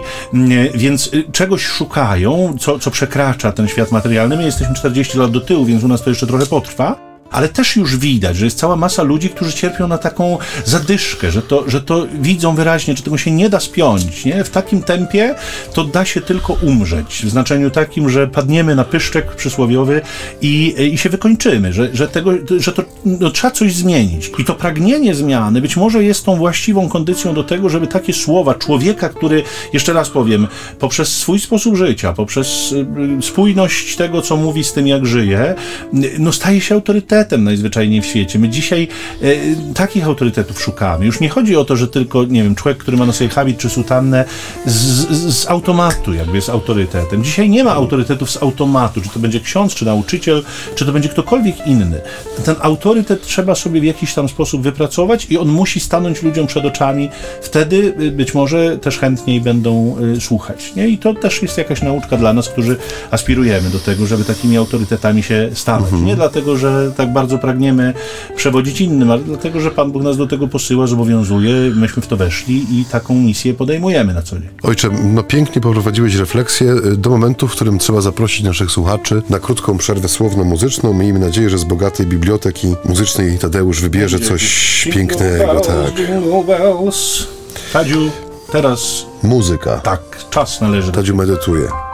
więc 0.75 1.13
y, 1.13 1.23
czegoś 1.32 1.65
szukają, 1.65 2.56
co, 2.60 2.80
co 2.80 2.91
przekracza 2.91 3.52
ten 3.52 3.67
świat 3.67 3.91
materialny. 3.91 4.38
My 4.38 4.43
jesteśmy 4.43 4.75
40 4.75 5.17
lat 5.17 5.32
do 5.32 5.41
tyłu, 5.41 5.65
więc 5.65 5.84
u 5.84 5.88
nas 5.88 6.02
to 6.02 6.10
jeszcze 6.10 6.28
trochę 6.28 6.45
potrwa 6.45 7.09
ale 7.32 7.50
też 7.50 7.76
już 7.76 7.98
widać, 7.98 8.38
że 8.38 8.46
jest 8.46 8.58
cała 8.58 8.76
masa 8.76 9.04
ludzi, 9.04 9.30
którzy 9.30 9.54
cierpią 9.54 9.88
na 9.88 9.98
taką 9.98 10.38
zadyszkę, 10.65 11.32
że 11.32 11.42
to, 11.42 11.70
że 11.70 11.82
to 11.82 12.08
widzą 12.22 12.56
wyraźnie, 12.56 12.96
że 12.98 13.04
tego 13.04 13.18
się 13.18 13.32
nie 13.32 13.50
da 13.50 13.60
spiąć. 13.60 14.26
Nie? 14.26 14.44
W 14.44 14.50
takim 14.50 14.84
tempie 14.84 15.36
to 15.74 15.84
da 15.84 16.06
się 16.06 16.22
tylko 16.22 16.54
umrzeć. 16.54 17.22
W 17.26 17.30
znaczeniu 17.30 17.70
takim, 17.70 18.10
że 18.10 18.28
padniemy 18.28 18.76
na 18.76 18.84
pyszczek 18.84 19.36
przysłowiowy 19.36 20.02
i, 20.42 20.76
i 20.94 20.98
się 20.98 21.10
wykończymy, 21.10 21.74
że, 21.74 21.89
że, 21.94 22.08
tego, 22.08 22.32
że 22.58 22.72
to 22.72 22.84
no, 23.06 23.32
trzeba 23.32 23.52
coś 23.52 23.74
zmienić. 23.74 24.32
I 24.39 24.46
to 24.46 24.56
pragnienie 24.56 25.15
zmiany 25.15 25.62
być 25.62 25.78
może 25.78 26.04
jest 26.04 26.26
tą 26.26 26.36
właściwą 26.36 26.89
kondycją 26.89 27.34
do 27.34 27.44
tego, 27.44 27.70
żeby 27.70 27.88
takie 27.88 28.13
słowa 28.13 28.56
człowieka, 28.56 29.10
który, 29.10 29.44
jeszcze 29.74 29.94
raz 29.94 30.10
powiem, 30.10 30.48
poprzez 30.80 31.18
swój 31.18 31.39
sposób 31.39 31.76
życia, 31.76 32.13
poprzez 32.13 32.72
y, 32.72 32.86
spójność 33.22 33.96
tego, 33.96 34.22
co 34.22 34.38
mówi 34.38 34.63
z 34.63 34.74
tym, 34.74 34.88
jak 34.88 35.06
żyje, 35.06 35.56
no 36.20 36.32
staje 36.32 36.62
się 36.62 36.76
autorytetem 36.76 37.18
autorytetem 37.19 37.43
najzwyczajniej 37.43 38.01
w 38.01 38.05
świecie. 38.05 38.39
My 38.39 38.49
dzisiaj 38.49 38.88
e, 39.21 39.27
takich 39.73 40.05
autorytetów 40.05 40.62
szukamy. 40.62 41.05
Już 41.05 41.19
nie 41.19 41.29
chodzi 41.29 41.55
o 41.55 41.65
to, 41.65 41.75
że 41.75 41.88
tylko, 41.88 42.23
nie 42.23 42.43
wiem, 42.43 42.55
człowiek, 42.55 42.77
który 42.77 42.97
ma 42.97 43.05
na 43.05 43.13
sobie 43.13 43.29
habit 43.29 43.58
czy 43.58 43.69
sutannę 43.69 44.25
z, 44.65 44.73
z, 44.75 45.36
z 45.36 45.47
automatu 45.47 46.13
jakby 46.13 46.36
jest 46.36 46.49
autorytetem. 46.49 47.23
Dzisiaj 47.23 47.49
nie 47.49 47.63
ma 47.63 47.71
autorytetów 47.71 48.32
z 48.32 48.43
automatu, 48.43 49.01
czy 49.01 49.10
to 49.10 49.19
będzie 49.19 49.39
ksiądz, 49.39 49.75
czy 49.75 49.86
nauczyciel, 49.86 50.43
czy 50.75 50.86
to 50.86 50.91
będzie 50.91 51.10
ktokolwiek 51.10 51.67
inny. 51.67 52.01
Ten 52.45 52.55
autorytet 52.62 53.21
trzeba 53.21 53.55
sobie 53.55 53.82
w 53.82 53.84
jakiś 53.84 54.13
tam 54.13 54.29
sposób 54.29 54.62
wypracować 54.62 55.27
i 55.29 55.38
on 55.38 55.47
musi 55.47 55.79
stanąć 55.79 56.23
ludziom 56.23 56.47
przed 56.47 56.65
oczami. 56.65 57.10
Wtedy 57.41 57.93
y, 58.01 58.12
być 58.12 58.34
może 58.34 58.77
też 58.77 58.99
chętniej 58.99 59.41
będą 59.41 59.95
y, 60.17 60.21
słuchać. 60.21 60.75
Nie? 60.75 60.88
I 60.88 60.97
to 60.97 61.13
też 61.13 61.41
jest 61.41 61.58
jakaś 61.58 61.82
nauczka 61.82 62.17
dla 62.17 62.34
nas, 62.34 62.49
którzy 62.49 62.77
aspirujemy 63.12 63.69
do 63.69 63.79
tego, 63.79 64.05
żeby 64.05 64.23
takimi 64.23 64.58
autorytetami 64.58 65.23
się 65.23 65.49
stanąć. 65.53 65.84
Mhm. 65.86 66.05
Nie 66.05 66.15
dlatego, 66.15 66.58
że 66.58 66.91
tak 66.97 67.09
tak 67.10 67.13
bardzo 67.13 67.38
pragniemy 67.38 67.93
przewodzić 68.36 68.82
innym, 68.82 69.12
ale 69.12 69.22
dlatego, 69.22 69.60
że 69.60 69.72
Pan 69.72 69.91
Bóg 69.91 70.04
nas 70.04 70.17
do 70.17 70.28
tego 70.28 70.48
posyła, 70.48 70.88
zobowiązuje, 70.88 71.54
myśmy 71.76 72.02
w 72.02 72.08
to 72.08 72.17
weszli 72.17 72.80
i 72.80 72.86
taką 72.86 73.15
misję 73.15 73.54
podejmujemy 73.54 74.13
na 74.13 74.22
co 74.22 74.39
dzień. 74.39 74.50
Ojcze, 74.63 74.89
no 75.04 75.24
pięknie 75.24 75.62
poprowadziłeś 75.62 76.15
refleksję 76.15 76.72
y, 76.72 76.98
do 76.98 77.10
momentu, 77.10 77.48
w 77.48 77.52
którym 77.52 77.80
trzeba 77.80 78.02
zaprosić 78.02 78.43
naszych 78.43 78.72
słuchaczy 78.72 79.22
na 79.30 79.39
krótką 79.39 79.78
przerwę 79.78 80.08
słowno-muzyczną. 80.08 80.93
Miejmy 80.93 81.19
nadzieję, 81.19 81.50
że 81.50 81.58
z 81.58 81.63
bogatej 81.63 82.06
biblioteki 82.06 82.76
muzycznej 82.86 83.38
Tadeusz 83.38 83.82
wybierze 83.82 84.19
coś 84.19 84.88
pięknego. 84.93 85.60
Tak. 85.60 85.76
Tadziu, 87.74 88.10
teraz... 88.52 89.06
Muzyka. 89.24 89.78
Tak, 89.78 90.02
czas 90.30 90.62
należy. 90.62 90.91
Tadziu 90.91 91.15
medytuje. 91.15 91.88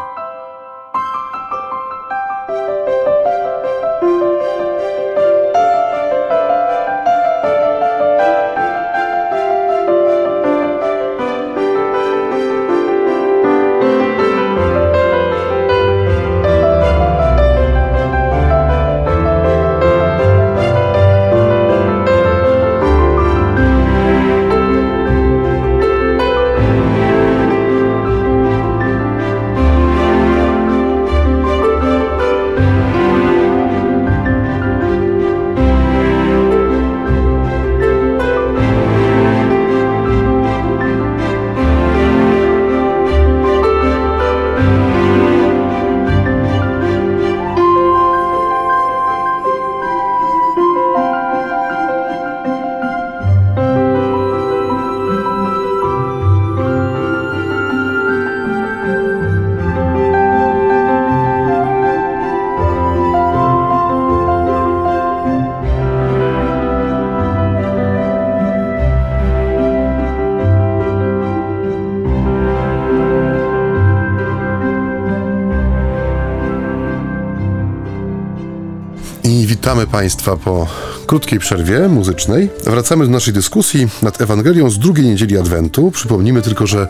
Państwa 79.95 80.37
po 80.37 80.67
krótkiej 81.07 81.39
przerwie 81.39 81.87
muzycznej. 81.89 82.49
Wracamy 82.63 83.05
do 83.05 83.11
naszej 83.11 83.33
dyskusji 83.33 83.87
nad 84.01 84.21
Ewangelią 84.21 84.69
z 84.69 84.79
drugiej 84.79 85.05
niedzieli 85.05 85.37
Adwentu. 85.37 85.91
Przypomnijmy 85.91 86.41
tylko, 86.41 86.67
że 86.67 86.87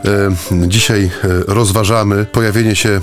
e, 0.51 0.67
dzisiaj 0.67 1.03
e, 1.03 1.09
rozważamy 1.47 2.25
pojawienie 2.25 2.75
się 2.75 2.89
e, 2.89 3.01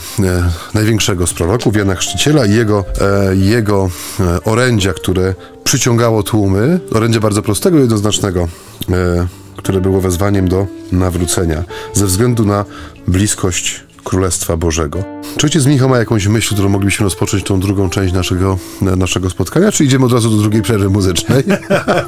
największego 0.75 1.27
z 1.27 1.35
proroków, 1.35 1.77
Jana 1.77 1.95
Chrzciciela 1.95 2.47
i 2.47 2.55
jego, 2.55 2.85
e, 3.31 3.37
jego 3.37 3.91
e, 4.21 4.45
orędzia, 4.45 4.93
które 4.93 5.35
przyciągało 5.65 6.23
tłumy. 6.23 6.81
Orędzia 6.95 7.21
bardzo 7.21 7.43
prostego, 7.43 7.79
jednoznacznego 7.79 8.49
e, 8.91 9.27
które 9.57 9.81
było 9.81 10.01
wezwaniem 10.01 10.49
do 10.49 10.67
nawrócenia 10.93 11.65
ze 11.95 12.07
względu 12.07 12.45
na 12.45 12.65
bliskość 13.09 13.85
Królestwa 14.12 14.57
Bożego. 14.57 15.05
Czy 15.37 15.46
ojciec 15.46 15.66
Michał 15.66 15.88
ma 15.88 15.98
jakąś 15.98 16.27
myśl, 16.27 16.55
którą 16.55 16.68
moglibyśmy 16.68 17.05
rozpocząć 17.05 17.44
tą 17.44 17.61
drugą 17.61 17.90
część 17.90 18.14
naszego, 18.14 18.59
naszego 18.81 19.31
spotkania, 19.31 19.72
czy 19.72 19.85
idziemy 19.85 20.05
od 20.05 20.12
razu 20.12 20.31
do 20.31 20.37
drugiej 20.37 20.62
przerwy 20.62 20.90
muzycznej? 20.90 21.44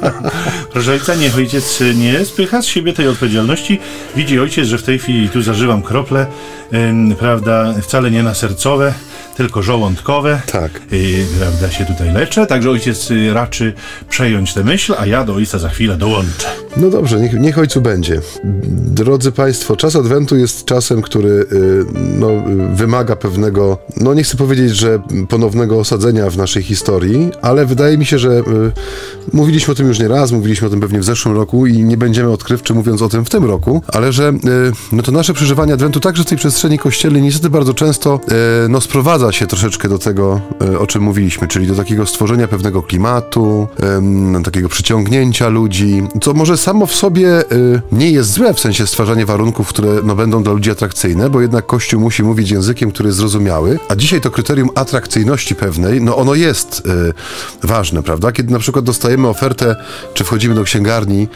Proszę 0.73 0.91
ojca, 0.91 1.15
niech 1.15 1.37
ojciec 1.37 1.83
nie 1.95 2.25
spycha 2.25 2.61
z 2.61 2.65
siebie 2.65 2.93
tej 2.93 3.07
odpowiedzialności. 3.07 3.79
Widzi 4.15 4.39
ojciec, 4.39 4.67
że 4.67 4.77
w 4.77 4.83
tej 4.83 4.99
chwili 4.99 5.29
tu 5.29 5.41
zażywam 5.41 5.81
krople, 5.81 6.27
prawda, 7.19 7.73
wcale 7.81 8.11
nie 8.11 8.23
na 8.23 8.33
sercowe, 8.33 8.93
tylko 9.35 9.63
żołądkowe. 9.63 10.41
Tak. 10.51 10.71
I, 10.91 11.25
prawda, 11.39 11.71
się 11.71 11.85
tutaj 11.85 12.13
leczę, 12.13 12.45
także 12.47 12.69
ojciec 12.69 13.11
y, 13.11 13.33
raczy 13.33 13.73
przejąć 14.09 14.53
tę 14.53 14.63
myśl, 14.63 14.95
a 14.97 15.05
ja 15.05 15.23
do 15.23 15.33
ojca 15.33 15.59
za 15.59 15.69
chwilę 15.69 15.97
dołączę. 15.97 16.47
No 16.77 16.89
dobrze, 16.89 17.19
niech, 17.19 17.33
niech 17.33 17.59
ojcu 17.59 17.81
będzie. 17.81 18.21
Drodzy 18.73 19.31
Państwo, 19.31 19.75
czas 19.75 19.95
Adwentu 19.95 20.37
jest 20.37 20.65
czasem, 20.65 21.01
który 21.01 21.29
y, 21.29 21.45
no, 21.93 22.27
wymaga 22.73 23.15
pewnego, 23.15 23.77
no 23.97 24.13
nie 24.13 24.23
chcę 24.23 24.37
powiedzieć, 24.37 24.75
że 24.75 24.99
ponownego 25.29 25.79
osadzenia 25.79 26.29
w 26.29 26.37
naszej 26.37 26.63
historii, 26.63 27.31
ale 27.41 27.65
wydaje 27.65 27.97
mi 27.97 28.05
się, 28.05 28.19
że 28.19 28.29
y, 28.29 28.43
mówiliśmy 29.33 29.71
o 29.71 29.75
tym 29.75 29.87
już 29.87 29.99
nie 29.99 30.07
raz, 30.07 30.31
mówiliśmy 30.31 30.67
o 30.67 30.69
tym 30.69 30.79
pewnie 30.79 30.99
w 30.99 31.03
zeszłym 31.03 31.35
roku 31.35 31.67
i 31.67 31.83
nie 31.83 31.97
będziemy 31.97 32.31
odkrywczy 32.31 32.73
mówiąc 32.73 33.01
o 33.01 33.09
tym 33.09 33.25
w 33.25 33.29
tym 33.29 33.45
roku, 33.45 33.81
ale 33.87 34.11
że 34.11 34.33
no 34.91 35.03
to 35.03 35.11
nasze 35.11 35.33
przeżywanie 35.33 35.73
Adwentu 35.73 35.99
także 35.99 36.23
w 36.23 36.25
tej 36.25 36.37
przestrzeni 36.37 36.79
kościelnej 36.79 37.21
niestety 37.21 37.49
bardzo 37.49 37.73
często 37.73 38.19
no, 38.69 38.81
sprowadza 38.81 39.24
się 39.31 39.47
troszeczkę 39.47 39.89
do 39.89 39.99
tego, 39.99 40.41
o 40.79 40.87
czym 40.87 41.01
mówiliśmy, 41.03 41.47
czyli 41.47 41.67
do 41.67 41.75
takiego 41.75 42.05
stworzenia 42.05 42.47
pewnego 42.47 42.83
klimatu, 42.83 43.67
takiego 44.43 44.69
przyciągnięcia 44.69 45.49
ludzi, 45.49 46.03
co 46.21 46.33
może 46.33 46.57
samo 46.57 46.85
w 46.85 46.95
sobie 46.95 47.51
y, 47.51 47.81
nie 47.91 48.11
jest 48.11 48.31
złe, 48.31 48.53
w 48.53 48.59
sensie 48.59 48.87
stwarzanie 48.87 49.25
warunków, 49.25 49.67
które 49.67 49.89
no, 50.03 50.15
będą 50.15 50.43
dla 50.43 50.53
ludzi 50.53 50.71
atrakcyjne, 50.71 51.29
bo 51.29 51.41
jednak 51.41 51.65
Kościół 51.65 52.01
musi 52.01 52.23
mówić 52.23 52.51
językiem, 52.51 52.91
który 52.91 53.07
jest 53.09 53.17
zrozumiały, 53.17 53.79
a 53.89 53.95
dzisiaj 53.95 54.21
to 54.21 54.31
kryterium 54.31 54.69
atrakcyjności 54.75 55.55
pewnej, 55.55 56.01
no 56.01 56.17
ono 56.17 56.35
jest 56.35 56.83
y, 57.63 57.67
ważne, 57.67 58.03
prawda? 58.03 58.31
Kiedy 58.31 58.53
na 58.53 58.59
przykład 58.59 58.85
dostajemy 58.85 59.27
ofertę, 59.27 59.75
czy 60.13 60.23
wchodzimy 60.23 60.55
do 60.55 60.63
księgarni 60.63 61.27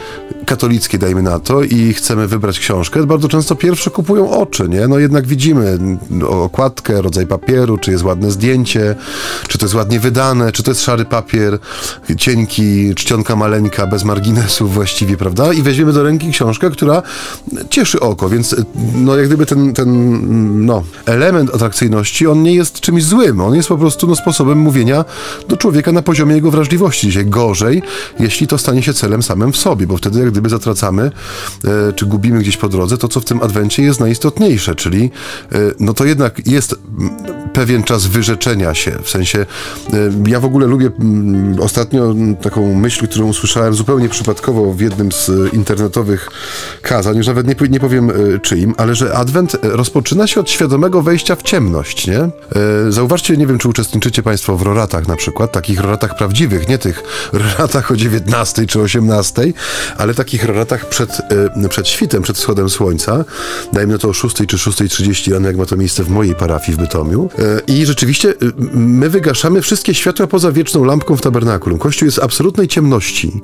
katolickiej, 0.46 1.00
dajmy 1.00 1.22
na 1.22 1.38
to, 1.38 1.62
i 1.62 1.94
chcemy 1.94 2.26
wybrać 2.26 2.58
książkę, 2.58 3.06
bardzo 3.06 3.28
często 3.28 3.54
pierwsze 3.54 3.90
kupują 3.90 4.30
oczy, 4.30 4.68
nie? 4.68 4.88
No 4.88 4.98
jednak 4.98 5.26
widzimy 5.26 5.78
okładkę, 6.28 7.02
rodzaj 7.02 7.26
papieru, 7.26 7.78
czy 7.80 7.90
jest 7.90 8.04
ładne 8.04 8.30
zdjęcie, 8.30 8.94
czy 9.48 9.58
to 9.58 9.64
jest 9.64 9.74
ładnie 9.74 10.00
wydane, 10.00 10.52
czy 10.52 10.62
to 10.62 10.70
jest 10.70 10.82
szary 10.82 11.04
papier, 11.04 11.58
cienki, 12.16 12.94
czcionka 12.94 13.36
maleńka, 13.36 13.86
bez 13.86 14.04
marginesów 14.04 14.74
właściwie, 14.74 15.16
prawda? 15.16 15.52
I 15.52 15.62
weźmiemy 15.62 15.92
do 15.92 16.02
ręki 16.02 16.30
książkę, 16.30 16.70
która 16.70 17.02
cieszy 17.70 18.00
oko, 18.00 18.28
więc 18.28 18.56
no 18.94 19.16
jak 19.16 19.26
gdyby 19.26 19.46
ten, 19.46 19.74
ten 19.74 20.66
no, 20.66 20.84
element 21.06 21.54
atrakcyjności, 21.54 22.26
on 22.26 22.42
nie 22.42 22.54
jest 22.54 22.80
czymś 22.80 23.04
złym, 23.04 23.40
on 23.40 23.54
jest 23.54 23.68
po 23.68 23.78
prostu 23.78 24.06
no, 24.06 24.16
sposobem 24.16 24.58
mówienia 24.58 25.04
do 25.48 25.56
człowieka 25.56 25.92
na 25.92 26.02
poziomie 26.02 26.34
jego 26.34 26.50
wrażliwości. 26.50 27.06
Dzisiaj 27.06 27.26
gorzej, 27.26 27.82
jeśli 28.18 28.46
to 28.46 28.58
stanie 28.58 28.82
się 28.82 28.94
celem 28.94 29.22
samym 29.22 29.52
w 29.52 29.56
sobie, 29.56 29.86
bo 29.86 29.96
wtedy 29.96 30.20
jak 30.20 30.30
gdyby 30.30 30.48
zatracamy, 30.48 31.10
e, 31.64 31.92
czy 31.92 32.06
gubimy 32.06 32.38
gdzieś 32.38 32.56
po 32.56 32.68
drodze 32.68 32.98
to, 32.98 33.08
co 33.08 33.20
w 33.20 33.24
tym 33.24 33.42
adwencie 33.42 33.82
jest 33.82 34.00
najistotniejsze, 34.00 34.74
czyli 34.74 35.10
e, 35.52 35.58
no 35.80 35.94
to 35.94 36.04
jednak 36.04 36.46
jest 36.46 36.74
pewien 37.52 37.69
czas 37.78 38.06
wyrzeczenia 38.06 38.74
się, 38.74 38.92
w 39.02 39.10
sensie 39.10 39.38
e, 39.38 39.96
ja 40.26 40.40
w 40.40 40.44
ogóle 40.44 40.66
lubię 40.66 40.90
mm, 41.00 41.60
ostatnio 41.60 42.14
taką 42.42 42.74
myśl, 42.74 43.08
którą 43.08 43.26
usłyszałem 43.26 43.74
zupełnie 43.74 44.08
przypadkowo 44.08 44.72
w 44.72 44.80
jednym 44.80 45.12
z 45.12 45.30
internetowych 45.52 46.28
kazań, 46.82 47.16
już 47.16 47.26
nawet 47.26 47.46
nie, 47.46 47.68
nie 47.68 47.80
powiem 47.80 48.10
e, 48.10 48.38
czyim, 48.38 48.74
ale 48.76 48.94
że 48.94 49.14
Adwent 49.16 49.56
rozpoczyna 49.62 50.26
się 50.26 50.40
od 50.40 50.50
świadomego 50.50 51.02
wejścia 51.02 51.36
w 51.36 51.42
ciemność, 51.42 52.06
nie? 52.06 52.18
E, 52.18 52.30
zauważcie, 52.88 53.36
nie 53.36 53.46
wiem, 53.46 53.58
czy 53.58 53.68
uczestniczycie 53.68 54.22
Państwo 54.22 54.56
w 54.56 54.62
roratach 54.62 55.08
na 55.08 55.16
przykład, 55.16 55.52
takich 55.52 55.80
roratach 55.80 56.16
prawdziwych, 56.16 56.68
nie 56.68 56.78
tych 56.78 57.02
roratach 57.32 57.90
o 57.90 57.96
19 57.96 58.66
czy 58.66 58.80
18, 58.80 59.52
ale 59.96 60.14
takich 60.14 60.44
roratach 60.44 60.88
przed, 60.88 61.20
e, 61.64 61.68
przed 61.68 61.88
świtem, 61.88 62.22
przed 62.22 62.36
wschodem 62.36 62.70
słońca, 62.70 63.24
dajmy 63.72 63.98
to 63.98 64.08
o 64.08 64.12
6 64.12 64.36
czy 64.36 64.56
6.30 64.56 65.32
rano, 65.32 65.46
jak 65.46 65.56
ma 65.56 65.66
to 65.66 65.76
miejsce 65.76 66.04
w 66.04 66.10
mojej 66.10 66.34
parafii 66.34 66.78
w 66.78 66.80
Bytomiu. 66.80 67.30
I 67.66 67.86
rzeczywiście 67.86 68.34
my 68.74 69.10
wygaszamy 69.10 69.62
wszystkie 69.62 69.94
światła 69.94 70.26
poza 70.26 70.52
wieczną 70.52 70.84
lampką 70.84 71.16
w 71.16 71.20
tabernakulum. 71.20 71.78
Kościół 71.78 72.06
jest 72.06 72.18
w 72.18 72.22
absolutnej 72.22 72.68
ciemności 72.68 73.40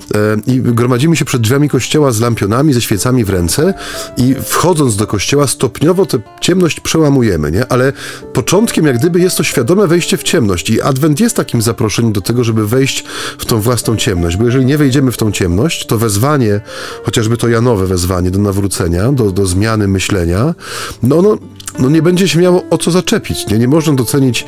i 0.46 0.60
gromadzimy 0.60 1.16
się 1.16 1.24
przed 1.24 1.42
drzwiami 1.42 1.68
kościoła 1.68 2.12
z 2.12 2.20
lampionami, 2.20 2.72
ze 2.72 2.80
świecami 2.80 3.24
w 3.24 3.30
ręce 3.30 3.74
i 4.16 4.34
wchodząc 4.44 4.96
do 4.96 5.06
kościoła 5.06 5.46
stopniowo 5.46 6.06
tę 6.06 6.18
ciemność 6.40 6.80
przełamujemy, 6.80 7.52
nie? 7.52 7.66
Ale 7.72 7.92
początkiem 8.32 8.86
jak 8.86 8.98
gdyby 8.98 9.20
jest 9.20 9.36
to 9.36 9.42
świadome 9.42 9.86
wejście 9.86 10.16
w 10.16 10.22
ciemność 10.22 10.70
i 10.70 10.82
Adwent 10.82 11.20
jest 11.20 11.36
takim 11.36 11.62
zaproszeniem 11.62 12.12
do 12.12 12.20
tego, 12.20 12.44
żeby 12.44 12.66
wejść 12.66 13.04
w 13.38 13.44
tą 13.44 13.60
własną 13.60 13.96
ciemność, 13.96 14.36
bo 14.36 14.44
jeżeli 14.44 14.64
nie 14.64 14.78
wejdziemy 14.78 15.12
w 15.12 15.16
tą 15.16 15.32
ciemność, 15.32 15.86
to 15.86 15.98
wezwanie, 15.98 16.60
chociażby 17.04 17.36
to 17.36 17.48
Janowe 17.48 17.86
wezwanie 17.86 18.30
do 18.30 18.38
nawrócenia, 18.38 19.12
do, 19.12 19.30
do 19.30 19.46
zmiany 19.46 19.88
myślenia, 19.88 20.54
no 21.02 21.18
ono 21.18 21.38
no 21.78 21.90
nie 21.90 22.02
będzie 22.02 22.28
się 22.28 22.38
miało 22.38 22.64
o 22.70 22.78
co 22.78 22.90
zaczepić. 22.90 23.46
Nie, 23.46 23.58
nie 23.58 23.68
można 23.68 23.94
docenić 23.94 24.05
e, 24.14 24.44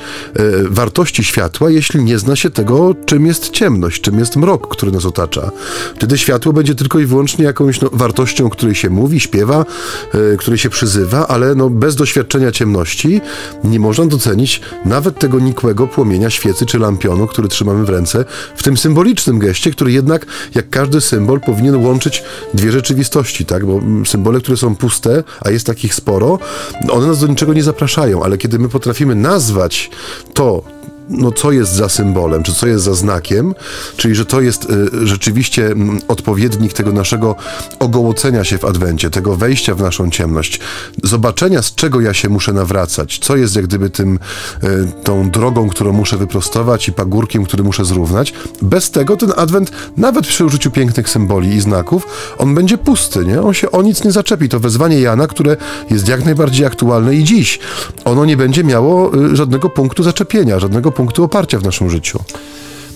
wartości 0.71 1.25
światła, 1.25 1.71
jeśli 1.71 2.05
nie 2.05 2.19
zna 2.19 2.37
się 2.37 2.51
tego, 2.51 2.95
czym 3.07 3.27
jest 3.27 3.51
ciemność, 3.51 4.01
czym 4.01 4.19
jest 4.19 4.37
mrok, 4.37 4.69
który 4.69 4.93
nas 4.93 5.05
otacza. 5.05 5.51
Wtedy 5.97 6.19
światło 6.19 6.53
będzie 6.53 6.75
tylko 6.75 6.99
i 6.99 7.07
wyłącznie 7.07 7.45
jakąś 7.45 7.81
no, 7.81 7.91
wartością, 7.93 8.51
której 8.51 8.75
się 8.75 8.91
mówi, 8.91 9.21
śpiewa, 9.21 9.65
e, 10.15 10.37
której 10.37 10.59
się 10.59 10.71
przyzywa, 10.71 11.29
ale 11.29 11.55
no, 11.55 11.71
bez 11.71 11.97
doświadczenia 11.97 12.53
ciemności 12.53 13.21
nie 13.65 13.81
można 13.81 14.07
docenić 14.07 14.61
nawet 14.85 15.19
tego 15.19 15.41
nikłego 15.41 15.87
płomienia 15.87 16.31
świecy 16.31 16.67
czy 16.67 16.79
lampionu, 16.79 17.27
który 17.27 17.49
trzymamy 17.49 17.85
w 17.85 17.89
ręce, 17.89 18.25
w 18.57 18.63
tym 18.63 18.77
symbolicznym 18.77 19.39
geście, 19.39 19.71
który 19.71 19.93
jednak, 19.93 20.27
jak 20.55 20.71
każdy 20.71 21.01
symbol, 21.01 21.41
powinien 21.41 21.77
łączyć 21.77 22.23
dwie 22.55 22.73
rzeczywistości, 22.73 23.47
tak? 23.47 23.67
Bo 23.67 23.81
symbole, 24.07 24.41
które 24.41 24.57
są 24.57 24.77
puste, 24.77 25.25
a 25.41 25.51
jest 25.51 25.67
takich 25.67 25.95
sporo, 25.95 26.39
one 26.91 27.07
nas 27.07 27.21
do 27.21 27.27
niczego 27.27 27.55
nie 27.55 27.63
zapraszają, 27.63 28.23
ale 28.23 28.39
kiedy 28.39 28.59
my 28.59 28.69
potrafimy 28.69 29.15
nazwać 29.15 29.38
to, 30.35 30.63
no, 31.09 31.33
co 31.33 31.53
jest 31.53 31.73
za 31.73 31.89
symbolem, 31.89 32.43
czy 32.43 32.55
co 32.55 32.67
jest 32.67 32.85
za 32.85 32.95
znakiem, 32.95 33.55
czyli 33.97 34.15
że 34.15 34.27
to 34.27 34.41
jest 34.41 34.71
y, 34.71 35.07
rzeczywiście 35.07 35.67
y, 35.67 35.77
odpowiednik 36.09 36.73
tego 36.73 36.93
naszego 36.93 37.37
ogołocenia 37.79 38.45
się 38.45 38.59
w 38.59 38.65
Adwencie, 38.65 39.11
tego 39.11 39.37
wejścia 39.37 39.75
w 39.75 39.81
naszą 39.81 40.11
ciemność, 40.11 40.61
zobaczenia, 41.03 41.63
z 41.63 41.75
czego 41.75 42.01
ja 42.01 42.15
się 42.15 42.29
muszę 42.29 42.53
nawracać, 42.53 43.19
co 43.23 43.37
jest 43.37 43.57
jak 43.57 43.67
gdyby 43.67 43.91
tym, 43.91 44.19
y, 44.65 44.69
tą 45.05 45.31
drogą, 45.31 45.69
którą 45.69 45.93
muszę 45.93 46.17
wyprostować 46.17 46.89
i 46.89 46.93
pagórkiem, 46.93 47.45
który 47.45 47.63
muszę 47.63 47.85
zrównać. 47.85 48.35
Bez 48.63 48.91
tego 48.91 49.17
ten 49.17 49.33
Adwent, 49.37 49.73
nawet 49.97 50.27
przy 50.27 50.45
użyciu 50.45 50.71
pięknych 50.71 51.09
symboli 51.09 51.49
i 51.55 51.61
znaków, 51.61 52.07
on 52.39 52.55
będzie 52.55 52.79
pusty, 52.79 53.25
nie? 53.25 53.43
On 53.43 53.55
się 53.55 53.71
o 53.71 53.83
nic 53.83 54.05
nie 54.05 54.13
zaczepi. 54.13 54.49
To 54.49 54.61
wezwanie 54.61 55.01
Jana, 55.01 55.27
które 55.27 55.57
jest 55.91 56.09
jak 56.09 56.25
najbardziej 56.25 56.67
aktualne 56.67 57.15
i 57.15 57.25
dziś, 57.25 57.59
ono 58.05 58.25
nie 58.25 58.37
będzie 58.37 58.65
miało 58.65 59.15
y, 59.17 59.37
żadnego 59.37 59.71
punktu 59.71 60.03
zaczepienia, 60.03 60.61
żadnego 60.61 60.93
punktu 60.99 61.25
oparcia 61.25 61.59
w 61.59 61.65
naszym 61.65 61.91
życiu. 61.91 62.19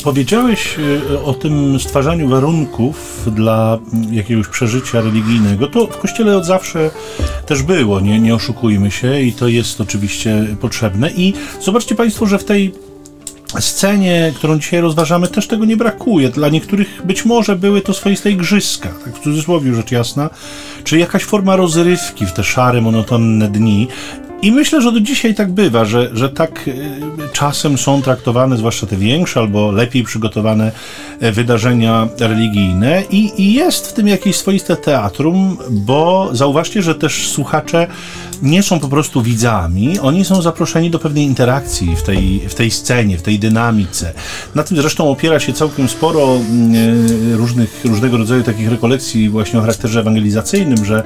Powiedziałeś 0.05 0.79
y, 1.11 1.23
o 1.23 1.35
tym 1.35 1.81
stwarzaniu 1.81 2.29
warunków 2.29 3.29
dla 3.35 3.79
jakiegoś 4.11 4.49
przeżycia 4.49 5.01
religijnego. 5.01 5.67
To 5.67 5.87
w 5.87 5.99
kościele 5.99 6.37
od 6.37 6.47
zawsze 6.47 6.91
też 7.47 7.63
było, 7.63 8.01
nie, 8.01 8.21
nie 8.21 8.35
oszukujmy 8.35 8.91
się, 8.91 9.21
i 9.21 9.33
to 9.33 9.49
jest 9.49 9.81
oczywiście 9.81 10.47
potrzebne. 10.61 11.11
I 11.11 11.35
zobaczcie 11.61 11.95
Państwo, 11.95 12.27
że 12.27 12.39
w 12.39 12.45
tej 12.45 12.75
scenie, 13.61 14.33
którą 14.37 14.59
dzisiaj 14.59 14.81
rozważamy, 14.81 15.29
też 15.29 15.47
tego 15.47 15.65
nie 15.65 15.77
brakuje. 15.77 16.29
Dla 16.29 16.49
niektórych 16.49 17.03
być 17.05 17.25
może 17.25 17.57
były 17.57 17.81
to 17.81 17.95
swoiste 17.95 18.31
igrzyska, 18.31 18.89
tak 19.05 19.17
w 19.17 19.23
cudzysłowie 19.23 19.75
rzecz 19.75 19.91
jasna, 19.91 20.31
czy 20.85 20.99
jakaś 20.99 21.25
forma 21.25 21.57
rozrywki 21.57 22.27
w 22.27 22.33
te 22.33 22.45
szare, 22.45 22.81
monotonne 22.81 23.49
dni. 23.49 23.89
I 24.43 24.53
myślę, 24.53 24.83
że 24.83 24.93
do 24.93 25.01
dzisiaj 25.01 25.35
tak 25.35 25.53
bywa, 25.53 25.85
że, 25.85 26.11
że 26.13 26.29
tak 26.29 26.69
y, 26.69 27.01
czasem 27.33 27.79
są 27.79 28.03
traktowane, 28.03 28.57
zwłaszcza 28.57 28.87
te 28.87 28.97
większe 28.97 29.41
albo 29.41 29.73
lepiej 29.73 30.03
przygotowane 30.03 30.73
e, 31.21 31.33
wydarzenia 31.33 32.09
religijne, 32.21 33.03
i, 33.11 33.33
i 33.43 33.53
jest 33.53 33.87
w 33.87 33.93
tym 33.93 34.09
jakieś 34.09 34.37
swoiste 34.37 34.77
teatrum, 34.77 35.59
bo 35.71 36.29
zauważcie, 36.33 36.83
że 36.83 36.95
też 36.95 37.29
słuchacze 37.29 37.87
nie 38.43 38.63
są 38.63 38.81
po 38.81 38.89
prostu 38.89 39.23
widzami, 39.23 39.99
oni 39.99 40.25
są 40.25 40.43
zaproszeni 40.43 40.91
do 40.91 40.99
pewnej 40.99 41.25
interakcji 41.25 41.97
w 41.97 42.03
tej, 42.03 42.41
w 42.49 42.55
tej 42.55 42.71
scenie, 42.71 43.19
w 43.19 43.23
tej 43.23 43.39
dynamice. 43.39 44.13
Na 44.55 44.63
tym 44.63 44.77
zresztą 44.77 45.11
opiera 45.11 45.41
się 45.41 45.53
całkiem 45.53 45.89
sporo 45.89 46.37
mm, 46.37 46.75
e, 47.33 47.37
różnych, 47.37 47.81
różnego 47.85 48.17
rodzaju 48.17 48.43
takich 48.43 48.71
rekolekcji 48.71 49.29
właśnie 49.29 49.59
o 49.59 49.63
charakterze 49.63 50.01
ewangelizacyjnym, 50.01 50.85
że, 50.85 51.03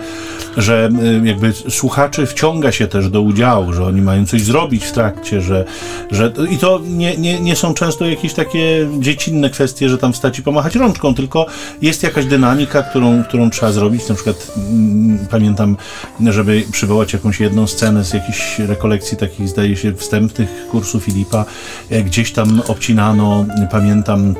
że 0.56 0.88
e, 1.22 1.26
jakby 1.26 1.52
słuchaczy 1.68 2.26
wciąga 2.26 2.72
się 2.72 2.86
też 2.86 3.10
do 3.10 3.20
udziału, 3.20 3.72
że 3.72 3.84
oni 3.84 4.02
mają 4.02 4.26
coś 4.26 4.42
zrobić 4.42 4.84
w 4.84 4.92
trakcie, 4.92 5.40
że, 5.40 5.64
że 6.10 6.32
i 6.50 6.58
to 6.58 6.80
nie, 6.86 7.16
nie, 7.16 7.40
nie 7.40 7.56
są 7.56 7.74
często 7.74 8.06
jakieś 8.06 8.32
takie 8.32 8.88
dziecinne 8.98 9.50
kwestie, 9.50 9.88
że 9.88 9.98
tam 9.98 10.12
wstać 10.12 10.38
i 10.38 10.42
pomachać 10.42 10.74
rączką, 10.74 11.14
tylko 11.14 11.46
jest 11.82 12.02
jakaś 12.02 12.24
dynamika, 12.24 12.82
którą, 12.82 13.24
którą 13.24 13.50
trzeba 13.50 13.72
zrobić. 13.72 14.08
Na 14.08 14.14
przykład 14.14 14.52
mm, 14.56 15.18
pamiętam, 15.30 15.76
żeby 16.20 16.64
przywołać 16.72 17.12
jakąś 17.12 17.25
jakąś 17.26 17.40
jedną 17.40 17.66
scenę 17.66 18.04
z 18.04 18.12
jakichś 18.12 18.58
rekolekcji 18.58 19.16
takich, 19.16 19.48
zdaje 19.48 19.76
się, 19.76 19.94
wstępnych 19.94 20.48
kursu 20.70 21.00
Filipa. 21.00 21.44
E, 21.90 22.02
gdzieś 22.02 22.32
tam 22.32 22.62
obcinano, 22.68 23.44
pamiętam, 23.70 24.34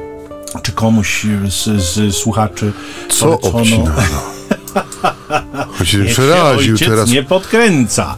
czy 0.63 0.73
komuś 0.73 1.27
z, 1.49 1.83
z 1.83 2.15
słuchaczy 2.15 2.73
Co 3.09 3.41
obcinano? 3.41 3.93
On 5.81 5.87
się 5.87 5.99
się 5.99 6.05
przeraził 6.05 6.73
ojciec 6.73 6.89
teraz. 6.89 7.11
nie 7.11 7.23
podkręca. 7.23 8.17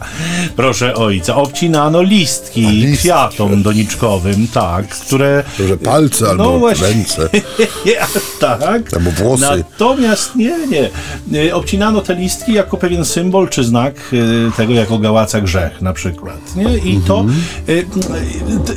Proszę 0.55 0.95
ojca, 0.95 1.35
obcinano 1.35 2.01
listki, 2.01 2.61
listki. 2.67 2.97
kwiatom 2.97 3.63
doniczkowym, 3.63 4.47
tak, 4.47 4.87
które... 4.87 5.43
Może 5.59 5.77
palce 5.77 6.29
albo 6.29 6.43
No 6.43 6.59
właśnie. 6.59 6.87
ręce. 6.87 7.29
tak. 8.39 8.93
Albo 8.93 9.11
włosy. 9.11 9.43
Natomiast 9.43 10.35
nie, 10.35 10.67
nie. 10.67 10.89
Y, 11.45 11.55
Obcinano 11.55 12.01
te 12.01 12.15
listki 12.15 12.53
jako 12.53 12.77
pewien 12.77 13.05
symbol 13.05 13.49
czy 13.49 13.63
znak 13.63 13.95
y, 14.13 14.51
tego, 14.57 14.73
jak 14.73 14.91
ogałaca 14.91 15.41
grzech 15.41 15.81
na 15.81 15.93
przykład. 15.93 16.55
Nie? 16.55 16.77
I 16.77 16.99
to 17.07 17.25
y, 17.69 17.85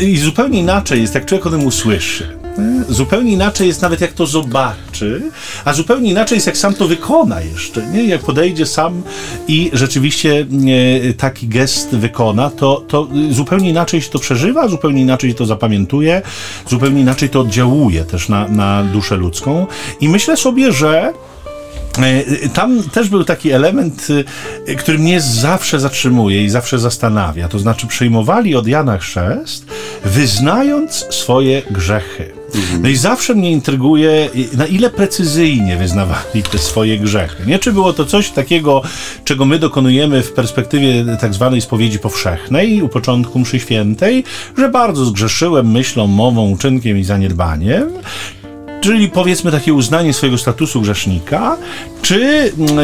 y, 0.01 0.05
i 0.05 0.19
zupełnie 0.19 0.61
inaczej 0.61 1.01
jest, 1.01 1.15
jak 1.15 1.27
człowiek 1.27 1.47
o 1.47 1.51
tym 1.51 1.67
usłyszy. 1.67 2.42
Nie? 2.59 2.95
Zupełnie 2.95 3.33
inaczej 3.33 3.69
jest 3.69 3.83
nawet 3.83 4.01
jak 4.01 4.13
to 4.13 4.27
zobaczy, 4.27 5.23
a 5.65 5.73
zupełnie 5.73 6.11
inaczej 6.11 6.37
jest 6.37 6.47
jak 6.47 6.57
sam 6.57 6.75
to 6.75 6.89
wykona 6.89 7.41
jeszcze. 7.41 7.87
Nie? 7.87 8.05
Jak 8.05 8.21
podejdzie 8.21 8.67
sam 8.67 9.03
i 9.49 9.71
rzeczywiście 9.73 10.47
e, 11.09 11.13
taki 11.13 11.49
gest 11.49 11.89
wykona, 11.91 12.51
to, 12.51 12.85
to 12.89 13.09
zupełnie 13.31 13.71
inaczej 13.71 14.03
się 14.03 14.11
to 14.11 14.19
przeżywa, 14.19 14.69
zupełnie 14.69 15.03
inaczej 15.03 15.31
się 15.31 15.37
to 15.37 15.47
zapamiętuje, 15.47 16.23
zupełnie 16.69 17.01
inaczej 17.01 17.29
to 17.29 17.41
oddziałuje 17.41 18.05
też 18.05 18.29
na, 18.29 18.49
na 18.49 18.85
duszę 18.85 19.17
ludzką. 19.17 19.67
I 20.01 20.09
myślę 20.09 20.37
sobie, 20.37 20.73
że 20.73 21.13
E, 21.99 22.49
Tam 22.49 22.83
też 22.83 23.09
był 23.09 23.25
taki 23.25 23.51
element, 23.51 24.09
e, 24.67 24.75
który 24.75 24.99
mnie 24.99 25.21
zawsze 25.21 25.81
zatrzymuje 25.81 26.45
i 26.45 26.49
zawsze 26.49 26.79
zastanawia. 26.79 27.49
To 27.49 27.59
znaczy, 27.59 27.87
przejmowali 27.87 28.55
od 28.55 28.67
Jana 28.67 28.99
chrzest, 28.99 29.67
wyznając 30.05 31.07
swoje 31.11 31.63
grzechy. 31.71 32.42
No 32.83 32.89
i 32.89 32.97
zawsze 32.97 33.35
mnie 33.35 33.53
intryguje, 33.53 34.31
na 34.57 34.67
ile 34.67 34.91
precyzyjnie 34.91 35.77
wyznawali 35.77 36.43
te 36.53 36.59
swoje 36.59 36.99
grzechy. 36.99 37.47
Nie, 37.47 37.59
czy 37.59 37.73
było 37.73 37.93
to 37.93 38.05
coś 38.05 38.31
takiego, 38.31 38.83
czego 39.25 39.45
my 39.45 39.59
dokonujemy 39.59 40.23
w 40.23 40.33
perspektywie 40.33 41.05
tak 41.21 41.35
zwanej 41.35 41.61
spowiedzi 41.61 41.99
powszechnej, 41.99 42.83
u 42.83 42.89
początku 42.89 43.39
mszy 43.39 43.61
świętej, 43.61 44.25
że 44.59 44.69
bardzo 44.69 45.05
zgrzeszyłem 45.05 45.71
myślą, 45.71 46.07
mową, 46.07 46.51
uczynkiem 46.51 46.99
i 46.99 47.05
zaniedbaniem, 47.05 47.93
Czyli 48.83 49.09
powiedzmy 49.09 49.51
takie 49.51 49.75
uznanie 49.75 50.13
swojego 50.13 50.39
statusu 50.39 50.81
grzesznika, 50.81 51.57
czy 52.03 52.53
mm, 52.59 52.79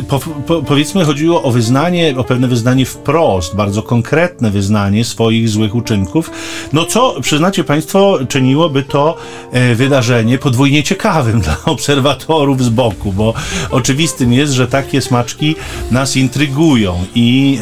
e, 0.00 0.02
po, 0.02 0.18
po, 0.18 0.62
powiedzmy 0.62 1.04
chodziło 1.04 1.42
o 1.42 1.50
wyznanie, 1.50 2.14
o 2.16 2.24
pewne 2.24 2.48
wyznanie 2.48 2.86
wprost, 2.86 3.56
bardzo 3.56 3.82
konkretne 3.82 4.50
wyznanie 4.50 5.04
swoich 5.04 5.48
złych 5.48 5.74
uczynków, 5.74 6.30
no 6.72 6.84
co 6.84 7.20
przyznacie 7.20 7.64
Państwo, 7.64 8.18
czyniłoby 8.28 8.82
to 8.82 9.16
e, 9.52 9.74
wydarzenie 9.74 10.38
podwójnie 10.38 10.82
ciekawym 10.82 11.40
dla 11.44 11.56
obserwatorów 11.64 12.64
z 12.64 12.68
boku, 12.68 13.12
bo 13.12 13.34
oczywistym 13.70 14.32
jest, 14.32 14.52
że 14.52 14.66
takie 14.66 15.00
smaczki 15.00 15.56
nas 15.90 16.16
intrygują 16.16 17.04
i 17.14 17.58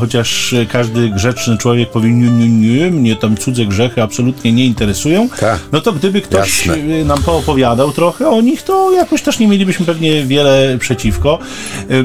chociaż 0.00 0.54
każdy 0.72 1.08
grzeczny 1.08 1.58
człowiek 1.58 1.90
powie 1.90 2.10
nie, 2.10 2.30
nie, 2.30 2.48
nie, 2.48 2.90
mnie 2.90 3.16
tam 3.16 3.36
cudze 3.36 3.66
grzechy 3.66 4.02
absolutnie 4.02 4.52
nie 4.52 4.64
interesują, 4.64 5.28
Tak. 5.40 5.60
no 5.72 5.80
to 5.80 5.92
gdyby 5.92 6.20
ktoś 6.20 6.66
Jasne. 6.66 6.82
y, 6.82 7.04
nam 7.18 7.24
poopowiadał 7.24 7.92
trochę 7.92 8.28
o 8.28 8.40
nich, 8.40 8.62
to 8.62 8.92
jakoś 8.92 9.22
też 9.22 9.38
nie 9.38 9.48
mielibyśmy 9.48 9.86
pewnie 9.86 10.24
wiele 10.24 10.76
przeciwko. 10.80 11.38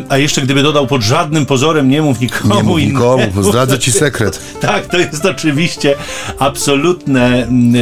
A 0.10 0.18
jeszcze 0.18 0.42
gdyby 0.42 0.64
dodał 0.64 0.88
pod 0.88 1.02
żadnym 1.02 1.46
pozorem 1.46 1.90
nie 1.90 2.02
mów 2.02 2.20
nikomu 2.20 2.56
Nie 2.56 2.64
mów 2.64 2.80
innemu. 2.80 3.00
nikomu, 3.00 3.24
bo 3.36 3.44
zdradzę 3.50 3.80
ci 3.80 3.92
sekret. 3.92 4.40
Tak, 4.62 4.86
to 4.86 4.98
jest 4.98 5.26
oczywiście 5.26 5.96
absolutne 6.40 7.44
mm, 7.44 7.76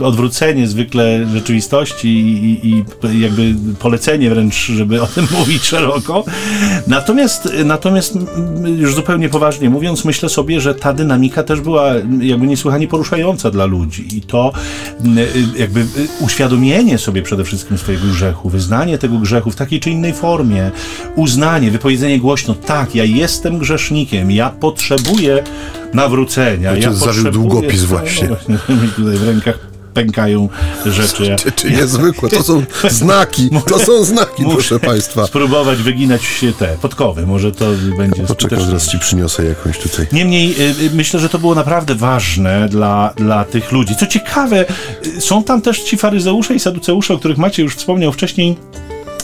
y, 0.00 0.04
odwrócenie 0.04 0.68
zwykle 0.68 1.26
rzeczywistości 1.34 2.08
i, 2.08 2.68
i 2.68 2.84
jakby 3.20 3.54
polecenie 3.78 4.30
wręcz, 4.30 4.54
żeby 4.54 5.02
o 5.02 5.06
tym 5.06 5.26
mówić 5.38 5.62
szeroko. 5.62 6.24
Natomiast, 6.86 7.48
natomiast 7.64 8.16
mm, 8.16 8.78
już 8.78 8.94
zupełnie 8.94 9.28
poważnie 9.28 9.70
mówiąc, 9.70 10.04
myślę 10.04 10.28
sobie, 10.28 10.60
że 10.60 10.74
ta 10.74 10.92
dynamika 10.92 11.42
też 11.42 11.60
była 11.60 11.88
mm, 11.88 12.22
jakby 12.22 12.46
niesłychanie 12.46 12.88
poruszająca 12.88 13.50
dla 13.50 13.64
ludzi 13.64 14.16
i 14.16 14.20
to 14.20 14.52
y, 15.16 15.58
jakby 15.58 15.80
y, 15.80 15.86
uświadomienie 16.74 16.98
sobie 16.98 17.22
przede 17.22 17.44
wszystkim 17.44 17.78
swojego 17.78 18.06
grzechu, 18.06 18.48
wyznanie 18.50 18.98
tego 18.98 19.18
grzechu 19.18 19.50
w 19.50 19.56
takiej 19.56 19.80
czy 19.80 19.90
innej 19.90 20.12
formie, 20.12 20.70
uznanie, 21.16 21.70
wypowiedzenie 21.70 22.18
głośno, 22.18 22.54
tak, 22.54 22.94
ja 22.94 23.04
jestem 23.04 23.58
grzesznikiem, 23.58 24.30
ja 24.30 24.50
potrzebuję 24.50 25.42
nawrócenia. 25.94 26.70
Ojciec 26.70 26.84
ja 26.84 26.92
zawił 26.92 27.12
potrzebuję- 27.24 27.32
długopis 27.32 27.82
No, 27.82 27.88
właśnie. 27.88 28.28
No, 28.28 28.36
właśnie 28.36 28.88
tutaj 28.96 29.16
w 29.16 29.22
rękach 29.28 29.73
pękają 29.94 30.48
rzeczy. 30.86 31.24
Ja 31.24 31.36
Czy, 31.44 31.52
czy 31.52 31.70
niezwykłe, 31.70 32.28
to 32.28 32.42
są 32.42 32.62
znaki, 32.90 33.50
to 33.66 33.78
są 33.78 34.04
znaki, 34.04 34.42
muszę 34.42 34.54
proszę 34.54 34.80
Państwa. 34.80 35.26
spróbować 35.26 35.78
wyginać 35.82 36.22
się 36.24 36.52
te 36.52 36.66
podkowy. 36.82 37.26
Może 37.26 37.52
to 37.52 37.64
będzie 37.98 38.22
Poczekaj, 38.22 38.26
skuteczne. 38.26 38.66
zaraz 38.66 38.88
Ci 38.88 38.98
przyniosę 38.98 39.44
jakąś 39.44 39.78
tutaj. 39.78 40.06
Niemniej 40.12 40.50
y, 40.60 40.62
y, 40.82 40.90
myślę, 40.94 41.20
że 41.20 41.28
to 41.28 41.38
było 41.38 41.54
naprawdę 41.54 41.94
ważne 41.94 42.68
dla, 42.68 43.12
dla 43.16 43.44
tych 43.44 43.72
ludzi. 43.72 43.96
Co 43.96 44.06
ciekawe, 44.06 44.64
y, 45.06 45.20
są 45.20 45.44
tam 45.44 45.62
też 45.62 45.82
ci 45.82 45.96
faryzeusze 45.96 46.54
i 46.54 46.60
saduceusze, 46.60 47.14
o 47.14 47.18
których 47.18 47.38
Macie 47.38 47.62
już 47.62 47.76
wspomniał 47.76 48.12
wcześniej. 48.12 48.56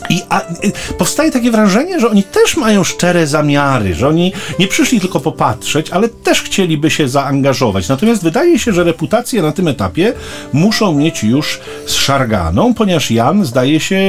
I 0.09 0.23
a, 0.29 0.41
y, 0.41 0.73
powstaje 0.99 1.31
takie 1.31 1.51
wrażenie, 1.51 2.01
że 2.01 2.11
oni 2.11 2.23
też 2.23 2.57
mają 2.57 2.85
szczere 2.85 3.27
zamiary, 3.27 3.95
że 3.95 4.09
oni 4.09 4.33
nie 4.59 4.69
przyszli 4.69 5.01
tylko 5.01 5.21
popatrzeć, 5.21 5.91
ale 5.91 6.09
też 6.09 6.43
chcieliby 6.43 6.91
się 6.91 7.09
zaangażować. 7.09 7.89
Natomiast 7.89 8.23
wydaje 8.23 8.59
się, 8.59 8.73
że 8.73 8.85
reputację 8.85 9.43
na 9.43 9.53
tym 9.53 9.69
etapie 9.69 10.13
muszą 10.53 10.93
mieć 10.95 11.23
już 11.23 11.61
zszarganą, 11.87 12.75
ponieważ 12.75 13.11
Jan 13.11 13.45
zdaje 13.45 13.81
się 13.81 14.01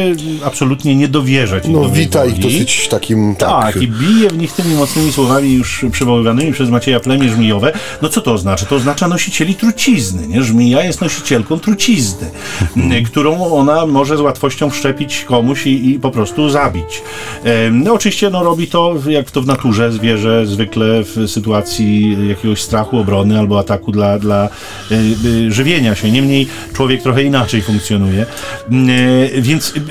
absolutnie 0.45 0.95
nie 0.95 1.08
dowierzać. 1.08 1.63
No 1.67 1.89
wita 1.89 2.25
ich 2.25 2.39
dosyć 2.39 2.88
takim, 2.88 3.36
tak, 3.36 3.49
Tak, 3.49 3.82
i 3.82 3.88
bije 3.88 4.30
w 4.30 4.38
nich 4.38 4.51
tymi 4.54 4.75
mocnymi 4.75 5.12
słowami 5.12 5.54
już 5.54 5.86
przywoływanymi 5.91 6.54
przez 6.54 6.69
Macieja 6.69 6.99
plemię 6.99 7.30
żmijowe. 7.30 7.73
No 8.01 8.10
co 8.10 8.21
to 8.21 8.34
oznacza? 8.34 8.65
To 8.65 8.75
oznacza 8.75 9.08
nosicieli 9.08 9.56
trucizny, 9.56 10.27
nie? 10.27 10.43
Żmija 10.43 10.84
jest 10.84 11.01
nosicielką 11.01 11.60
trucizny, 11.60 12.32
m, 12.77 13.04
którą 13.06 13.45
ona 13.54 13.86
może 13.86 14.17
z 14.17 14.19
łatwością 14.21 14.69
wszczepić 14.69 15.23
komuś 15.23 15.67
i, 15.67 15.81
i 15.82 16.00
po 16.00 16.12
prostu 16.12 16.50
zabić. 16.50 17.02
No 17.72 17.94
oczywiście 17.94 18.30
no, 18.30 18.44
robi 18.44 18.67
to, 18.67 18.96
jak 19.08 19.32
to 19.32 19.41
w 19.41 19.48
naturze, 19.48 19.91
zwierzę 19.91 20.46
zwykle 20.46 21.04
w 21.04 21.28
sytuacji 21.28 22.17
jakiegoś 22.30 22.62
strachu, 22.62 22.98
obrony 22.98 23.39
albo 23.39 23.60
ataku 23.60 23.91
dla, 23.91 24.20
dla 24.20 24.50
y, 24.91 24.96
y, 25.26 25.52
żywienia 25.52 25.96
się. 25.96 26.12
Niemniej 26.12 26.48
człowiek 26.74 27.02
trochę 27.02 27.24
inaczej 27.24 27.62
funkcjonuje. 27.62 28.26
Mm, 28.70 28.89
e, 28.89 29.41
Więc 29.41 29.74
y, 29.76 29.82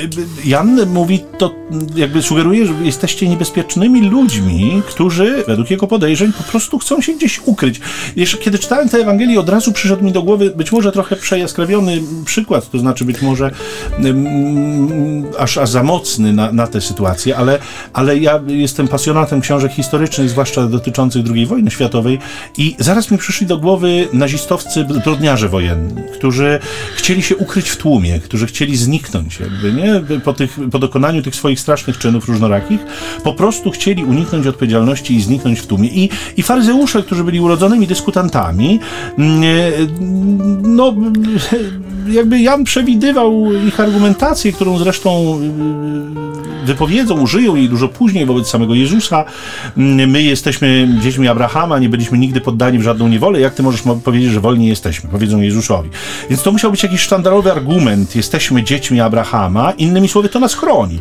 Jan 0.44 0.86
mówi 0.86 1.20
to, 1.38 1.54
mm, 1.70 1.86
jakby 1.96 2.22
sugeruje, 2.22 2.66
że 2.66 2.72
jesteście 2.82 3.28
niebezpiecznymi 3.28 4.08
ludźmi, 4.08 4.82
którzy 4.88 5.44
według 5.46 5.70
jego 5.70 5.86
podejrzeń 5.86 6.32
po 6.32 6.42
prostu 6.42 6.78
chcą 6.78 7.00
się 7.00 7.12
gdzieś 7.12 7.40
ukryć. 7.44 7.80
Jeszcze 8.16 8.38
kiedy 8.38 8.58
czytałem 8.58 8.88
tę 8.88 8.98
Ewangelię, 8.98 9.40
od 9.40 9.48
razu 9.48 9.72
przyszedł 9.72 10.04
mi 10.04 10.12
do 10.12 10.22
głowy 10.22 10.50
być 10.50 10.72
może 10.72 10.92
trochę 10.92 11.16
przejaskrawiony 11.16 12.02
przykład, 12.24 12.70
to 12.70 12.78
znaczy 12.78 13.04
być 13.04 13.22
może 13.22 13.50
mm, 13.98 15.24
aż, 15.38 15.58
aż 15.58 15.70
za 15.70 15.79
mocny 15.82 16.32
na, 16.32 16.52
na 16.52 16.66
tę 16.66 16.80
sytuację, 16.80 17.36
ale, 17.36 17.58
ale 17.92 18.18
ja 18.18 18.40
jestem 18.46 18.88
pasjonatem 18.88 19.40
książek 19.40 19.72
historycznych, 19.72 20.30
zwłaszcza 20.30 20.66
dotyczących 20.66 21.24
II 21.34 21.46
wojny 21.46 21.70
światowej 21.70 22.18
i 22.58 22.76
zaraz 22.78 23.10
mi 23.10 23.18
przyszli 23.18 23.46
do 23.46 23.58
głowy 23.58 24.08
nazistowscy 24.12 24.86
zbrodniarze 24.90 25.48
wojenni, 25.48 26.02
którzy 26.12 26.58
chcieli 26.94 27.22
się 27.22 27.36
ukryć 27.36 27.68
w 27.68 27.76
tłumie, 27.76 28.20
którzy 28.20 28.46
chcieli 28.46 28.76
zniknąć 28.76 29.40
jakby, 29.40 29.72
nie? 29.72 30.20
Po, 30.24 30.32
tych, 30.32 30.58
po 30.72 30.78
dokonaniu 30.78 31.22
tych 31.22 31.34
swoich 31.34 31.60
strasznych 31.60 31.98
czynów 31.98 32.28
różnorakich, 32.28 32.80
po 33.24 33.34
prostu 33.34 33.70
chcieli 33.70 34.04
uniknąć 34.04 34.46
odpowiedzialności 34.46 35.14
i 35.14 35.22
zniknąć 35.22 35.60
w 35.60 35.66
tłumie. 35.66 35.88
I, 35.88 36.10
i 36.36 36.42
faryzeusze, 36.42 37.02
którzy 37.02 37.24
byli 37.24 37.40
urodzonymi 37.40 37.86
dyskutantami, 37.86 38.80
mm, 39.18 39.42
e, 39.42 39.46
no 40.62 40.94
jakby 42.08 42.40
Jan 42.40 42.64
przewidywał 42.64 43.52
ich 43.66 43.80
argumentację, 43.80 44.52
którą 44.52 44.78
zresztą 44.78 45.40
wypowiedzą, 46.64 47.20
użyją 47.20 47.54
jej 47.54 47.68
dużo 47.68 47.88
później 47.88 48.26
wobec 48.26 48.48
samego 48.48 48.74
Jezusa. 48.74 49.24
Mm, 49.76 50.10
My 50.10 50.22
jesteśmy 50.22 50.88
dziećmi 51.02 51.28
Abrahama, 51.28 51.78
nie 51.78 51.88
byliśmy 51.88 52.18
nigdy 52.18 52.40
poddani 52.40 52.78
w 52.78 52.82
żadną 52.82 53.08
niewolę. 53.08 53.40
Jak 53.40 53.54
ty 53.54 53.62
możesz 53.62 53.84
mo- 53.84 53.96
powiedzieć, 53.96 54.30
że 54.30 54.40
wolni 54.40 54.66
jesteśmy? 54.66 55.10
Powiedzą 55.10 55.40
Jezusowi. 55.40 55.90
Więc 56.30 56.42
to 56.42 56.52
musiał 56.52 56.70
być 56.70 56.82
jakiś 56.82 57.00
sztandarowy 57.00 57.52
argument. 57.52 58.16
Jesteśmy 58.16 58.62
dziećmi 58.62 59.00
Abrahama. 59.00 59.70
Innymi 59.70 60.08
słowy, 60.08 60.28
to 60.28 60.40
nas 60.40 60.54
chroni. 60.54 60.98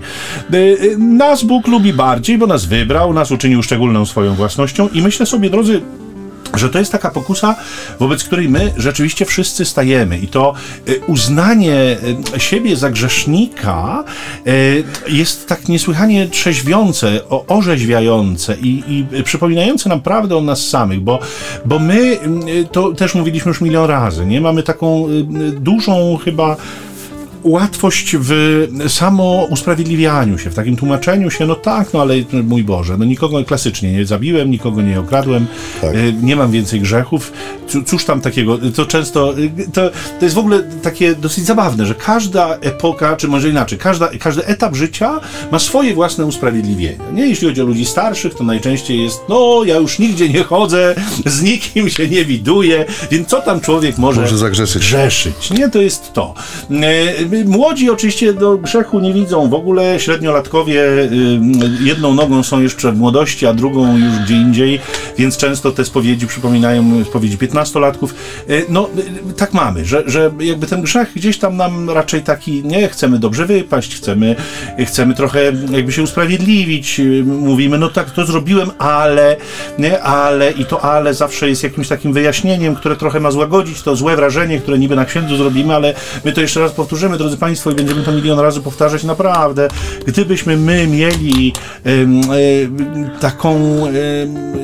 Y, 0.53 0.57
y, 0.57 0.97
Nas 0.97 1.43
Bóg 1.43 1.67
lubi 1.67 1.93
bardziej, 1.93 2.37
bo 2.37 2.47
nas 2.47 2.65
wybrał, 2.65 3.13
nas 3.13 3.31
uczynił 3.31 3.63
szczególną 3.63 4.05
swoją 4.05 4.35
własnością 4.35 4.89
i 4.93 5.01
myślę 5.01 5.25
sobie, 5.25 5.49
drodzy, 5.49 5.81
że 6.53 6.69
to 6.69 6.79
jest 6.79 6.91
taka 6.91 7.09
pokusa, 7.09 7.55
wobec 7.99 8.23
której 8.23 8.49
my 8.49 8.73
rzeczywiście 8.77 9.25
wszyscy 9.25 9.65
stajemy. 9.65 10.19
I 10.19 10.27
to 10.27 10.53
y, 10.87 11.01
uznanie 11.07 11.97
y, 12.35 12.39
siebie 12.39 12.75
za 12.75 12.89
grzesznika 12.89 14.03
y, 14.47 14.83
jest 15.07 15.47
tak 15.47 15.67
niesłychanie 15.67 16.27
trzeźwiące, 16.27 17.21
orzeźwiające 17.47 18.55
i, 18.61 18.83
i 18.87 19.23
przypominające 19.23 19.89
nam 19.89 20.01
prawdę 20.01 20.37
o 20.37 20.41
nas 20.41 20.67
samych, 20.67 20.99
bo, 20.99 21.19
bo 21.65 21.79
my, 21.79 22.19
to 22.71 22.91
też 22.91 23.15
mówiliśmy 23.15 23.49
już 23.49 23.61
milion 23.61 23.89
razy, 23.89 24.25
nie? 24.25 24.41
Mamy 24.41 24.63
taką 24.63 25.07
dużą 25.59 26.17
chyba 26.25 26.57
łatwość 27.43 28.15
w 28.19 28.67
samo 28.87 29.47
usprawiedliwianiu 29.49 30.37
się, 30.37 30.49
w 30.49 30.55
takim 30.55 30.75
tłumaczeniu 30.75 31.31
się, 31.31 31.45
no 31.45 31.55
tak, 31.55 31.93
no 31.93 32.01
ale 32.01 32.15
mój 32.43 32.63
Boże, 32.63 32.97
no 32.97 33.05
nikogo 33.05 33.45
klasycznie 33.45 33.91
nie 33.93 34.05
zabiłem, 34.05 34.51
nikogo 34.51 34.81
nie 34.81 34.99
okradłem, 34.99 35.47
tak. 35.81 35.95
E, 35.95 36.13
nie 36.13 36.35
mam 36.35 36.51
więcej 36.51 36.81
grzechów. 36.81 37.31
Cóż 37.85 38.05
tam 38.05 38.21
takiego, 38.21 38.57
to 38.75 38.85
często, 38.85 39.33
to, 39.73 39.89
to 40.19 40.25
jest 40.25 40.35
w 40.35 40.39
ogóle 40.39 40.63
takie 40.81 41.15
dosyć 41.15 41.45
zabawne, 41.45 41.85
że 41.85 41.95
każda 41.95 42.57
epoka, 42.61 43.15
czy 43.15 43.27
może 43.27 43.49
inaczej, 43.49 43.79
każda, 43.79 44.09
każdy 44.19 44.45
etap 44.45 44.75
życia 44.75 45.19
ma 45.51 45.59
swoje 45.59 45.93
własne 45.93 46.25
usprawiedliwienie. 46.25 46.97
Nie? 47.13 47.27
Jeśli 47.27 47.47
chodzi 47.47 47.61
o 47.61 47.65
ludzi 47.65 47.85
starszych, 47.85 48.35
to 48.35 48.43
najczęściej 48.43 49.03
jest, 49.03 49.19
no 49.29 49.61
ja 49.65 49.75
już 49.77 49.99
nigdzie 49.99 50.29
nie 50.29 50.43
chodzę, 50.43 50.95
z 51.25 51.41
nikim 51.41 51.89
się 51.89 52.07
nie 52.07 52.25
widuję, 52.25 52.85
więc 53.11 53.27
co 53.27 53.41
tam 53.41 53.61
człowiek 53.61 53.97
może, 53.97 54.21
może 54.21 54.37
zagrzeszyć? 54.37 54.83
Grzeszyć. 54.83 55.51
Nie, 55.51 55.69
to 55.69 55.81
jest 55.81 56.13
to. 56.13 56.33
Młodzi 57.45 57.89
oczywiście 57.89 58.33
do 58.33 58.57
grzechu 58.57 58.99
nie 58.99 59.13
widzą 59.13 59.49
w 59.49 59.53
ogóle, 59.53 59.99
średniolatkowie 59.99 60.83
jedną 61.81 62.13
nogą 62.13 62.43
są 62.43 62.61
jeszcze 62.61 62.91
w 62.91 62.97
młodości, 62.97 63.45
a 63.45 63.53
drugą 63.53 63.97
już 63.97 64.19
gdzie 64.25 64.35
indziej, 64.35 64.79
więc 65.17 65.37
często 65.37 65.71
te 65.71 65.85
spowiedzi 65.85 66.27
przypominają 66.27 67.05
spowiedzi 67.05 67.37
piętnastolatków. 67.37 68.15
E, 68.49 68.53
no, 68.69 68.89
e, 69.29 69.33
tak 69.33 69.53
mamy, 69.53 69.85
że, 69.85 70.03
że 70.05 70.31
jakby 70.39 70.67
ten 70.67 70.81
grzech 70.81 71.11
gdzieś 71.15 71.37
tam 71.37 71.57
nam 71.57 71.89
raczej 71.89 72.21
taki, 72.21 72.63
nie, 72.63 72.87
chcemy 72.87 73.19
dobrze 73.19 73.45
wypaść, 73.45 73.95
chcemy, 73.95 74.35
chcemy 74.85 75.13
trochę 75.13 75.43
jakby 75.71 75.91
się 75.91 76.03
usprawiedliwić, 76.03 77.01
mówimy, 77.25 77.77
no 77.77 77.89
tak, 77.89 78.11
to 78.11 78.25
zrobiłem, 78.25 78.71
ale, 78.79 79.35
nie, 79.79 80.01
ale 80.03 80.51
i 80.51 80.65
to 80.65 80.81
ale 80.81 81.13
zawsze 81.13 81.49
jest 81.49 81.63
jakimś 81.63 81.87
takim 81.87 82.13
wyjaśnieniem, 82.13 82.75
które 82.75 82.95
trochę 82.95 83.19
ma 83.19 83.31
złagodzić 83.31 83.81
to 83.81 83.95
złe 83.95 84.15
wrażenie, 84.15 84.59
które 84.59 84.79
niby 84.79 84.95
na 84.95 85.05
księdzu 85.05 85.37
zrobimy, 85.37 85.75
ale 85.75 85.93
my 86.25 86.31
to 86.31 86.41
jeszcze 86.41 86.59
raz 86.59 86.71
powtórzymy, 86.71 87.17
drodzy 87.19 87.37
Państwo, 87.37 87.71
i 87.71 87.75
będziemy 87.75 88.03
to 88.03 88.11
milion 88.11 88.39
razy 88.39 88.61
powtarzać, 88.61 89.03
naprawdę, 89.03 89.67
gdybyśmy 90.07 90.57
my 90.57 90.87
mieli 90.87 91.53
taką 93.19 93.83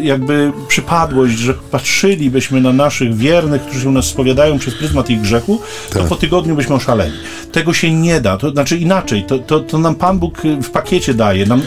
jakby 0.01 0.51
przypadłość, 0.67 1.37
że 1.37 1.53
patrzylibyśmy 1.53 2.61
na 2.61 2.73
naszych 2.73 3.15
wiernych, 3.15 3.61
którzy 3.61 3.81
się 3.81 3.89
u 3.89 3.91
nas 3.91 4.05
spowiadają 4.05 4.59
przez 4.59 4.73
pryzmat 4.75 5.09
ich 5.09 5.21
grzechu, 5.21 5.61
to 5.89 5.99
tak. 5.99 6.07
po 6.07 6.15
tygodniu 6.15 6.55
byśmy 6.55 6.75
oszaleli. 6.75 7.17
Tego 7.51 7.73
się 7.73 7.93
nie 7.93 8.21
da, 8.21 8.37
to 8.37 8.51
znaczy 8.51 8.77
inaczej, 8.77 9.23
to, 9.23 9.39
to, 9.39 9.59
to 9.59 9.77
nam 9.77 9.95
Pan 9.95 10.19
Bóg 10.19 10.41
w 10.61 10.69
pakiecie 10.69 11.13
daje, 11.13 11.45
nam, 11.45 11.61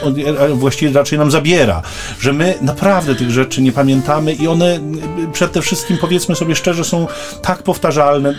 właściwie 0.54 0.92
raczej 0.92 1.18
nam 1.18 1.30
zabiera, 1.30 1.82
że 2.20 2.32
my 2.32 2.54
naprawdę 2.60 3.14
tych 3.14 3.30
rzeczy 3.30 3.62
nie 3.62 3.72
pamiętamy 3.72 4.32
i 4.32 4.48
one 4.48 4.80
przede 5.32 5.62
wszystkim, 5.62 5.98
powiedzmy 6.00 6.34
sobie 6.34 6.54
szczerze, 6.54 6.84
są 6.84 7.06
tak 7.42 7.62
powtarzalne. 7.62 8.34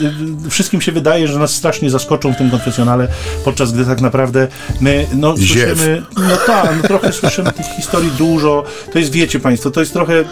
Wszystkim 0.50 0.82
się 0.82 0.91
wydaje, 0.91 1.28
że 1.28 1.39
nas 1.39 1.52
strasznie 1.52 1.89
zaskoczą 1.89 2.36
tym 2.40 2.52
konfesjonale, 2.52 3.08
podczas 3.46 3.74
gdy 3.74 3.86
tak 3.86 4.02
naprawdę 4.02 4.48
my 4.82 5.08
no, 5.14 5.38
słyszymy, 5.38 6.04
no 6.16 6.38
tak, 6.48 6.70
no, 6.82 6.88
trochę 6.88 7.14
słyszymy 7.14 7.52
tych 7.52 7.66
historii 7.66 8.12
dużo. 8.18 8.64
To 8.94 9.00
jest, 9.00 9.12
wiecie 9.12 9.40
Państwo, 9.40 9.72
to 9.72 9.80
jest 9.80 9.94
trochę 9.94 10.24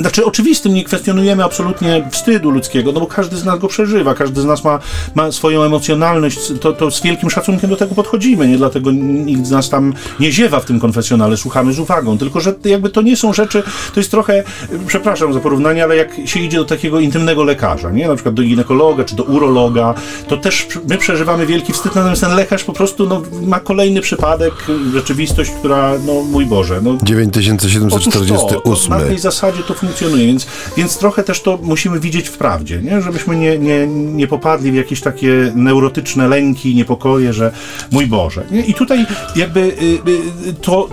znaczy, 0.00 0.24
oczywistym 0.24 0.74
nie 0.74 0.84
kwestionujemy 0.84 1.44
absolutnie 1.44 2.08
wstydu 2.10 2.50
ludzkiego, 2.50 2.92
no 2.92 3.00
bo 3.00 3.06
każdy 3.06 3.36
z 3.36 3.44
nas 3.44 3.58
go 3.58 3.68
przeżywa, 3.68 4.14
każdy 4.14 4.40
z 4.40 4.44
nas 4.44 4.64
ma, 4.64 4.78
ma 5.14 5.32
swoją 5.32 5.62
emocjonalność, 5.62 6.38
to, 6.60 6.72
to 6.72 6.90
z 6.90 7.02
wielkim 7.02 7.30
szacunkiem 7.30 7.70
do 7.70 7.76
tego 7.76 7.94
podchodzimy, 7.94 8.48
nie 8.48 8.56
dlatego 8.56 8.90
nikt 8.92 9.46
z 9.46 9.50
nas 9.50 9.68
tam 9.68 9.94
nie 10.20 10.32
ziewa 10.32 10.60
w 10.60 10.64
tym 10.64 10.80
konfesjonale, 10.80 11.36
słuchamy 11.36 11.72
z 11.72 11.78
uwagą, 11.78 12.18
tylko 12.18 12.40
że 12.40 12.54
jakby 12.64 12.90
to 12.90 13.02
nie 13.02 13.16
są 13.16 13.32
rzeczy, 13.32 13.62
to 13.94 14.00
jest 14.00 14.10
trochę, 14.10 14.44
przepraszam 14.86 15.32
za 15.32 15.40
porównanie, 15.40 15.84
ale 15.84 15.96
jak 15.96 16.10
się 16.24 16.40
idzie 16.40 16.58
do 16.58 16.64
takiego 16.64 17.00
intymnego 17.00 17.44
lekarza, 17.44 17.90
nie, 17.90 18.08
na 18.08 18.14
przykład 18.14 18.34
do 18.34 18.42
ginekologa 18.42 19.04
czy 19.04 19.16
do 19.16 19.22
urologa, 19.22 19.94
to 20.28 20.36
też 20.36 20.68
my 20.88 20.98
przeżywamy 20.98 21.46
wielki 21.46 21.72
wstyd, 21.72 21.94
natomiast 21.94 22.22
ten 22.22 22.34
lekarz 22.34 22.64
po 22.64 22.72
prostu 22.72 23.06
no, 23.06 23.22
ma 23.46 23.60
kolejny 23.60 24.00
przypadek, 24.00 24.54
rzeczywistość, 24.92 25.50
która, 25.50 25.92
no 26.06 26.12
mój 26.22 26.46
Boże, 26.46 26.80
no 26.82 26.96
9748. 27.02 28.88
To, 28.88 28.98
na 28.98 29.04
tej 29.04 29.18
zasadzie 29.18 29.62
to 29.62 29.74
funkcjonuje, 29.82 30.26
więc, 30.26 30.46
więc 30.76 30.98
trochę 30.98 31.22
też 31.22 31.40
to 31.40 31.58
musimy 31.62 32.00
widzieć 32.00 32.28
w 32.28 32.38
prawdzie, 32.38 32.82
nie? 32.82 33.02
żebyśmy 33.02 33.36
nie, 33.36 33.58
nie, 33.58 33.86
nie 33.86 34.26
popadli 34.26 34.72
w 34.72 34.74
jakieś 34.74 35.00
takie 35.00 35.52
neurotyczne 35.54 36.28
lęki, 36.28 36.74
niepokoje, 36.74 37.32
że 37.32 37.52
mój 37.90 38.06
Boże. 38.06 38.44
Nie? 38.50 38.60
I 38.60 38.74
tutaj 38.74 39.06
jakby 39.36 39.60
y, 39.60 40.44
y, 40.48 40.54
to, 40.54 40.88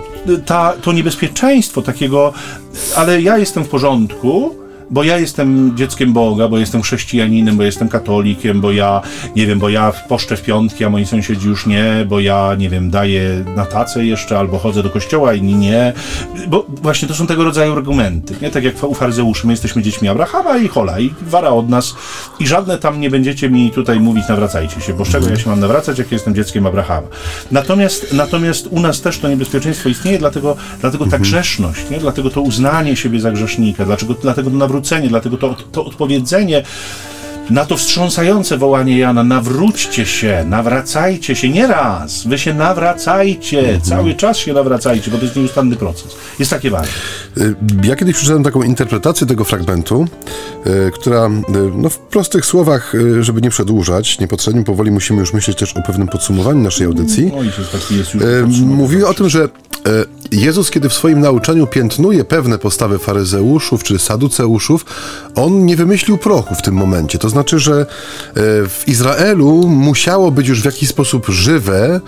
ta, 0.46 0.74
to 0.82 0.92
niebezpieczeństwo 0.92 1.82
takiego, 1.82 2.32
ale 2.96 3.22
ja 3.22 3.38
jestem 3.38 3.64
w 3.64 3.68
porządku, 3.68 4.59
bo 4.90 5.04
ja 5.04 5.18
jestem 5.18 5.76
dzieckiem 5.76 6.12
Boga, 6.12 6.48
bo 6.48 6.58
jestem 6.58 6.82
chrześcijaninem, 6.82 7.56
bo 7.56 7.62
jestem 7.62 7.88
katolikiem, 7.88 8.60
bo 8.60 8.72
ja, 8.72 9.02
nie 9.36 9.46
wiem, 9.46 9.58
bo 9.58 9.68
ja 9.68 9.92
poszczę 10.08 10.36
w 10.36 10.42
piątki, 10.42 10.84
a 10.84 10.90
moi 10.90 11.06
sąsiedzi 11.06 11.48
już 11.48 11.66
nie, 11.66 12.06
bo 12.08 12.20
ja, 12.20 12.54
nie 12.58 12.68
wiem, 12.68 12.90
daję 12.90 13.44
na 13.56 13.66
tacę 13.66 14.04
jeszcze, 14.04 14.38
albo 14.38 14.58
chodzę 14.58 14.82
do 14.82 14.90
kościoła, 14.90 15.34
inni 15.34 15.54
nie. 15.54 15.92
Bo 16.48 16.66
właśnie 16.68 17.08
to 17.08 17.14
są 17.14 17.26
tego 17.26 17.44
rodzaju 17.44 17.72
argumenty, 17.72 18.34
nie? 18.42 18.50
Tak 18.50 18.64
jak 18.64 18.84
u 18.84 18.94
faryzeuszy, 18.94 19.46
my 19.46 19.52
jesteśmy 19.52 19.82
dziećmi 19.82 20.08
Abrahama 20.08 20.58
i 20.58 20.68
Hola, 20.68 21.00
i 21.00 21.10
wara 21.22 21.48
od 21.48 21.68
nas 21.68 21.94
i 22.40 22.46
żadne 22.46 22.78
tam 22.78 23.00
nie 23.00 23.10
będziecie 23.10 23.50
mi 23.50 23.70
tutaj 23.70 24.00
mówić 24.00 24.28
nawracajcie 24.28 24.80
się, 24.80 24.94
bo 24.94 25.04
z 25.04 25.08
czego 25.08 25.28
ja 25.28 25.36
się 25.36 25.50
mam 25.50 25.60
nawracać, 25.60 25.98
jak 25.98 26.12
jestem 26.12 26.34
dzieckiem 26.34 26.66
Abrahama. 26.66 27.08
Natomiast, 27.50 28.12
natomiast 28.12 28.66
u 28.70 28.80
nas 28.80 29.00
też 29.00 29.18
to 29.18 29.28
niebezpieczeństwo 29.28 29.88
istnieje, 29.88 30.18
dlatego, 30.18 30.56
dlatego 30.80 31.04
ta 31.04 31.16
mhm. 31.16 31.22
grzeszność, 31.22 31.90
nie? 31.90 31.98
Dlatego 31.98 32.30
to 32.30 32.40
uznanie 32.40 32.96
siebie 32.96 33.20
za 33.20 33.30
grzesznika, 33.30 33.84
dlaczego, 33.84 34.14
dlatego 34.14 34.50
to 34.50 34.56
nawrócenie 34.56 34.79
nawrócenie, 34.80 35.08
dlatego 35.08 35.36
to, 35.36 35.56
to 35.72 35.84
odpowiedzenie 35.84 36.62
na 37.50 37.64
to 37.64 37.76
wstrząsające 37.76 38.58
wołanie 38.58 38.98
Jana, 38.98 39.24
nawróćcie 39.24 40.06
się, 40.06 40.44
nawracajcie 40.48 41.36
się, 41.36 41.48
nie 41.48 41.66
raz, 41.66 42.26
wy 42.26 42.38
się 42.38 42.54
nawracajcie, 42.54 43.58
mhm. 43.58 43.80
cały 43.80 44.14
czas 44.14 44.36
się 44.36 44.52
nawracajcie, 44.52 45.10
bo 45.10 45.18
to 45.18 45.24
jest 45.24 45.36
nieustanny 45.36 45.76
proces. 45.76 46.16
Jest 46.38 46.50
takie 46.50 46.70
ważne. 46.70 46.92
Y, 47.38 47.54
ja 47.84 47.96
kiedyś 47.96 48.14
przeczytałem 48.14 48.44
taką 48.44 48.62
interpretację 48.62 49.26
tego 49.26 49.44
fragmentu, 49.44 50.06
y, 50.66 50.90
która 50.94 51.26
y, 51.26 51.30
no, 51.74 51.88
w 51.88 51.98
prostych 51.98 52.46
słowach, 52.46 52.92
żeby 53.20 53.40
nie 53.40 53.50
przedłużać, 53.50 54.18
niepotrzebnie 54.18 54.64
powoli 54.64 54.90
musimy 54.90 55.20
już 55.20 55.32
myśleć 55.32 55.58
też 55.58 55.76
o 55.76 55.82
pewnym 55.82 56.08
podsumowaniu 56.08 56.60
naszej 56.60 56.86
audycji. 56.86 57.32
No 57.36 57.42
i 57.42 57.50
taki 57.72 57.96
jest 57.96 58.14
już 58.14 58.22
Mówiła 58.60 59.10
o 59.10 59.14
tym, 59.14 59.28
że 59.28 59.48
Jezus, 60.32 60.70
kiedy 60.70 60.88
w 60.88 60.94
swoim 60.94 61.20
nauczaniu 61.20 61.66
piętnuje 61.66 62.24
pewne 62.24 62.58
postawy 62.58 62.98
faryzeuszów 62.98 63.84
czy 63.84 63.98
saduceuszów, 63.98 64.84
on 65.34 65.66
nie 65.66 65.76
wymyślił 65.76 66.18
prochu 66.18 66.54
w 66.54 66.62
tym 66.62 66.74
momencie. 66.74 67.18
To 67.18 67.28
znaczy, 67.28 67.58
że 67.58 67.80
e, 67.80 67.86
w 68.68 68.82
Izraelu 68.86 69.68
musiało 69.68 70.30
być 70.30 70.48
już 70.48 70.62
w 70.62 70.64
jakiś 70.64 70.88
sposób 70.88 71.26
żywe 71.26 72.00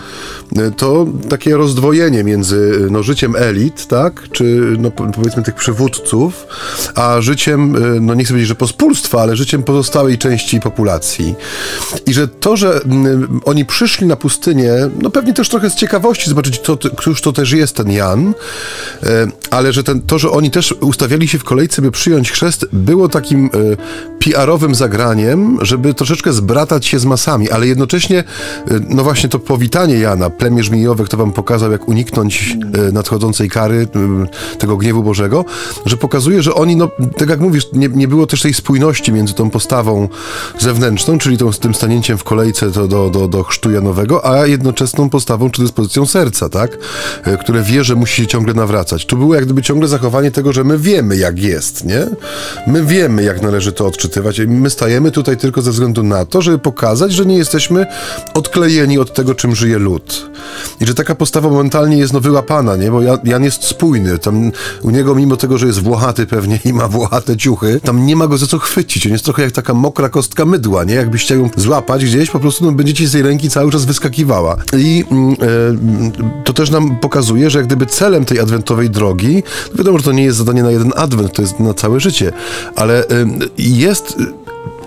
e, 0.56 0.70
to 0.70 1.06
takie 1.28 1.56
rozdwojenie 1.56 2.24
między 2.24 2.86
no, 2.90 3.02
życiem 3.02 3.36
elit, 3.36 3.86
tak, 3.86 4.28
czy 4.32 4.76
no, 4.78 4.90
powiedzmy 4.90 5.42
tych 5.42 5.54
przywódców, 5.54 6.46
a 6.94 7.20
życiem, 7.20 7.76
e, 7.76 8.00
no 8.00 8.14
nie 8.14 8.24
chcę 8.24 8.32
powiedzieć, 8.32 8.48
że 8.48 8.54
pospólstwa, 8.54 9.20
ale 9.20 9.36
życiem 9.36 9.62
pozostałej 9.62 10.18
części 10.18 10.60
populacji. 10.60 11.34
I 12.06 12.14
że 12.14 12.28
to, 12.28 12.56
że 12.56 12.80
oni 13.44 13.64
przyszli 13.64 14.06
na 14.06 14.16
pustynię, 14.16 14.72
no 15.02 15.10
pewnie 15.10 15.34
też 15.34 15.48
trochę 15.48 15.70
z 15.70 15.74
ciekawości 15.74 16.28
zobaczyć, 16.28 16.60
to, 16.60 16.78
któż 16.96 17.20
to 17.20 17.32
też 17.32 17.52
jest 17.52 17.76
ten 17.76 17.90
Jan, 17.90 18.11
E, 18.14 19.26
ale 19.52 19.72
że 19.72 19.84
ten, 19.84 20.02
to, 20.02 20.18
że 20.18 20.30
oni 20.30 20.50
też 20.50 20.72
ustawiali 20.72 21.28
się 21.28 21.38
w 21.38 21.44
kolejce, 21.44 21.82
by 21.82 21.90
przyjąć 21.90 22.32
chrzest, 22.32 22.66
było 22.72 23.08
takim 23.08 23.46
e, 23.46 23.76
PR-owym 24.18 24.74
zagraniem, 24.74 25.58
żeby 25.60 25.94
troszeczkę 25.94 26.32
zbratać 26.32 26.86
się 26.86 26.98
z 26.98 27.04
masami, 27.04 27.50
ale 27.50 27.66
jednocześnie, 27.66 28.18
e, 28.18 28.24
no 28.88 29.02
właśnie 29.02 29.28
to 29.28 29.38
powitanie 29.38 29.94
Jana, 29.94 30.30
plemię 30.30 30.62
żmijowe, 30.62 31.04
kto 31.04 31.16
wam 31.16 31.32
pokazał, 31.32 31.72
jak 31.72 31.88
uniknąć 31.88 32.56
nadchodzącej 32.92 33.50
kary, 33.50 33.88
tego 34.58 34.76
gniewu 34.76 35.02
Bożego, 35.02 35.44
że 35.86 35.96
pokazuje, 35.96 36.42
że 36.42 36.54
oni, 36.54 36.76
no, 36.76 36.88
tak 37.16 37.28
jak 37.28 37.40
mówisz, 37.40 37.66
nie, 37.72 37.88
nie 37.88 38.08
było 38.08 38.26
też 38.26 38.42
tej 38.42 38.54
spójności 38.54 39.12
między 39.12 39.34
tą 39.34 39.50
postawą 39.50 40.08
zewnętrzną, 40.58 41.18
czyli 41.18 41.38
tą, 41.38 41.52
tym 41.52 41.74
stanięciem 41.74 42.18
w 42.18 42.24
kolejce 42.24 42.70
do, 42.70 42.88
do, 42.88 43.10
do, 43.10 43.28
do 43.28 43.42
chrztu 43.42 43.70
Janowego, 43.70 44.30
a 44.30 44.46
jednoczesną 44.46 45.10
postawą 45.10 45.50
czy 45.50 45.62
dyspozycją 45.62 46.06
serca, 46.06 46.48
tak? 46.48 46.78
Które 47.40 47.62
wie, 47.62 47.84
że 47.84 47.94
musi 47.94 48.22
się 48.22 48.26
ciągle 48.26 48.54
nawracać. 48.54 49.06
Tu 49.06 49.16
było 49.16 49.34
jak 49.42 49.46
gdyby 49.46 49.62
ciągle 49.62 49.88
zachowanie 49.88 50.30
tego, 50.30 50.52
że 50.52 50.64
my 50.64 50.78
wiemy, 50.78 51.16
jak 51.16 51.38
jest, 51.38 51.84
nie? 51.84 52.06
My 52.66 52.84
wiemy, 52.84 53.22
jak 53.22 53.42
należy 53.42 53.72
to 53.72 53.86
odczytywać 53.86 54.38
i 54.38 54.46
my 54.46 54.70
stajemy 54.70 55.10
tutaj 55.10 55.36
tylko 55.36 55.62
ze 55.62 55.70
względu 55.70 56.02
na 56.02 56.24
to, 56.24 56.42
żeby 56.42 56.58
pokazać, 56.58 57.12
że 57.12 57.26
nie 57.26 57.36
jesteśmy 57.36 57.86
odklejeni 58.34 58.98
od 58.98 59.14
tego, 59.14 59.34
czym 59.34 59.54
żyje 59.54 59.78
lud. 59.78 60.30
I 60.80 60.86
że 60.86 60.94
taka 60.94 61.14
postawa 61.14 61.48
momentalnie 61.48 61.96
jest 61.96 62.12
no 62.12 62.20
wyłapana, 62.20 62.76
nie? 62.76 62.90
Bo 62.90 63.00
Jan 63.24 63.44
jest 63.44 63.64
spójny. 63.64 64.18
Tam 64.18 64.52
u 64.82 64.90
niego, 64.90 65.14
mimo 65.14 65.36
tego, 65.36 65.58
że 65.58 65.66
jest 65.66 65.82
włochaty 65.82 66.26
pewnie 66.26 66.58
i 66.64 66.72
ma 66.72 66.88
włochate 66.88 67.36
ciuchy, 67.36 67.80
tam 67.84 68.06
nie 68.06 68.16
ma 68.16 68.26
go 68.26 68.38
za 68.38 68.46
co 68.46 68.58
chwycić. 68.58 69.06
On 69.06 69.12
jest 69.12 69.24
trochę 69.24 69.42
jak 69.42 69.52
taka 69.52 69.74
mokra 69.74 70.08
kostka 70.08 70.44
mydła, 70.44 70.84
nie? 70.84 70.94
Jakbyście 70.94 71.34
ją 71.34 71.50
złapać 71.56 72.04
gdzieś, 72.04 72.30
po 72.30 72.40
prostu 72.40 72.64
no, 72.64 72.72
będziecie 72.72 73.08
z 73.08 73.12
tej 73.12 73.22
ręki 73.22 73.50
cały 73.50 73.72
czas 73.72 73.84
wyskakiwała. 73.84 74.56
I 74.78 75.04
e, 75.42 76.44
to 76.44 76.52
też 76.52 76.70
nam 76.70 76.96
pokazuje, 76.96 77.50
że 77.50 77.58
jak 77.58 77.66
gdyby 77.66 77.86
celem 77.86 78.24
tej 78.24 78.40
adwentowej 78.40 78.90
drogi, 78.90 79.31
wiadomo, 79.74 79.98
że 79.98 80.04
to 80.04 80.12
nie 80.12 80.24
jest 80.24 80.38
zadanie 80.38 80.62
na 80.62 80.70
jeden 80.70 80.92
adwent, 80.96 81.32
to 81.32 81.42
jest 81.42 81.60
na 81.60 81.74
całe 81.74 82.00
życie, 82.00 82.32
ale 82.76 83.04
jest 83.58 84.16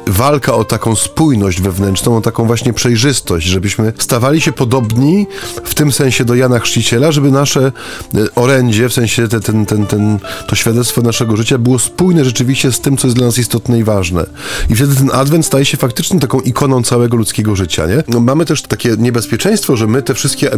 walka 0.07 0.53
o 0.53 0.63
taką 0.63 0.95
spójność 0.95 1.61
wewnętrzną, 1.61 2.17
o 2.17 2.21
taką 2.21 2.45
właśnie 2.45 2.73
przejrzystość, 2.73 3.47
żebyśmy 3.47 3.93
stawali 3.97 4.41
się 4.41 4.51
podobni 4.51 5.27
w 5.63 5.73
tym 5.73 5.91
sensie 5.91 6.25
do 6.25 6.35
Jana 6.35 6.59
Chrzciciela, 6.59 7.11
żeby 7.11 7.31
nasze 7.31 7.71
e, 8.15 8.35
orędzie, 8.35 8.89
w 8.89 8.93
sensie 8.93 9.27
te, 9.27 9.39
ten, 9.39 9.65
ten, 9.65 9.85
ten, 9.85 10.19
to 10.47 10.55
świadectwo 10.55 11.01
naszego 11.01 11.37
życia 11.37 11.57
było 11.57 11.79
spójne 11.79 12.25
rzeczywiście 12.25 12.71
z 12.71 12.79
tym, 12.79 12.97
co 12.97 13.07
jest 13.07 13.17
dla 13.17 13.25
nas 13.25 13.37
istotne 13.37 13.79
i 13.79 13.83
ważne. 13.83 14.25
I 14.69 14.75
wtedy 14.75 14.95
ten 14.95 15.11
adwent 15.13 15.45
staje 15.45 15.65
się 15.65 15.77
faktycznie 15.77 16.19
taką 16.19 16.39
ikoną 16.39 16.83
całego 16.83 17.17
ludzkiego 17.17 17.55
życia, 17.55 17.87
nie? 17.87 18.03
No, 18.07 18.19
mamy 18.19 18.45
też 18.45 18.61
takie 18.61 18.95
niebezpieczeństwo, 18.97 19.77
że 19.77 19.87
my 19.87 20.01
te 20.01 20.13
wszystkie, 20.13 20.51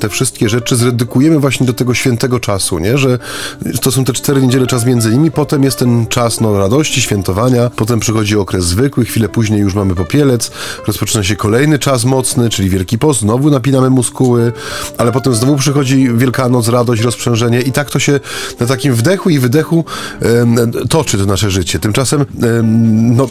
te 0.00 0.08
wszystkie 0.08 0.48
rzeczy 0.48 0.76
zredukujemy 0.76 1.38
właśnie 1.38 1.66
do 1.66 1.72
tego 1.72 1.94
świętego 1.94 2.40
czasu, 2.40 2.78
nie? 2.78 2.98
Że 2.98 3.18
to 3.80 3.92
są 3.92 4.04
te 4.04 4.12
cztery 4.12 4.42
niedziele, 4.42 4.66
czas 4.66 4.84
między 4.84 5.10
nimi, 5.10 5.30
potem 5.30 5.64
jest 5.64 5.78
ten 5.78 6.06
czas 6.06 6.40
no, 6.40 6.58
radości, 6.58 7.02
świętowania, 7.02 7.70
potem 7.76 8.00
przychodzi 8.00 8.36
okres 8.36 8.64
zwykły, 8.80 9.04
chwilę 9.04 9.28
później 9.28 9.60
już 9.60 9.74
mamy 9.74 9.94
popielec, 9.94 10.50
rozpoczyna 10.86 11.24
się 11.24 11.36
kolejny 11.36 11.78
czas 11.78 12.04
mocny, 12.04 12.50
czyli 12.50 12.70
Wielki 12.70 12.98
Post, 12.98 13.20
znowu 13.20 13.50
napinamy 13.50 13.90
muskuły, 13.90 14.52
ale 14.98 15.12
potem 15.12 15.34
znowu 15.34 15.56
przychodzi 15.56 16.08
Wielkanoc, 16.14 16.68
radość, 16.68 17.02
rozprzężenie 17.02 17.60
i 17.60 17.72
tak 17.72 17.90
to 17.90 17.98
się 17.98 18.20
na 18.60 18.66
takim 18.66 18.94
wdechu 18.94 19.30
i 19.30 19.38
wydechu 19.38 19.84
toczy 20.90 21.18
to 21.18 21.26
nasze 21.26 21.50
życie. 21.50 21.78
Tymczasem 21.78 22.26
no, 23.16 23.28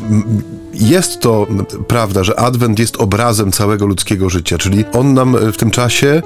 jest 0.73 1.19
to 1.19 1.47
prawda, 1.87 2.23
że 2.23 2.39
Adwent 2.39 2.79
jest 2.79 2.97
obrazem 2.97 3.51
całego 3.51 3.85
ludzkiego 3.85 4.29
życia, 4.29 4.57
czyli 4.57 4.85
on 4.93 5.13
nam 5.13 5.37
w 5.53 5.57
tym 5.57 5.71
czasie 5.71 6.07
y, 6.07 6.21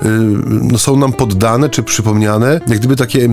no, 0.48 0.78
są 0.78 0.96
nam 0.96 1.14
poddane 1.14 1.70
czy 1.70 1.84
przypomniane, 1.84 2.62
jak 2.68 2.80
gdyby 2.80 2.96
takie 2.96 3.28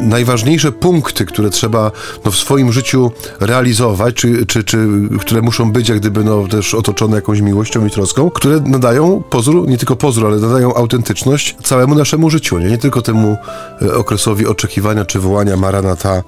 najważniejsze 0.00 0.72
punkty, 0.72 1.24
które 1.24 1.50
trzeba 1.50 1.92
no, 2.24 2.30
w 2.30 2.36
swoim 2.36 2.72
życiu 2.72 3.10
realizować, 3.40 4.14
czy, 4.14 4.46
czy, 4.46 4.64
czy 4.64 4.88
które 5.24 5.42
muszą 5.42 5.72
być 5.72 5.88
jak 5.88 5.98
gdyby 5.98 6.24
no, 6.24 6.48
też 6.48 6.74
otoczone 6.74 7.16
jakąś 7.16 7.40
miłością 7.40 7.86
i 7.86 7.90
troską, 7.90 8.30
które 8.30 8.60
nadają 8.60 9.22
pozór, 9.30 9.68
nie 9.68 9.78
tylko 9.78 9.96
pozór, 9.96 10.26
ale 10.26 10.36
nadają 10.36 10.74
autentyczność 10.74 11.56
całemu 11.62 11.94
naszemu 11.94 12.30
życiu, 12.30 12.58
nie, 12.58 12.66
nie 12.66 12.78
tylko 12.78 13.02
temu 13.02 13.36
e, 13.82 13.94
okresowi 13.94 14.46
oczekiwania 14.46 15.04
czy 15.04 15.20
wołania 15.20 15.56
Maranata 15.56 16.22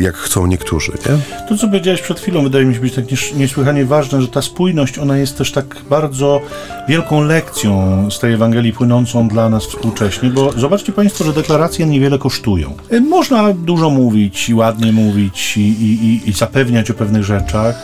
jak 0.00 0.16
chcą 0.16 0.46
niektórzy. 0.46 0.92
Nie? 0.92 1.46
To, 1.48 1.56
co 1.56 1.66
powiedziałeś 1.66 2.02
przed 2.02 2.20
chwilą, 2.20 2.42
wydaje 2.42 2.64
mi 2.64 2.74
się 2.74 2.80
być 2.80 2.94
tak 2.94 3.04
niesłychanie 3.36 3.84
ważne, 3.84 4.22
że 4.22 4.28
ta 4.28 4.42
spójność, 4.42 4.98
ona 4.98 5.18
jest 5.18 5.38
też 5.38 5.52
tak 5.52 5.76
bardzo 5.90 6.40
wielką 6.88 7.24
lekcją 7.24 8.08
z 8.10 8.18
tej 8.18 8.34
Ewangelii 8.34 8.72
płynącą 8.72 9.28
dla 9.28 9.48
nas 9.48 9.66
współcześnie, 9.66 10.30
bo 10.30 10.52
zobaczcie 10.52 10.92
Państwo, 10.92 11.24
że 11.24 11.32
deklaracje 11.32 11.86
niewiele 11.86 12.18
kosztują. 12.18 12.74
Y, 12.92 13.00
można 13.00 13.52
dużo 13.52 13.90
mówić 13.90 14.48
i 14.48 14.54
ładnie 14.54 14.92
mówić 14.92 15.56
i, 15.56 15.60
i, 15.60 16.28
i 16.30 16.32
zapewniać 16.32 16.90
o 16.90 16.94
pewnych 16.94 17.24
rzeczach, 17.24 17.76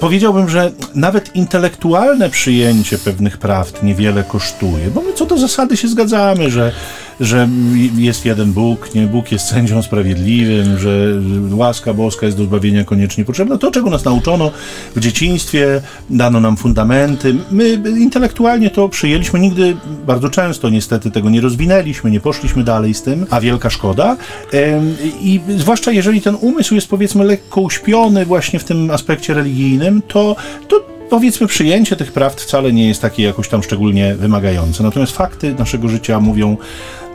powiedziałbym, 0.00 0.48
że 0.48 0.72
nawet 0.94 1.36
intelektualne 1.36 2.30
przyjęcie 2.30 2.98
pewnych 2.98 3.38
prawd 3.38 3.82
niewiele 3.82 4.24
kosztuje, 4.24 4.90
bo 4.94 5.00
my 5.00 5.12
co 5.12 5.26
do 5.26 5.38
zasady 5.38 5.76
się 5.76 5.88
zgadzamy, 5.88 6.50
że 6.50 6.72
że 7.20 7.48
jest 7.96 8.24
jeden 8.24 8.52
Bóg, 8.52 8.94
nie 8.94 9.06
Bóg 9.06 9.32
jest 9.32 9.46
sędzią 9.46 9.82
sprawiedliwym, 9.82 10.78
że 10.78 10.90
łaska 11.50 11.94
boska 11.94 12.26
jest 12.26 12.38
do 12.38 12.44
zbawienia 12.44 12.84
koniecznie 12.84 13.24
potrzebna. 13.24 13.58
To, 13.58 13.70
czego 13.70 13.90
nas 13.90 14.04
nauczono 14.04 14.50
w 14.96 15.00
dzieciństwie, 15.00 15.80
dano 16.10 16.40
nam 16.40 16.56
fundamenty. 16.56 17.34
My 17.50 17.82
intelektualnie 17.98 18.70
to 18.70 18.88
przyjęliśmy, 18.88 19.40
nigdy 19.40 19.76
bardzo 20.06 20.30
często 20.30 20.70
niestety 20.70 21.10
tego 21.10 21.30
nie 21.30 21.40
rozwinęliśmy, 21.40 22.10
nie 22.10 22.20
poszliśmy 22.20 22.64
dalej 22.64 22.94
z 22.94 23.02
tym, 23.02 23.26
a 23.30 23.40
wielka 23.40 23.70
szkoda. 23.70 24.16
I 25.20 25.40
zwłaszcza 25.56 25.92
jeżeli 25.92 26.20
ten 26.20 26.36
umysł 26.40 26.74
jest 26.74 26.88
powiedzmy 26.88 27.24
lekko 27.24 27.60
uśpiony 27.60 28.26
właśnie 28.26 28.58
w 28.58 28.64
tym 28.64 28.90
aspekcie 28.90 29.34
religijnym, 29.34 30.02
to, 30.08 30.36
to 30.68 30.90
powiedzmy, 31.10 31.46
przyjęcie 31.46 31.96
tych 31.96 32.12
prawd 32.12 32.40
wcale 32.40 32.72
nie 32.72 32.88
jest 32.88 33.02
takie 33.02 33.22
jakoś 33.22 33.48
tam 33.48 33.62
szczególnie 33.62 34.14
wymagające. 34.14 34.82
Natomiast 34.82 35.12
fakty 35.12 35.54
naszego 35.54 35.88
życia 35.88 36.20
mówią 36.20 36.56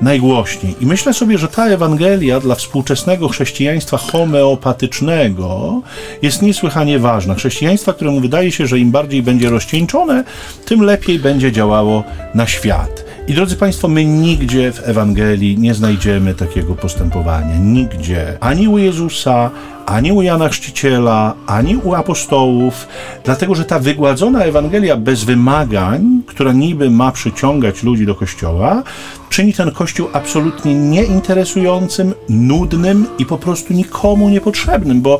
najgłośniej. 0.01 0.75
I 0.81 0.85
myślę 0.85 1.13
sobie, 1.13 1.37
że 1.37 1.47
ta 1.47 1.67
Ewangelia 1.67 2.39
dla 2.39 2.55
współczesnego 2.55 3.27
chrześcijaństwa 3.27 3.97
homeopatycznego 3.97 5.81
jest 6.21 6.41
niesłychanie 6.41 6.99
ważna. 6.99 7.35
Chrześcijaństwa, 7.35 7.93
któremu 7.93 8.19
wydaje 8.19 8.51
się, 8.51 8.67
że 8.67 8.79
im 8.79 8.91
bardziej 8.91 9.23
będzie 9.23 9.49
rozcieńczone, 9.49 10.23
tym 10.65 10.81
lepiej 10.81 11.19
będzie 11.19 11.51
działało 11.51 12.03
na 12.33 12.47
świat. 12.47 13.04
I 13.27 13.33
drodzy 13.33 13.55
Państwo, 13.55 13.87
my 13.87 14.05
nigdzie 14.05 14.71
w 14.71 14.89
Ewangelii 14.89 15.57
nie 15.57 15.73
znajdziemy 15.73 16.33
takiego 16.33 16.75
postępowania. 16.75 17.57
Nigdzie. 17.57 18.37
Ani 18.39 18.67
u 18.67 18.77
Jezusa, 18.77 19.51
ani 19.85 20.11
u 20.11 20.21
Jana 20.21 20.49
Chrzciciela, 20.49 21.33
ani 21.47 21.77
u 21.77 21.93
apostołów, 21.93 22.87
dlatego 23.23 23.55
że 23.55 23.65
ta 23.65 23.79
wygładzona 23.79 24.43
Ewangelia 24.43 24.97
bez 24.97 25.23
wymagań, 25.23 26.21
która 26.25 26.51
niby 26.51 26.89
ma 26.89 27.11
przyciągać 27.11 27.83
ludzi 27.83 28.05
do 28.05 28.15
kościoła, 28.15 28.83
czyni 29.29 29.53
ten 29.53 29.71
kościół 29.71 30.07
absolutnie 30.13 30.75
nieinteresującym, 30.75 32.13
nudnym 32.29 33.07
i 33.19 33.25
po 33.25 33.37
prostu 33.37 33.73
nikomu 33.73 34.29
niepotrzebnym, 34.29 35.01
bo 35.01 35.19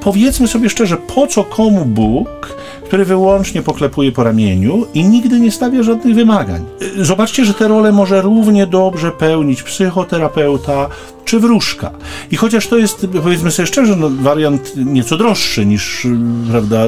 powiedzmy 0.00 0.48
sobie 0.48 0.70
szczerze, 0.70 0.96
po 0.96 1.26
co 1.26 1.44
komu 1.44 1.84
Bóg, 1.84 2.57
który 2.88 3.04
wyłącznie 3.04 3.62
poklepuje 3.62 4.12
po 4.12 4.24
ramieniu 4.24 4.86
i 4.94 5.04
nigdy 5.04 5.40
nie 5.40 5.50
stawia 5.50 5.82
żadnych 5.82 6.14
wymagań. 6.14 6.64
Zobaczcie, 6.96 7.44
że 7.44 7.54
tę 7.54 7.68
rolę 7.68 7.92
może 7.92 8.22
równie 8.22 8.66
dobrze 8.66 9.10
pełnić 9.10 9.62
psychoterapeuta, 9.62 10.88
czy 11.28 11.40
wróżka. 11.40 11.90
I 12.30 12.36
chociaż 12.36 12.66
to 12.66 12.78
jest, 12.78 13.06
powiedzmy 13.22 13.50
sobie 13.50 13.66
szczerze, 13.66 13.96
no, 13.96 14.10
wariant 14.10 14.72
nieco 14.76 15.16
droższy 15.16 15.66
niż 15.66 16.06
prawda, 16.50 16.84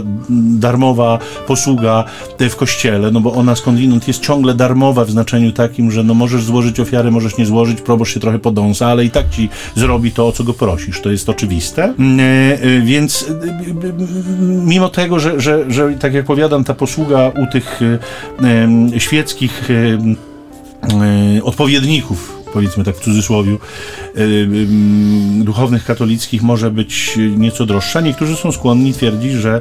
darmowa 0.59 1.19
posługa 1.47 2.05
w 2.39 2.57
kościele, 2.57 3.11
no 3.11 3.21
bo 3.21 3.33
ona 3.33 3.57
skądinąd 3.57 4.09
jest 4.09 4.23
ciągle 4.23 4.55
darmowa 4.55 5.05
w 5.05 5.11
znaczeniu 5.11 5.53
takim, 5.53 5.91
że 5.91 6.05
no 6.05 6.15
możesz 6.15 6.45
złożyć 6.45 6.81
ofiarę, 6.81 7.11
możesz 7.11 7.37
nie 7.37 7.47
złożyć, 7.47 7.81
proboszcz 7.81 8.15
się 8.15 8.21
trochę 8.21 8.39
podąsa, 8.39 8.87
ale 8.87 9.05
i 9.05 9.11
tak 9.11 9.31
ci 9.31 9.49
zrobi 9.75 10.13
to, 10.13 10.29
o 10.29 10.33
co 10.33 10.45
go 10.45 10.55
prosisz. 10.55 11.01
To 11.01 11.11
jest 11.11 11.29
oczywiste. 11.29 11.85
E, 11.85 11.93
e, 12.63 12.81
więc 12.81 13.27
e, 13.31 13.93
mimo 14.65 14.89
tego, 14.89 15.21
że, 15.21 15.41
że, 15.41 15.65
że 15.69 15.93
tak 16.01 16.15
jak 16.15 16.25
powiadam, 16.25 16.65
ta 16.65 16.75
posługa 16.75 17.33
u 17.43 17.53
tych 17.53 17.81
świeckich 18.99 19.69
odpowiedników 21.45 22.40
powiedzmy 22.53 22.85
tak 22.85 22.97
w 22.97 23.01
cudzysłowie, 23.01 23.57
duchownych 25.41 25.85
katolickich 25.85 26.43
może 26.43 26.71
być 26.71 27.19
nieco 27.37 27.67
droższa. 27.67 28.01
Niektórzy 28.01 28.37
są 28.37 28.53
skłonni 28.53 28.93
twierdzić, 28.93 29.33
że, 29.33 29.61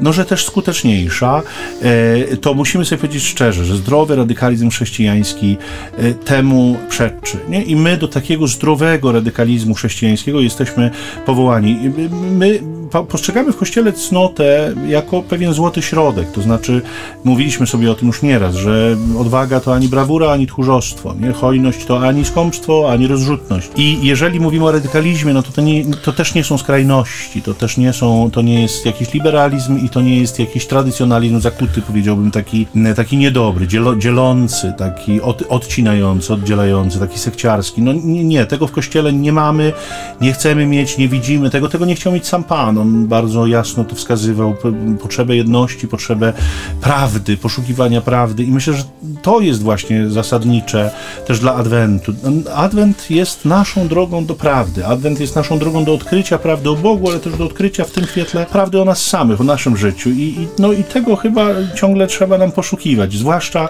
no, 0.00 0.12
że 0.12 0.24
też 0.24 0.44
skuteczniejsza. 0.46 1.42
E, 1.82 2.36
to 2.36 2.54
musimy 2.54 2.84
sobie 2.84 2.98
powiedzieć 2.98 3.22
szczerze, 3.22 3.64
że 3.64 3.76
zdrowy 3.76 4.16
radykalizm 4.16 4.70
chrześcijański 4.70 5.56
e, 5.98 6.14
temu 6.14 6.76
przeczy. 6.88 7.36
Nie? 7.48 7.62
I 7.62 7.76
my 7.76 7.96
do 7.96 8.08
takiego 8.08 8.46
zdrowego 8.46 9.12
radykalizmu 9.12 9.74
chrześcijańskiego 9.74 10.40
jesteśmy 10.40 10.90
powołani. 11.26 11.78
My 12.10 12.60
postrzegamy 13.08 13.52
w 13.52 13.56
Kościele 13.56 13.92
cnotę 13.92 14.74
jako 14.88 15.22
pewien 15.22 15.52
złoty 15.52 15.82
środek, 15.82 16.32
to 16.32 16.42
znaczy 16.42 16.82
mówiliśmy 17.24 17.66
sobie 17.66 17.90
o 17.90 17.94
tym 17.94 18.08
już 18.08 18.22
nieraz, 18.22 18.54
że 18.54 18.96
odwaga 19.18 19.60
to 19.60 19.74
ani 19.74 19.88
brawura, 19.88 20.30
ani 20.30 20.46
tchórzostwo, 20.46 21.14
nie? 21.20 21.32
hojność 21.32 21.84
to 21.84 22.08
ani 22.08 22.24
skąpstwo, 22.24 22.92
ani 22.92 23.06
rozrzutność. 23.06 23.70
I 23.76 23.98
jeżeli 24.02 24.40
mówimy 24.40 24.64
o 24.64 24.72
radykalizmie, 24.72 25.32
no 25.32 25.42
to 25.42 25.52
to, 25.52 25.62
nie, 25.62 25.84
to 25.84 26.12
też 26.12 26.34
nie 26.34 26.44
są 26.44 26.58
skrajności, 26.58 27.42
to 27.42 27.54
też 27.54 27.76
nie 27.76 27.92
są, 27.92 28.30
to 28.32 28.42
nie 28.42 28.62
jest 28.62 28.86
jakiś 28.86 29.12
liberalizm 29.12 29.86
i 29.86 29.88
to 29.88 30.00
nie 30.00 30.20
jest 30.20 30.38
jakiś 30.38 30.66
tradycjonalizm 30.66 31.40
zakuty, 31.40 31.82
powiedziałbym, 31.82 32.30
taki, 32.30 32.66
taki 32.96 33.16
niedobry, 33.16 33.68
dzielo, 33.68 33.96
dzielący, 33.96 34.72
taki 34.78 35.20
od, 35.20 35.42
odcinający, 35.48 36.32
oddzielający, 36.32 36.98
taki 36.98 37.18
sekciarski. 37.18 37.82
No 37.82 37.92
nie, 37.92 38.24
nie, 38.24 38.46
tego 38.46 38.66
w 38.66 38.72
Kościele 38.72 39.12
nie 39.12 39.32
mamy, 39.32 39.72
nie 40.20 40.32
chcemy 40.32 40.66
mieć, 40.66 40.98
nie 40.98 41.08
widzimy 41.08 41.50
tego, 41.50 41.68
tego 41.68 41.84
nie 41.84 41.94
chciał 41.94 42.12
mieć 42.12 42.26
sam 42.26 42.44
Pan. 42.44 42.78
On 42.80 43.06
bardzo 43.06 43.46
jasno 43.46 43.84
to 43.84 43.94
wskazywał, 43.96 44.54
potrzebę 45.02 45.36
jedności, 45.36 45.88
potrzebę 45.88 46.32
prawdy, 46.80 47.36
poszukiwania 47.36 48.00
prawdy 48.00 48.44
i 48.44 48.50
myślę, 48.50 48.74
że 48.74 48.84
to 49.22 49.40
jest 49.40 49.62
właśnie 49.62 50.10
zasadnicze 50.10 50.90
też 51.26 51.40
dla 51.40 51.54
Adwentu. 51.54 52.12
Adwent 52.54 53.10
jest 53.10 53.44
naszą 53.44 53.88
drogą 53.88 54.26
do 54.26 54.34
prawdy. 54.34 54.86
Adwent 54.86 55.20
jest 55.20 55.36
naszą 55.36 55.58
drogą 55.58 55.84
do 55.84 55.94
odkrycia 55.94 56.38
prawdy 56.38 56.70
o 56.70 56.76
Bogu, 56.76 57.10
ale 57.10 57.20
też 57.20 57.36
do 57.36 57.44
odkrycia 57.44 57.84
w 57.84 57.90
tym 57.90 58.06
świetle 58.06 58.46
prawdy 58.46 58.80
o 58.80 58.84
nas 58.84 59.06
samych, 59.06 59.40
o 59.40 59.44
naszym 59.44 59.76
życiu. 59.76 60.10
I, 60.10 60.22
i, 60.22 60.48
no, 60.58 60.72
i 60.72 60.84
tego 60.84 61.16
chyba 61.16 61.46
ciągle 61.74 62.06
trzeba 62.06 62.38
nam 62.38 62.52
poszukiwać. 62.52 63.12
Zwłaszcza 63.12 63.68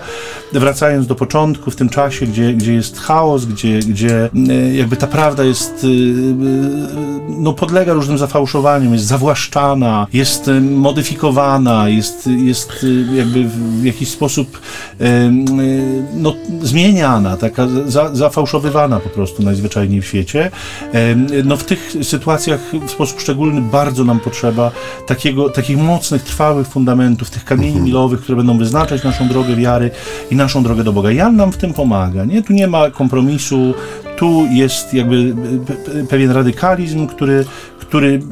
wracając 0.53 1.07
do 1.07 1.15
początku, 1.15 1.71
w 1.71 1.77
tym 1.77 1.89
czasie, 1.89 2.27
gdzie, 2.27 2.55
gdzie 2.55 2.75
jest 2.75 3.01
chaos, 3.01 3.45
gdzie, 3.45 3.79
gdzie 3.79 4.31
e, 4.49 4.75
jakby 4.75 4.97
ta 4.97 5.07
prawda 5.07 5.45
jest, 5.45 5.85
e, 5.85 5.87
e, 5.87 5.91
no 7.29 7.53
podlega 7.53 7.93
różnym 7.93 8.19
zafałszowaniom, 8.19 8.93
jest 9.01 9.09
zawłaszczana, 9.09 10.07
jest 10.13 10.49
e, 10.49 10.61
modyfikowana, 10.61 11.89
jest, 11.89 12.27
jest 12.27 12.87
e, 13.13 13.17
jakby 13.17 13.45
w 13.45 13.85
jakiś 13.85 14.09
sposób 14.09 14.61
e, 15.01 15.31
no, 16.15 16.35
zmieniana, 16.63 17.37
taka 17.37 17.67
za, 17.87 18.15
zafałszowywana 18.15 19.01
po 19.01 19.09
prostu 19.09 19.43
najzwyczajniej 19.43 20.01
w 20.03 20.07
świecie. 20.07 20.51
No 21.45 21.57
w 21.57 21.65
tych 21.65 21.93
sytuacjach 22.03 22.61
w 22.87 22.91
sposób 22.91 23.21
szczególny 23.21 23.61
bardzo 23.61 24.05
nam 24.05 24.21
potrzeba 24.21 24.71
takiego, 25.07 25.51
takich 25.51 25.79
mocnych, 25.79 26.23
trwałych 26.23 26.69
fundamentów, 26.69 27.31
tych 27.31 27.45
kamieni 27.45 27.81
milowych, 27.81 28.21
które 28.21 28.37
będą 28.37 28.59
wyznaczać 28.59 29.05
naszą 29.05 29.29
drogę 29.29 29.57
wiary 29.57 29.91
i 30.31 30.37
naszą 30.37 30.63
drogę 30.63 30.85
do 30.85 30.93
Boga. 30.93 31.11
Jan 31.11 31.37
nam 31.37 31.53
w 31.53 31.57
tym 31.57 31.73
pomaga, 31.73 32.25
nie? 32.25 32.43
Tu 32.43 32.53
nie 32.53 32.67
ma 32.67 32.91
kompromisu, 32.91 33.75
tu 34.21 34.47
jest 34.51 34.95
jakby 34.95 35.35
pe- 35.67 36.07
pewien 36.07 36.31
radykalizm, 36.31 37.07
który, 37.07 37.45
który 37.81 38.23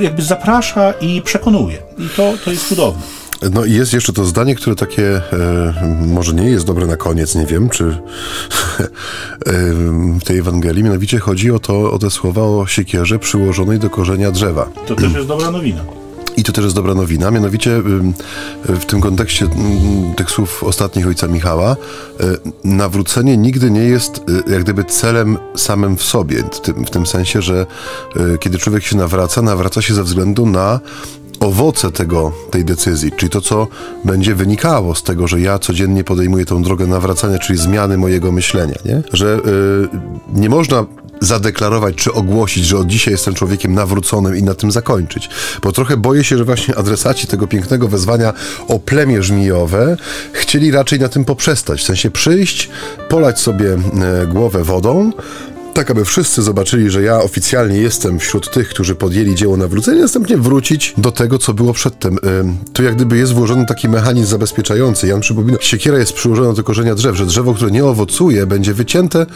jakby 0.00 0.22
zaprasza 0.22 0.92
i 0.92 1.22
przekonuje. 1.22 1.78
I 1.98 2.08
to, 2.16 2.34
to 2.44 2.50
jest 2.50 2.68
cudowne. 2.68 3.02
No 3.52 3.64
i 3.64 3.72
jest 3.72 3.92
jeszcze 3.92 4.12
to 4.12 4.24
zdanie, 4.24 4.54
które 4.54 4.76
takie 4.76 5.16
e, 5.16 5.22
może 6.06 6.34
nie 6.34 6.50
jest 6.50 6.66
dobre 6.66 6.86
na 6.86 6.96
koniec, 6.96 7.34
nie 7.34 7.46
wiem, 7.46 7.68
czy 7.68 7.84
e, 7.86 7.96
w 10.20 10.24
tej 10.24 10.38
Ewangelii, 10.38 10.84
mianowicie 10.84 11.18
chodzi 11.18 11.50
o 11.50 11.58
to, 11.58 11.92
o 11.92 11.98
te 11.98 12.10
słowa 12.10 12.42
o 12.42 12.66
siekierze 12.66 13.18
przyłożonej 13.18 13.78
do 13.78 13.90
korzenia 13.90 14.30
drzewa. 14.30 14.68
To 14.86 14.94
też 14.94 15.12
jest 15.12 15.28
dobra 15.28 15.50
nowina. 15.50 15.80
I 16.36 16.42
to 16.42 16.52
też 16.52 16.64
jest 16.64 16.76
dobra 16.76 16.94
nowina, 16.94 17.30
mianowicie 17.30 17.82
w 18.64 18.84
tym 18.84 19.00
kontekście 19.00 19.44
ym, 19.44 20.14
tych 20.16 20.30
słów 20.30 20.64
ostatnich 20.64 21.06
ojca 21.06 21.28
Michała, 21.28 21.72
y, 21.72 22.24
nawrócenie 22.64 23.36
nigdy 23.36 23.70
nie 23.70 23.80
jest 23.80 24.18
y, 24.48 24.52
jak 24.52 24.62
gdyby 24.62 24.84
celem 24.84 25.38
samym 25.54 25.96
w 25.96 26.02
sobie, 26.02 26.42
w 26.42 26.60
tym, 26.60 26.84
w 26.84 26.90
tym 26.90 27.06
sensie, 27.06 27.42
że 27.42 27.66
y, 28.16 28.38
kiedy 28.38 28.58
człowiek 28.58 28.84
się 28.84 28.96
nawraca, 28.96 29.42
nawraca 29.42 29.82
się 29.82 29.94
ze 29.94 30.02
względu 30.02 30.46
na 30.46 30.80
owoce 31.40 31.92
tego, 31.92 32.32
tej 32.50 32.64
decyzji, 32.64 33.12
czyli 33.16 33.30
to, 33.30 33.40
co 33.40 33.68
będzie 34.04 34.34
wynikało 34.34 34.94
z 34.94 35.02
tego, 35.02 35.28
że 35.28 35.40
ja 35.40 35.58
codziennie 35.58 36.04
podejmuję 36.04 36.44
tą 36.44 36.62
drogę 36.62 36.86
nawracania, 36.86 37.38
czyli 37.38 37.58
zmiany 37.58 37.98
mojego 37.98 38.32
myślenia, 38.32 38.76
nie? 38.84 39.02
Że 39.12 39.40
nie 40.32 40.48
można 40.48 40.86
zadeklarować 41.20 41.94
czy 41.94 42.12
ogłosić, 42.12 42.64
że 42.64 42.78
od 42.78 42.86
dzisiaj 42.86 43.12
jestem 43.12 43.34
człowiekiem 43.34 43.74
nawróconym 43.74 44.36
i 44.36 44.42
na 44.42 44.54
tym 44.54 44.70
zakończyć. 44.70 45.28
Bo 45.62 45.72
trochę 45.72 45.96
boję 45.96 46.24
się, 46.24 46.38
że 46.38 46.44
właśnie 46.44 46.78
adresaci 46.78 47.26
tego 47.26 47.46
pięknego 47.46 47.88
wezwania 47.88 48.32
o 48.68 48.78
plemię 48.78 49.22
żmijowe 49.22 49.96
chcieli 50.32 50.70
raczej 50.70 51.00
na 51.00 51.08
tym 51.08 51.24
poprzestać. 51.24 51.80
W 51.80 51.84
sensie 51.84 52.10
przyjść, 52.10 52.70
polać 53.08 53.40
sobie 53.40 53.72
e, 53.72 54.26
głowę 54.26 54.64
wodą, 54.64 55.12
tak 55.76 55.90
aby 55.90 56.04
wszyscy 56.04 56.42
zobaczyli, 56.42 56.90
że 56.90 57.02
ja 57.02 57.20
oficjalnie 57.22 57.78
jestem 57.78 58.18
wśród 58.18 58.50
tych, 58.50 58.68
którzy 58.68 58.94
podjęli 58.94 59.34
dzieło 59.34 59.56
nawrócenia, 59.56 60.02
następnie 60.02 60.36
wrócić 60.36 60.94
do 60.98 61.12
tego, 61.12 61.38
co 61.38 61.54
było 61.54 61.72
przedtem. 61.72 62.18
Tu 62.72 62.82
jak 62.82 62.94
gdyby 62.96 63.18
jest 63.18 63.32
włożony 63.32 63.66
taki 63.66 63.88
mechanizm 63.88 64.26
zabezpieczający. 64.26 65.06
Jan 65.06 65.20
przypomina, 65.20 65.58
siekiera 65.60 65.98
jest 65.98 66.12
przyłożona 66.12 66.52
do 66.52 66.64
korzenia 66.64 66.94
drzew, 66.94 67.16
że 67.16 67.26
drzewo, 67.26 67.54
które 67.54 67.70
nie 67.70 67.84
owocuje, 67.84 68.46
będzie 68.46 68.74
wycięte 68.74 69.26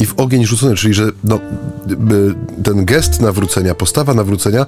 i 0.00 0.06
w 0.06 0.14
ogień 0.16 0.46
rzucone, 0.46 0.74
czyli 0.74 0.94
że 0.94 1.10
no, 1.24 1.36
y, 1.36 2.62
ten 2.62 2.84
gest 2.84 3.20
nawrócenia, 3.20 3.74
postawa 3.74 4.14
nawrócenia, 4.14 4.66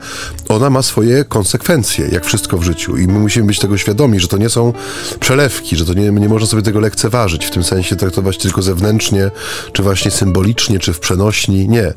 ona 0.48 0.70
ma 0.70 0.82
swoje 0.82 1.24
konsekwencje, 1.24 2.08
jak 2.12 2.24
wszystko 2.24 2.58
w 2.58 2.62
życiu 2.62 2.96
i 2.96 3.06
my 3.06 3.18
musimy 3.18 3.46
być 3.46 3.58
tego 3.58 3.78
świadomi, 3.78 4.20
że 4.20 4.28
to 4.28 4.36
nie 4.36 4.48
są 4.48 4.72
przelewki, 5.20 5.76
że 5.76 5.84
to 5.84 5.94
nie, 5.94 6.10
nie 6.10 6.28
można 6.28 6.46
sobie 6.46 6.62
tego 6.62 6.80
lekceważyć, 6.80 7.46
w 7.46 7.50
tym 7.50 7.64
sensie 7.64 7.96
traktować 7.96 8.38
tylko 8.38 8.62
zewnętrznie, 8.62 9.30
czy 9.72 9.82
właśnie 9.82 10.10
symbolicznie, 10.10 10.78
czy 10.78 10.92
w 10.92 11.00
przenośni. 11.00 11.19
Nie. 11.68 11.92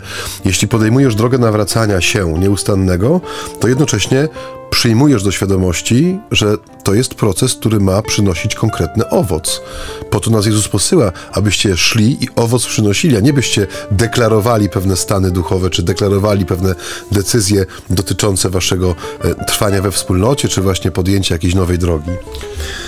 Jeśli 0.45 0.67
podejmujesz 0.67 1.15
drogę 1.15 1.37
nawracania 1.37 2.01
się 2.01 2.33
nieustannego, 2.39 3.21
to 3.59 3.67
jednocześnie 3.67 4.27
przyjmujesz 4.73 5.23
do 5.23 5.31
świadomości, 5.31 6.19
że 6.31 6.57
to 6.83 6.93
jest 6.93 7.15
proces, 7.15 7.55
który 7.55 7.79
ma 7.79 8.01
przynosić 8.01 8.55
konkretny 8.55 9.09
owoc. 9.09 9.61
Po 10.09 10.19
to 10.19 10.31
nas 10.31 10.45
Jezus 10.45 10.67
posyła, 10.67 11.11
abyście 11.31 11.77
szli 11.77 12.23
i 12.23 12.27
owoc 12.35 12.65
przynosili, 12.65 13.17
a 13.17 13.19
nie 13.19 13.33
byście 13.33 13.67
deklarowali 13.91 14.69
pewne 14.69 14.95
stany 14.95 15.31
duchowe, 15.31 15.69
czy 15.69 15.83
deklarowali 15.83 16.45
pewne 16.45 16.75
decyzje 17.11 17.65
dotyczące 17.89 18.49
waszego 18.49 18.95
e, 19.23 19.45
trwania 19.45 19.81
we 19.81 19.91
wspólnocie, 19.91 20.47
czy 20.47 20.61
właśnie 20.61 20.91
podjęcia 20.91 21.35
jakiejś 21.35 21.55
nowej 21.55 21.79
drogi. 21.79 22.11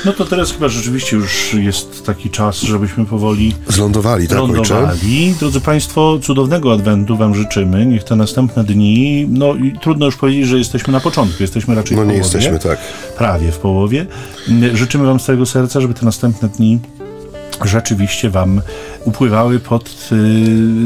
No 0.05 0.13
to 0.13 0.25
teraz 0.25 0.51
chyba 0.51 0.69
rzeczywiście 0.69 1.17
już 1.17 1.53
jest 1.53 2.05
taki 2.05 2.29
czas, 2.29 2.61
żebyśmy 2.61 3.05
powoli 3.05 3.55
Zlądowali, 3.67 4.27
tak, 4.27 4.39
ojcze? 4.39 4.55
lądowali. 4.55 5.35
Drodzy 5.39 5.61
Państwo, 5.61 6.19
cudownego 6.23 6.73
Adwentu 6.73 7.17
Wam 7.17 7.35
życzymy. 7.35 7.85
Niech 7.85 8.03
te 8.03 8.15
następne 8.15 8.63
dni, 8.63 9.27
no 9.29 9.55
i 9.55 9.73
trudno 9.81 10.05
już 10.05 10.15
powiedzieć, 10.15 10.47
że 10.47 10.57
jesteśmy 10.57 10.93
na 10.93 10.99
początku, 10.99 11.43
jesteśmy 11.43 11.75
raczej 11.75 11.84
No 11.91 12.01
w 12.01 12.05
nie 12.07 12.13
połowie. 12.13 12.17
jesteśmy, 12.17 12.59
tak. 12.59 12.79
Prawie 13.17 13.51
w 13.51 13.57
połowie. 13.57 14.05
Życzymy 14.73 15.05
Wam 15.05 15.19
z 15.19 15.25
całego 15.25 15.45
serca, 15.45 15.81
żeby 15.81 15.93
te 15.93 16.05
następne 16.05 16.49
dni 16.49 16.79
rzeczywiście 17.63 18.29
Wam 18.29 18.61
upływały 19.05 19.59
pod 19.59 20.09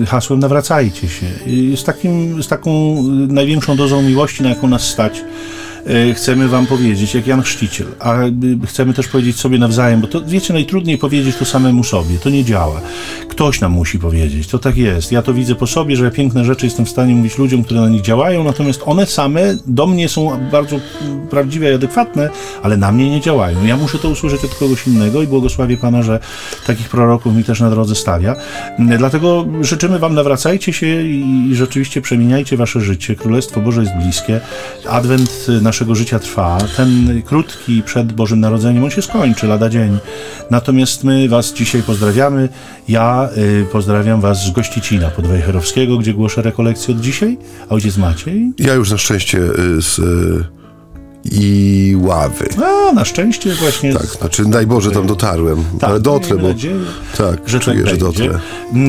y, 0.02 0.06
hasłem 0.06 0.40
nawracajcie 0.40 1.08
się. 1.10 1.26
Z, 1.76 1.84
takim, 1.84 2.44
z 2.44 2.48
taką 2.48 2.98
y, 3.30 3.34
największą 3.34 3.76
dozą 3.76 4.02
miłości, 4.02 4.44
na 4.44 4.50
jaką 4.50 4.68
nas 4.68 4.82
stać, 4.82 5.22
chcemy 6.16 6.48
Wam 6.48 6.66
powiedzieć, 6.66 7.16
jak 7.16 7.28
Jan 7.28 7.42
Chrzciciel, 7.42 7.88
a 8.00 8.16
chcemy 8.66 8.94
też 8.94 9.08
powiedzieć 9.08 9.40
sobie 9.40 9.58
nawzajem, 9.58 10.02
bo 10.02 10.08
to 10.08 10.22
wiecie, 10.22 10.54
najtrudniej 10.54 10.98
powiedzieć 10.98 11.36
to 11.36 11.46
samemu 11.46 11.84
sobie, 11.84 12.18
to 12.18 12.30
nie 12.30 12.44
działa. 12.44 12.82
Ktoś 13.30 13.62
nam 13.62 13.72
musi 13.72 14.00
powiedzieć, 14.00 14.48
to 14.48 14.60
tak 14.60 14.78
jest. 14.78 15.12
Ja 15.12 15.22
to 15.22 15.34
widzę 15.34 15.56
po 15.56 15.68
sobie, 15.68 15.96
że 15.96 16.06
ja 16.06 16.12
piękne 16.12 16.46
rzeczy 16.46 16.66
jestem 16.66 16.86
w 16.86 16.90
stanie 16.90 17.16
mówić 17.16 17.38
ludziom, 17.38 17.64
które 17.64 17.82
na 17.82 17.90
nich 17.90 18.02
działają, 18.02 18.44
natomiast 18.44 18.82
one 18.86 19.06
same 19.06 19.42
do 19.66 19.88
mnie 19.88 20.10
są 20.10 20.50
bardzo 20.52 20.80
prawdziwe 21.30 21.72
i 21.72 21.74
adekwatne, 21.74 22.30
ale 22.64 22.78
na 22.78 22.92
mnie 22.92 23.10
nie 23.10 23.22
działają. 23.22 23.66
Ja 23.66 23.78
muszę 23.78 23.98
to 23.98 24.10
usłyszeć 24.10 24.44
od 24.44 24.56
kogoś 24.56 24.88
innego 24.88 25.22
i 25.22 25.28
błogosławię 25.28 25.78
Pana, 25.78 26.04
że 26.04 26.20
takich 26.68 26.90
proroków 26.90 27.36
mi 27.36 27.44
też 27.44 27.60
na 27.60 27.70
drodze 27.70 27.96
stawia. 27.96 28.36
Mm, 28.80 28.98
Dlatego 28.98 29.46
życzymy 29.62 30.00
Wam, 30.00 30.16
nawracajcie 30.16 30.74
się 30.74 31.02
i 31.02 31.50
rzeczywiście 31.54 32.02
przemieniajcie 32.02 32.58
Wasze 32.58 32.82
życie. 32.82 33.16
Królestwo 33.16 33.62
Boże 33.62 33.82
jest 33.82 33.94
bliskie. 34.04 34.40
Adwent 34.90 35.46
y, 35.50 35.62
naszego 35.80 35.96
życia 35.96 36.20
trwa. 36.20 36.58
Ten 36.78 37.22
krótki 37.26 37.84
przed 37.84 38.14
Bożym 38.14 38.40
Narodzeniem, 38.40 38.84
on 38.84 38.90
się 38.90 39.02
skończy 39.02 39.48
lada 39.48 39.70
dzień. 39.70 39.98
Natomiast 40.52 41.04
my 41.04 41.30
Was 41.30 41.54
dzisiaj 41.54 41.84
pozdrawiamy. 41.84 42.50
Ja 42.90 43.30
y, 43.38 43.66
pozdrawiam 43.72 44.22
Was 44.22 44.46
z 44.46 44.52
Gościcina 44.52 45.10
podwejherowskiego, 45.10 45.98
gdzie 45.98 46.14
głoszę 46.14 46.42
rekolekcję 46.42 46.96
od 46.96 47.02
dzisiaj. 47.02 47.38
A 47.70 47.74
ojciec 47.74 47.98
Maciej? 47.98 48.54
Ja 48.58 48.74
już 48.74 48.92
na 48.92 48.98
szczęście 48.98 49.38
y, 49.38 49.82
z 49.82 50.00
y, 50.00 50.59
i 51.32 51.96
ławy. 51.98 52.50
A, 52.66 52.94
na 52.94 53.06
szczęście 53.06 53.56
właśnie. 53.56 53.94
Tak, 53.94 54.06
znaczy 54.06 54.46
daj 54.46 54.68
Boże 54.68 54.92
tam 54.92 55.08
dotarłem, 55.08 55.64
Tak, 55.80 55.90
ale 55.90 56.00
dotrę, 56.00 56.38
bo 56.38 56.48
nadzieję, 56.48 56.76
tak, 57.18 57.50
że 57.50 57.60
czuję, 57.60 57.82
tak 57.82 57.90
że 57.90 57.98
dotrę. 57.98 58.26
Y, 58.26 58.80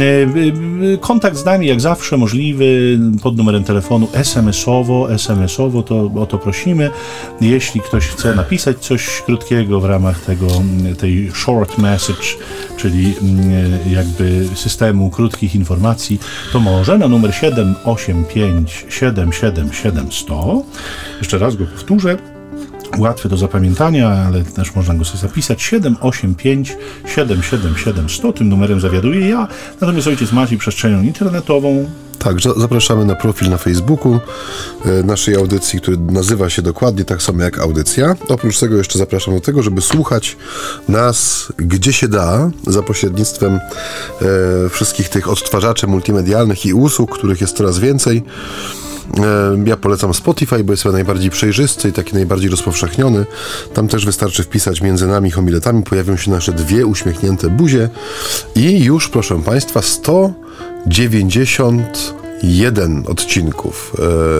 y, 0.95 0.99
Kontakt 1.01 1.36
z 1.36 1.45
nami 1.45 1.66
jak 1.66 1.80
zawsze 1.80 2.16
możliwy 2.16 2.99
pod 3.22 3.36
numerem 3.36 3.64
telefonu 3.64 4.09
SMS-owo, 4.12 5.11
SMS-owo 5.11 5.82
to 5.82 6.11
o 6.16 6.26
to 6.26 6.38
prosimy. 6.38 6.91
Jeśli 7.41 7.80
ktoś 7.80 8.07
chce 8.07 8.34
napisać 8.34 8.78
coś 8.78 9.22
krótkiego 9.26 9.80
w 9.80 9.84
ramach 9.84 10.20
tego, 10.20 10.47
mm, 10.47 10.97
tej 10.97 11.30
short 11.34 11.78
message, 11.78 12.26
czyli 12.76 13.14
mm, 13.22 13.51
jakby 13.93 14.49
systemu 14.55 15.11
krótkich 15.11 15.55
informacji, 15.55 16.20
to 16.53 16.61
może 16.61 16.99
na 16.99 17.09
numer 17.09 17.34
785 17.34 18.86
777 18.88 20.12
100. 20.12 20.62
Jeszcze 21.18 21.38
raz 21.38 21.57
go 21.57 21.64
powtórzę. 21.64 22.30
Łatwy 22.99 23.28
do 23.28 23.36
zapamiętania, 23.36 24.09
ale 24.09 24.45
też 24.45 24.74
można 24.74 24.95
go 24.95 25.05
sobie 25.05 25.18
zapisać. 25.18 25.62
785 25.62 26.76
777 27.07 28.09
100. 28.11 28.32
Tym 28.32 28.49
numerem 28.49 28.80
zawiaduję 28.80 29.28
ja. 29.28 29.49
Natomiast 29.80 30.07
ojciec 30.07 30.32
Maciej 30.32 30.59
przestrzenią 30.59 31.03
internetową. 31.03 31.91
Tak, 32.18 32.41
za- 32.41 32.55
zapraszamy 32.55 33.05
na 33.05 33.14
profil 33.14 33.51
na 33.51 33.57
Facebooku 33.57 34.20
e, 34.84 35.03
naszej 35.03 35.34
audycji, 35.36 35.80
który 35.80 35.97
nazywa 35.97 36.51
się 36.51 36.62
dokładnie 36.62 37.05
tak 37.05 37.22
samo 37.22 37.43
jak 37.43 37.59
audycja. 37.59 38.16
Oprócz 38.28 38.59
tego 38.59 38.76
jeszcze 38.76 38.99
zapraszam 38.99 39.34
do 39.34 39.41
tego, 39.41 39.62
żeby 39.62 39.80
słuchać 39.80 40.36
nas 40.88 41.49
gdzie 41.59 41.93
się 41.93 42.09
da, 42.09 42.51
za 42.66 42.82
pośrednictwem 42.82 43.55
e, 43.55 43.61
wszystkich 44.70 45.09
tych 45.09 45.28
odtwarzaczy 45.28 45.86
multimedialnych 45.86 46.66
i 46.66 46.74
usług, 46.74 47.18
których 47.18 47.41
jest 47.41 47.57
coraz 47.57 47.78
więcej. 47.78 48.22
E, 49.18 49.56
Ja 49.66 49.76
polecam 49.76 50.14
Spotify, 50.14 50.64
bo 50.64 50.72
jest 50.72 50.82
chyba 50.82 50.92
najbardziej 50.92 51.30
przejrzysty 51.30 51.88
i 51.88 51.92
taki 51.92 52.14
najbardziej 52.14 52.50
rozpowszechniony. 52.50 53.26
Tam 53.74 53.88
też 53.88 54.06
wystarczy 54.06 54.42
wpisać 54.42 54.80
między 54.80 55.06
nami 55.06 55.30
homiletami, 55.30 55.82
pojawią 55.82 56.16
się 56.16 56.30
nasze 56.30 56.52
dwie 56.52 56.86
uśmiechnięte 56.86 57.48
buzie 57.48 57.88
i 58.54 58.84
już, 58.84 59.08
proszę 59.08 59.42
Państwa, 59.42 59.82
191 59.82 62.20
jeden 62.43 63.05
odcinków 63.07 63.97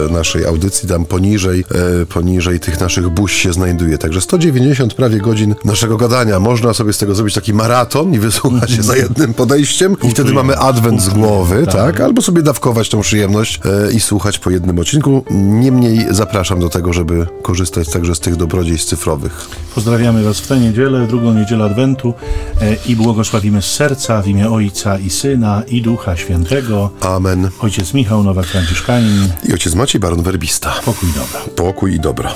e, 0.09 0.13
naszej 0.13 0.45
audycji, 0.45 0.89
tam 0.89 1.05
poniżej, 1.05 1.65
e, 2.01 2.05
poniżej 2.05 2.59
tych 2.59 2.79
naszych 2.79 3.09
buź 3.09 3.33
się 3.33 3.53
znajduje. 3.53 3.97
Także 3.97 4.21
190 4.21 4.93
prawie 4.93 5.17
godzin 5.17 5.55
naszego 5.65 5.97
gadania. 5.97 6.39
Można 6.39 6.73
sobie 6.73 6.93
z 6.93 6.97
tego 6.97 7.15
zrobić 7.15 7.35
taki 7.35 7.53
maraton 7.53 8.13
i 8.13 8.19
wysłuchać 8.19 8.71
się 8.71 8.83
za 8.83 8.95
jednym 8.95 9.33
podejściem 9.33 9.95
i 10.03 10.09
wtedy 10.09 10.33
mamy 10.33 10.57
adwent 10.57 11.01
z 11.01 11.09
głowy, 11.09 11.67
tak? 11.71 12.01
Albo 12.01 12.21
sobie 12.21 12.41
dawkować 12.41 12.89
tą 12.89 13.01
przyjemność 13.01 13.59
e, 13.65 13.91
i 13.91 13.99
słuchać 13.99 14.39
po 14.39 14.49
jednym 14.49 14.79
odcinku. 14.79 15.25
Niemniej 15.31 16.05
zapraszam 16.09 16.59
do 16.59 16.69
tego, 16.69 16.93
żeby 16.93 17.27
korzystać 17.41 17.89
także 17.89 18.15
z 18.15 18.19
tych 18.19 18.35
dobrodziejstw 18.35 18.89
cyfrowych. 18.89 19.47
Pozdrawiamy 19.75 20.23
Was 20.23 20.39
w 20.39 20.47
tę 20.47 20.59
niedzielę, 20.59 21.07
drugą 21.07 21.33
niedzielę 21.33 21.65
Adwentu 21.65 22.13
i 22.87 22.95
błogosławimy 22.95 23.61
z 23.61 23.65
serca 23.65 24.21
w 24.21 24.27
imię 24.27 24.49
Ojca 24.49 24.97
i 24.97 25.09
Syna 25.09 25.63
i 25.67 25.81
Ducha 25.81 26.17
Świętego. 26.17 26.89
Amen. 27.01 27.49
Ojciec 27.59 27.90
Michał 27.93 28.23
Nowak-Franciszkanin. 28.23 29.27
I 29.43 29.53
ojciec 29.53 29.75
Maciej 29.75 29.99
Baron 29.99 30.23
Werbista. 30.23 30.73
Pokój 30.85 31.09
dobra. 31.09 31.39
Pokój 31.55 31.95
i 31.95 31.99
dobro. 31.99 32.29